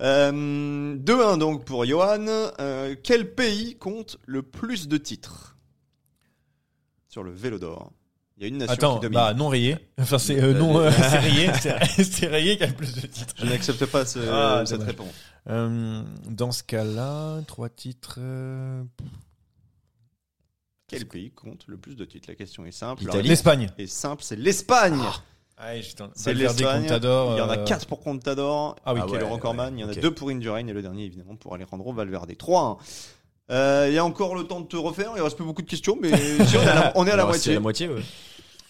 [0.01, 2.25] Euh, 2-1 donc pour Johan.
[2.29, 5.57] Euh, quel pays compte le plus de titres
[7.09, 7.93] sur le vélo d'or?
[8.37, 9.15] Il y a une nation Attends, qui domine.
[9.15, 9.77] bah non rayé.
[9.99, 11.51] Enfin, c'est euh, non, euh, c'est rayé.
[11.61, 13.35] C'est c'est rayé qui a le plus de titres.
[13.39, 14.89] Je n'accepte pas ce- Ah, cette dommage.
[14.97, 15.15] réponse.
[15.51, 18.17] Euh, dans ce cas-là, trois titres.
[18.19, 18.83] euh,
[20.89, 22.31] Quel pays compte le plus de titres?
[22.31, 23.03] La question est simple.
[23.03, 23.29] L'Italie.
[23.29, 23.71] L'Espagne.
[23.77, 24.99] est simple, c'est l'Espagne.
[25.03, 25.23] Ah,
[25.83, 26.11] putain.
[26.15, 26.83] C'est Valverde, l'Espagne.
[26.83, 29.31] Contador, Il y en a euh, 4 pour Contador, Ah oui, qui est le ouais,
[29.31, 29.77] recordman.
[29.77, 30.01] Il y en a ok.
[30.01, 32.37] 2 pour Indurain et le dernier, évidemment, pour Alejandro Valverde.
[32.37, 32.79] 3
[33.51, 35.13] euh, Il y a encore le temps de te refaire.
[35.17, 36.11] Il reste plus beaucoup de questions, mais
[36.47, 37.43] si, on est à la, on est à la Alors, moitié.
[37.43, 38.03] c'est la moitié, ouais.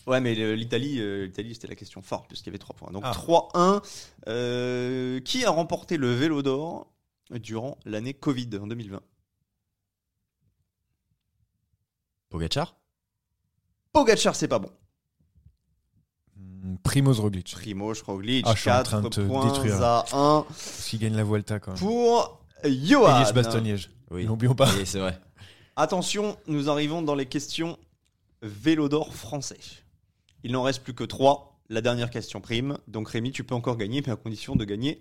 [0.06, 2.90] Ouais, mais l'Italie, euh, l'Italie, c'était la question forte puisqu'il y avait 3 points.
[2.90, 3.12] Donc Ah.
[3.12, 3.82] 3-1.
[4.28, 6.90] Euh, qui a remporté le Vélo d'or
[7.30, 9.00] durant l'année Covid en 2020
[12.30, 12.76] Pogacar?
[13.92, 14.70] Pogacar, c'est pas bon.
[16.82, 17.52] Primoz Roglic.
[17.52, 19.82] Primoz Roglic, Ah, je suis en 4 train de te points détruire.
[19.82, 21.78] à 1 Parce qu'il gagne la Vuelta quand même.
[21.80, 23.18] pour Johan.
[23.20, 23.90] Liège, Bastogne, Liège.
[24.10, 24.24] Oui.
[24.26, 24.68] N'oublions pas.
[24.76, 25.18] Oui, c'est vrai.
[25.76, 27.78] Attention, nous arrivons dans les questions
[28.42, 29.58] Vélo d'or français.
[30.42, 31.58] Il n'en reste plus que 3.
[31.68, 32.78] La dernière question prime.
[32.88, 35.00] Donc Rémi, tu peux encore gagner, mais à condition de gagner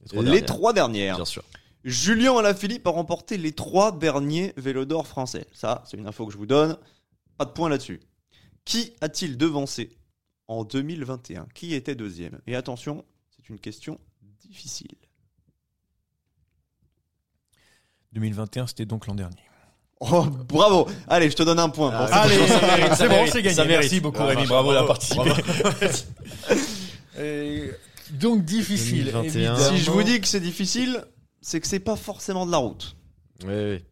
[0.00, 0.46] Les trois les dernières.
[0.46, 1.16] trois dernières.
[1.16, 1.44] Bien sûr.
[1.84, 5.46] Julien Alaphilippe a remporté les trois derniers Vélo d'or français.
[5.52, 6.76] Ça, c'est une info que je vous donne.
[7.36, 8.00] Pas de point là-dessus.
[8.64, 9.96] Qui a-t-il devancé
[10.48, 12.40] en 2021 Qui était deuxième?
[12.46, 13.04] Et attention,
[13.36, 13.98] c'est une question
[14.40, 14.88] difficile.
[18.12, 19.36] 2021, c'était donc l'an dernier.
[20.00, 21.90] Oh, bravo Allez, je te donne un point.
[21.92, 22.36] Ah, Bon, Allez,
[22.96, 23.54] c'est- bon, c'est gagné.
[23.56, 23.82] ça mérite.
[23.82, 24.46] Merci beaucoup, Ah, Rémi.
[24.46, 25.30] bravo, Bravo d'avoir participé.
[27.20, 27.70] Et
[28.12, 29.06] donc difficile.
[29.06, 29.24] 2021.
[29.56, 29.58] évidemment.
[29.76, 31.04] Si je vous dis que c'est difficile,
[31.40, 32.96] c'est que c'est pas forcément de la route.
[33.44, 33.84] Oui, oui.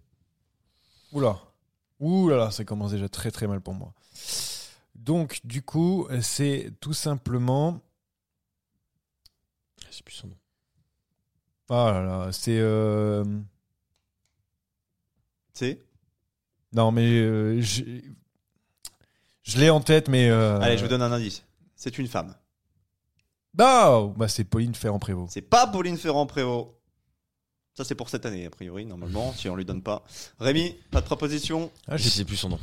[1.12, 1.40] Oula.
[1.98, 3.92] Ouh là là, ça commence déjà très très mal pour moi.
[4.98, 7.80] Donc, du coup, c'est tout simplement.
[9.88, 10.36] Je sais plus son nom.
[11.68, 12.58] Ah là là, c'est.
[12.58, 13.24] euh,
[15.52, 15.80] C'est
[16.72, 17.06] Non, mais.
[17.18, 17.82] euh, je
[19.42, 20.28] je l'ai en tête, mais.
[20.28, 21.44] euh, Allez, je vous donne un indice.
[21.76, 22.34] C'est une femme.
[23.58, 25.28] Ah bah, c'est Pauline Ferrand-Prévot.
[25.30, 26.72] C'est pas Pauline Ferrand-Prévot.
[27.74, 30.02] Ça, c'est pour cette année, a priori, normalement, si on lui donne pas.
[30.40, 31.70] Rémi, pas de proposition?
[31.86, 32.58] Ah, Je j'ai sais plus son nom.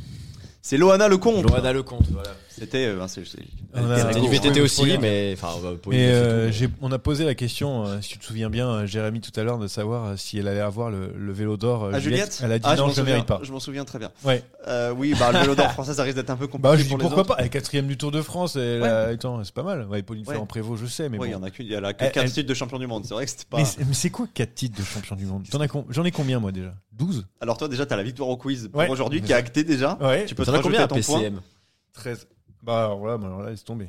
[0.66, 1.42] C'est Loana Lecomte.
[1.46, 2.30] Loana Lecomte, voilà.
[2.48, 2.86] C'était.
[2.86, 3.36] euh, ben, c'est- c'est-
[3.74, 5.00] On a- C'était du oui, VTT oui, aussi, Pauline.
[5.02, 5.48] mais enfin,
[5.88, 8.68] Mais fait euh, j'ai- on a posé la question, euh, si tu te souviens bien,
[8.70, 11.58] euh, Jérémy tout à l'heure, de savoir euh, si elle allait avoir le, le vélo
[11.58, 11.84] d'or.
[11.84, 13.40] euh, Ah, Juliette Elle a dit Ah, non, m'en je ne souviens, mérite pas.
[13.42, 14.10] Je m'en souviens très bien.
[14.24, 14.42] Ouais.
[14.68, 16.62] Euh, oui, bah, le vélo d'or français, ça risque d'être un peu compliqué.
[16.62, 17.34] Bah, je dis pour les pourquoi autres.
[17.34, 17.40] pas.
[17.40, 18.56] Elle est quatrième du Tour de France.
[18.56, 18.88] Elle Ouais.
[18.88, 19.86] a- Attends, c'est pas mal.
[19.88, 20.32] Ouais, Pauline Ouais.
[20.32, 21.40] Ferrand-Prévot, je sais, mais Ouais, il y bon.
[21.40, 23.04] en a qu'une, il y a que Elle- 4 elle- titres de champion du monde.
[23.04, 23.58] C'est vrai que c'était pas.
[23.58, 25.44] Mais, c'est- mais c'est quoi 4 titres de champion du monde?
[25.50, 26.72] T'en as com- J'en ai combien moi déjà?
[26.96, 28.88] 12 Alors, toi, déjà, t'as la victoire au quiz pour Ouais.
[28.88, 29.96] aujourd'hui qui est actée déjà.
[30.00, 30.24] Ouais.
[30.26, 31.18] Tu peux te T'en as rajouter combien à ton point.
[31.20, 31.40] PCM
[31.92, 32.28] 13.
[32.62, 33.86] Bah alors là, bah, alors là, laisse tomber.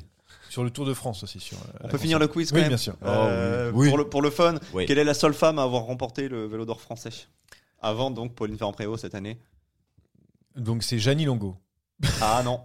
[0.50, 1.40] Sur le Tour de France aussi.
[1.40, 2.94] Sur, euh, On la peut finir le quiz quand Oui, même bien sûr.
[3.04, 3.88] Euh, Oh, oui.
[3.88, 4.86] Pour, le, pour le fun, Oui.
[4.86, 7.10] quelle est la seule femme à avoir remporté le vélo d'or français
[7.80, 9.38] Avant donc Pauline Ferrand-Prévot cette année
[10.56, 11.56] Donc c'est Janie Longo.
[12.20, 12.60] Ah non.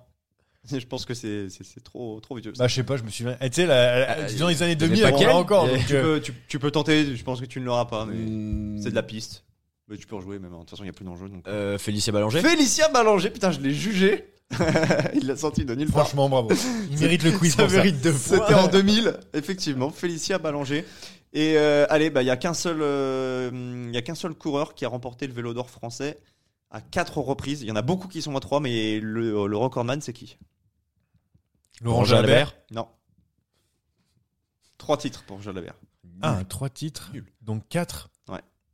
[0.71, 2.53] Je pense que c'est c'est- c'est trop, trop vieux.
[2.57, 3.35] Bah je sais pas, je me souviens.
[3.41, 5.15] Eh, tu sais, la- la- Euh, dans les années il y avait 2000, pas elle
[5.15, 5.65] qu'elle l'a encore.
[5.67, 7.59] Il y a- donc, tu, euh, peux, tu, tu peux tenter, je pense que tu
[7.59, 8.79] ne l'auras pas, mais Hmm.
[8.81, 9.43] c'est de la piste.
[9.91, 10.55] Mais tu peux rejouer même, hein.
[10.55, 11.27] de toute façon il n'y a plus d'enjeu.
[11.27, 11.45] Donc...
[11.49, 14.33] Euh, Félicia Ballanger Félicia Ballanger, putain, je l'ai jugé.
[15.15, 16.05] il l'a sorti de nulle part.
[16.05, 16.49] Franchement, bravo.
[16.89, 17.77] Il mérite le quiz ça pour ça.
[17.77, 18.39] mérite deux points.
[18.39, 20.85] C'était en 2000, effectivement, Félicia Ballanger.
[21.33, 24.75] Et euh, allez, bah il y a qu'un seul, euh, y a qu'un seul coureur
[24.75, 26.21] qui a remporté le Vélo d'Or français
[26.69, 27.61] à quatre reprises.
[27.61, 30.37] Il y en a beaucoup qui sont à trois, mais le, le recordman c'est qui?
[31.81, 32.55] Laurent Jalabert.
[32.71, 32.87] Non.
[34.77, 35.75] Trois titres pour Jalabert.
[36.21, 37.11] Ah, trois titres.
[37.41, 38.09] Donc 4.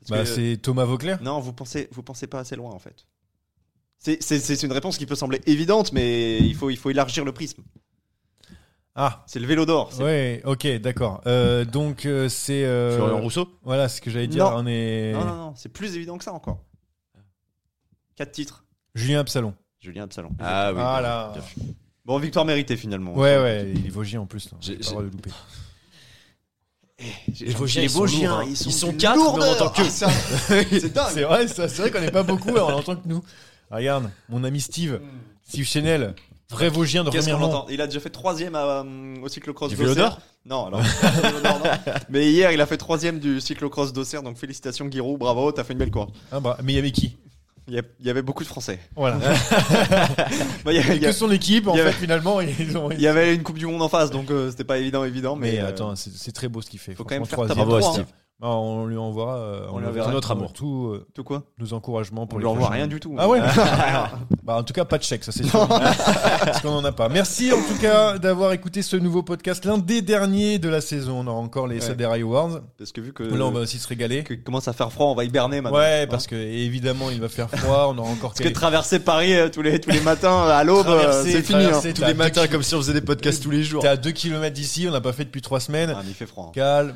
[0.10, 1.22] Bah que- c'est Thomas Vauclair.
[1.22, 3.06] Non, vous pensez, vous pensez pas assez loin en fait.
[3.98, 7.26] C'est- C'est c'est une réponse qui peut sembler évidente, mais il faut, il faut élargir
[7.26, 7.64] le prisme.
[8.96, 9.24] Ah.
[9.28, 9.92] C'est le Vélo d'Or.
[9.94, 11.22] c'est- Ouais, ok, d'accord.
[11.28, 14.46] Euh, donc euh, c'est euh, Florian Rousseau Voilà, c'est ce que j'allais dire.
[14.50, 14.58] Non.
[14.64, 16.64] On est Non, non, non, c'est plus évident que ça encore.
[18.16, 18.66] Quatre titres.
[18.96, 19.54] Julien Absalon.
[19.80, 20.32] Julien Absalon.
[20.40, 20.76] Ah oui.
[20.80, 21.34] Voilà.
[21.40, 21.62] fait.
[22.06, 23.14] Bon, victoire méritée finalement.
[23.16, 24.50] Ouais, ouais, il est Vosgien en plus.
[24.52, 24.58] là.
[24.62, 25.30] J'ai- J'ai pas le droit de louper.
[27.40, 28.46] Les Vosgiens, ils sont Vosgiens, lourds, hein.
[28.50, 29.58] ils sont Ils sont d'une quatre, mais en lourdeur.
[29.58, 30.10] tant que- Ah, ça,
[30.48, 31.06] C'est dingue.
[31.14, 33.24] C'est vrai, ça, c'est vrai qu'on n'est pas beaucoup en entend que nous.
[33.70, 35.00] Regarde, mon ami Steve,
[35.48, 36.16] Steve Chanel,
[36.50, 39.76] vrai Vosgien de Qu'est-ce qu'on entend Il a déjà fait troisième à, euh, au cyclocross
[39.76, 40.18] d'Auxerre.
[40.46, 40.82] Non, alors.
[41.44, 41.70] d'or, non.
[42.10, 45.74] Mais hier, il a fait troisième du cyclocross d'Auxerre, donc félicitations Giroud, bravo, t'as fait
[45.74, 46.12] une belle course.
[46.32, 47.16] Ah bah, mais il y avait qui?
[47.70, 48.80] Il y, a- il y avait beaucoup de Français.
[48.96, 49.20] Voilà.
[50.64, 51.92] Bah, il, y a- il y a- que son équipe, en il y fait, avait-
[51.94, 52.90] finalement, ils ont.
[52.92, 55.36] il y avait une Coupe du Monde en face, donc euh, c'était pas évident, évident.
[55.36, 56.94] Mais, Mais euh, attends, c'est très beau ce qu'il fait.
[56.96, 58.06] faut quand même faire Bravo à Steve.
[58.40, 60.54] Ah, on lui envoie, euh, On lui enverra notre amour.
[60.54, 63.16] Tout, euh, Tout quoi nos encouragements pour On les lui envoie rien du tout.
[63.18, 63.40] Ah ouais
[64.44, 65.68] Bah en tout cas pas de chèque, ça c'est sûr.
[65.68, 67.10] Parce qu'on en a pas.
[67.10, 71.22] Merci en tout cas d'avoir écouté ce nouveau podcast, l'un des derniers de la saison.
[71.22, 71.82] On aura encore les Ouais.
[71.82, 72.60] Sadera Awards.
[72.78, 74.24] Parce que vu que, Là on va aussi se régaler.
[74.24, 75.80] que commence à faire froid, on va hiberner maintenant.
[75.80, 77.88] Ouais, Hein parce que évidemment il va faire froid.
[77.92, 80.88] On aura encore Parce que traverser Paris euh, tous les, tous les matins à l'aube,
[80.88, 81.66] euh, c'est fini.
[81.66, 81.80] hein.
[81.96, 83.82] Tous les matins, comme si on faisait des podcasts tous les jours.
[83.82, 85.92] T'es à 2 km d'ici, on n'a pas fait depuis 3 semaines.
[85.96, 86.52] Ah, mais il fait froid.
[86.56, 86.88] hein.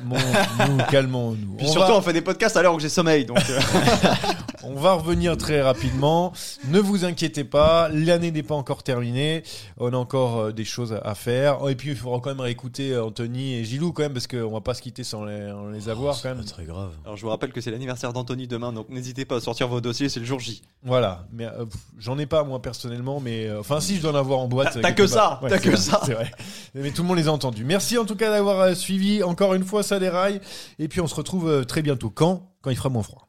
[1.58, 3.24] Puis On surtout, va- on fait des podcasts à l'heure où j'ai sommeil.
[3.24, 3.60] Donc, euh,
[4.64, 6.32] On va revenir très rapidement.
[6.68, 9.42] Ne vous inquiétez pas, l'année n'est pas encore terminée.
[9.76, 11.58] On a encore euh, des choses à faire.
[11.62, 14.28] Oh, et puis il faudra quand même réécouter euh, Anthony et Gilou quand même parce
[14.28, 16.44] qu'on va pas se quitter sans les, sans les avoir quand même.
[16.44, 16.90] très grave.
[17.04, 19.80] Alors, je vous rappelle que c'est l'anniversaire d'Anthony demain, donc n'hésitez pas à sortir vos
[19.80, 20.62] dossiers, c'est le jour J.
[20.84, 21.26] Voilà.
[21.32, 21.64] Mais euh,
[21.98, 24.78] j'en ai pas moi personnellement, mais euh, enfin si je dois en avoir en boîte.
[24.80, 26.00] T'as- que ça, t'as que vrai, ça.
[26.06, 26.30] C'est vrai.
[26.74, 27.64] Mais tout le monde les a entendus.
[27.64, 30.40] Merci en tout cas d'avoir suivi encore une fois ça déraille.
[30.78, 32.10] Et puis on se retrouve euh, très bientôt.
[32.10, 32.54] Quand?
[32.62, 33.28] Quand il fera moins froid.